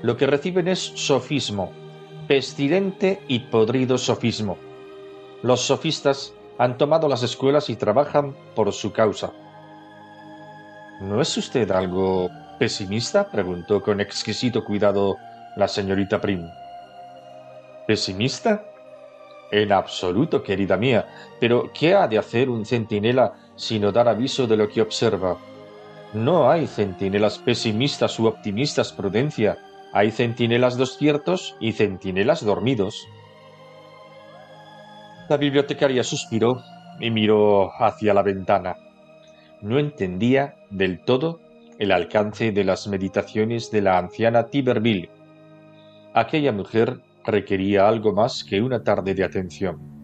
Lo 0.03 0.17
que 0.17 0.27
reciben 0.29 0.69
es 0.69 0.79
sofismo, 0.79 1.73
pestilente 2.29 3.21
y 3.27 3.41
podrido 3.41 3.99
sofismo. 3.99 4.57
Los 5.43 5.63
sofistas 5.63 6.33
han 6.57 6.79
tomado 6.79 7.09
las 7.09 7.23
escuelas 7.23 7.69
y 7.71 7.77
trabajan 7.77 8.35
por 8.55 8.73
su 8.73 8.93
causa. 8.93 9.33
¿No 11.01 11.21
es 11.21 11.37
usted 11.37 11.71
algo 11.71 12.29
pesimista? 12.59 13.31
preguntó 13.31 13.81
con 13.81 14.01
exquisito 14.01 14.65
cuidado 14.65 15.17
la 15.55 15.69
señorita 15.69 16.21
Prim. 16.21 16.49
¿Pesimista? 17.87 18.65
En 19.53 19.71
absoluto, 19.71 20.43
querida 20.43 20.77
mía. 20.77 21.07
Pero 21.39 21.71
¿qué 21.73 21.95
ha 21.95 22.09
de 22.09 22.19
hacer 22.19 22.51
un 22.51 22.67
centinela 22.67 23.33
sino 23.55 23.93
dar 23.93 24.09
aviso 24.09 24.49
de 24.49 24.57
lo 24.57 24.69
que 24.69 24.83
observa? 24.83 25.39
No 26.15 26.51
hay 26.51 26.67
centinelas 26.67 27.39
pesimistas 27.39 28.19
u 28.19 28.27
optimistas, 28.27 28.93
prudencia. 28.93 29.57
Hay 29.93 30.11
centinelas 30.11 30.77
despiertos 30.77 31.55
y 31.61 31.73
centinelas 31.73 32.45
dormidos. 32.45 33.07
La 35.29 35.37
bibliotecaria 35.37 36.03
suspiró 36.03 36.61
y 36.99 37.11
miró 37.11 37.71
hacia 37.81 38.13
la 38.15 38.23
ventana. 38.23 38.77
No 39.61 39.79
entendía 39.79 40.58
del 40.71 41.01
todo 41.01 41.41
el 41.79 41.93
alcance 41.93 42.53
de 42.53 42.65
las 42.65 42.89
meditaciones 42.89 43.71
de 43.71 43.83
la 43.83 43.99
anciana 43.99 44.49
Tiberville. 44.49 45.11
Aquella 46.15 46.53
mujer 46.53 47.01
requería 47.25 47.87
algo 47.87 48.13
más 48.13 48.43
que 48.43 48.61
una 48.61 48.83
tarde 48.83 49.15
de 49.15 49.25
atención. 49.25 49.98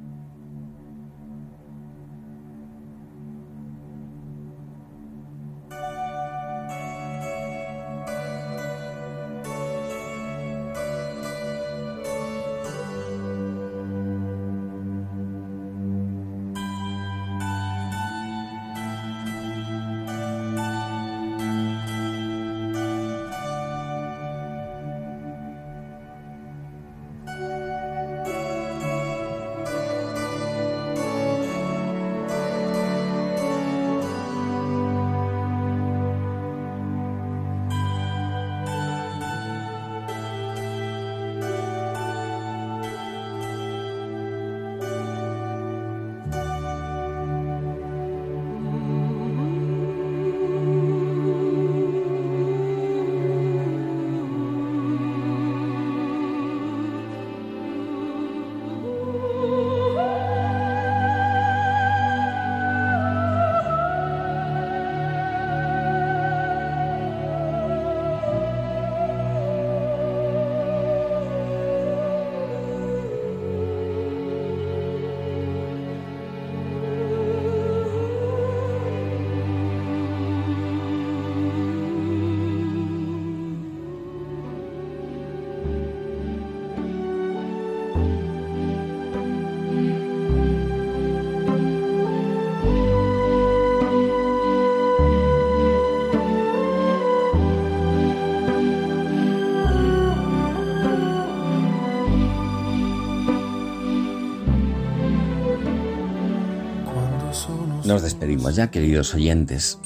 Nos 107.84 108.00
despedimos 108.00 108.56
ya, 108.56 108.70
queridos 108.70 109.12
oyentes. 109.14 109.78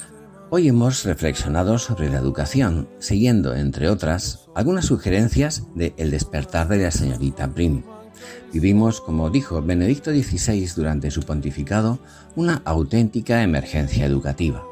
Hoy 0.49 0.69
hemos 0.69 1.03
reflexionado 1.03 1.77
sobre 1.77 2.09
la 2.09 2.19
educación, 2.19 2.87
siguiendo, 2.99 3.53
entre 3.53 3.89
otras, 3.89 4.47
algunas 4.55 4.85
sugerencias 4.85 5.63
de 5.75 5.93
El 5.97 6.09
despertar 6.09 6.69
de 6.69 6.77
la 6.77 6.91
señorita 6.91 7.53
Prim. 7.53 7.83
Vivimos, 8.53 9.01
como 9.01 9.29
dijo 9.29 9.61
Benedicto 9.61 10.11
XVI 10.11 10.65
durante 10.77 11.11
su 11.11 11.23
pontificado, 11.23 11.99
una 12.37 12.61
auténtica 12.63 13.43
emergencia 13.43 14.05
educativa. 14.05 14.63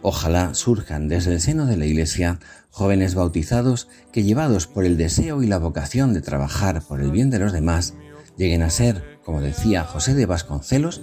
Ojalá 0.00 0.54
surjan 0.54 1.08
desde 1.08 1.32
el 1.32 1.40
seno 1.40 1.66
de 1.66 1.76
la 1.76 1.86
Iglesia 1.86 2.38
jóvenes 2.70 3.16
bautizados 3.16 3.88
que, 4.12 4.22
llevados 4.22 4.68
por 4.68 4.84
el 4.84 4.96
deseo 4.96 5.42
y 5.42 5.48
la 5.48 5.58
vocación 5.58 6.14
de 6.14 6.20
trabajar 6.20 6.80
por 6.82 7.00
el 7.00 7.10
bien 7.10 7.28
de 7.28 7.40
los 7.40 7.52
demás, 7.52 7.94
lleguen 8.36 8.62
a 8.62 8.70
ser, 8.70 9.18
como 9.24 9.40
decía 9.40 9.82
José 9.82 10.14
de 10.14 10.26
Vasconcelos, 10.26 11.02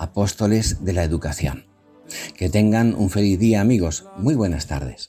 apóstoles 0.00 0.84
de 0.84 0.92
la 0.92 1.04
educación. 1.04 1.66
Que 2.36 2.48
tengan 2.48 2.94
un 2.94 3.10
feliz 3.10 3.38
día 3.38 3.60
amigos. 3.60 4.06
Muy 4.16 4.34
buenas 4.34 4.66
tardes. 4.66 5.08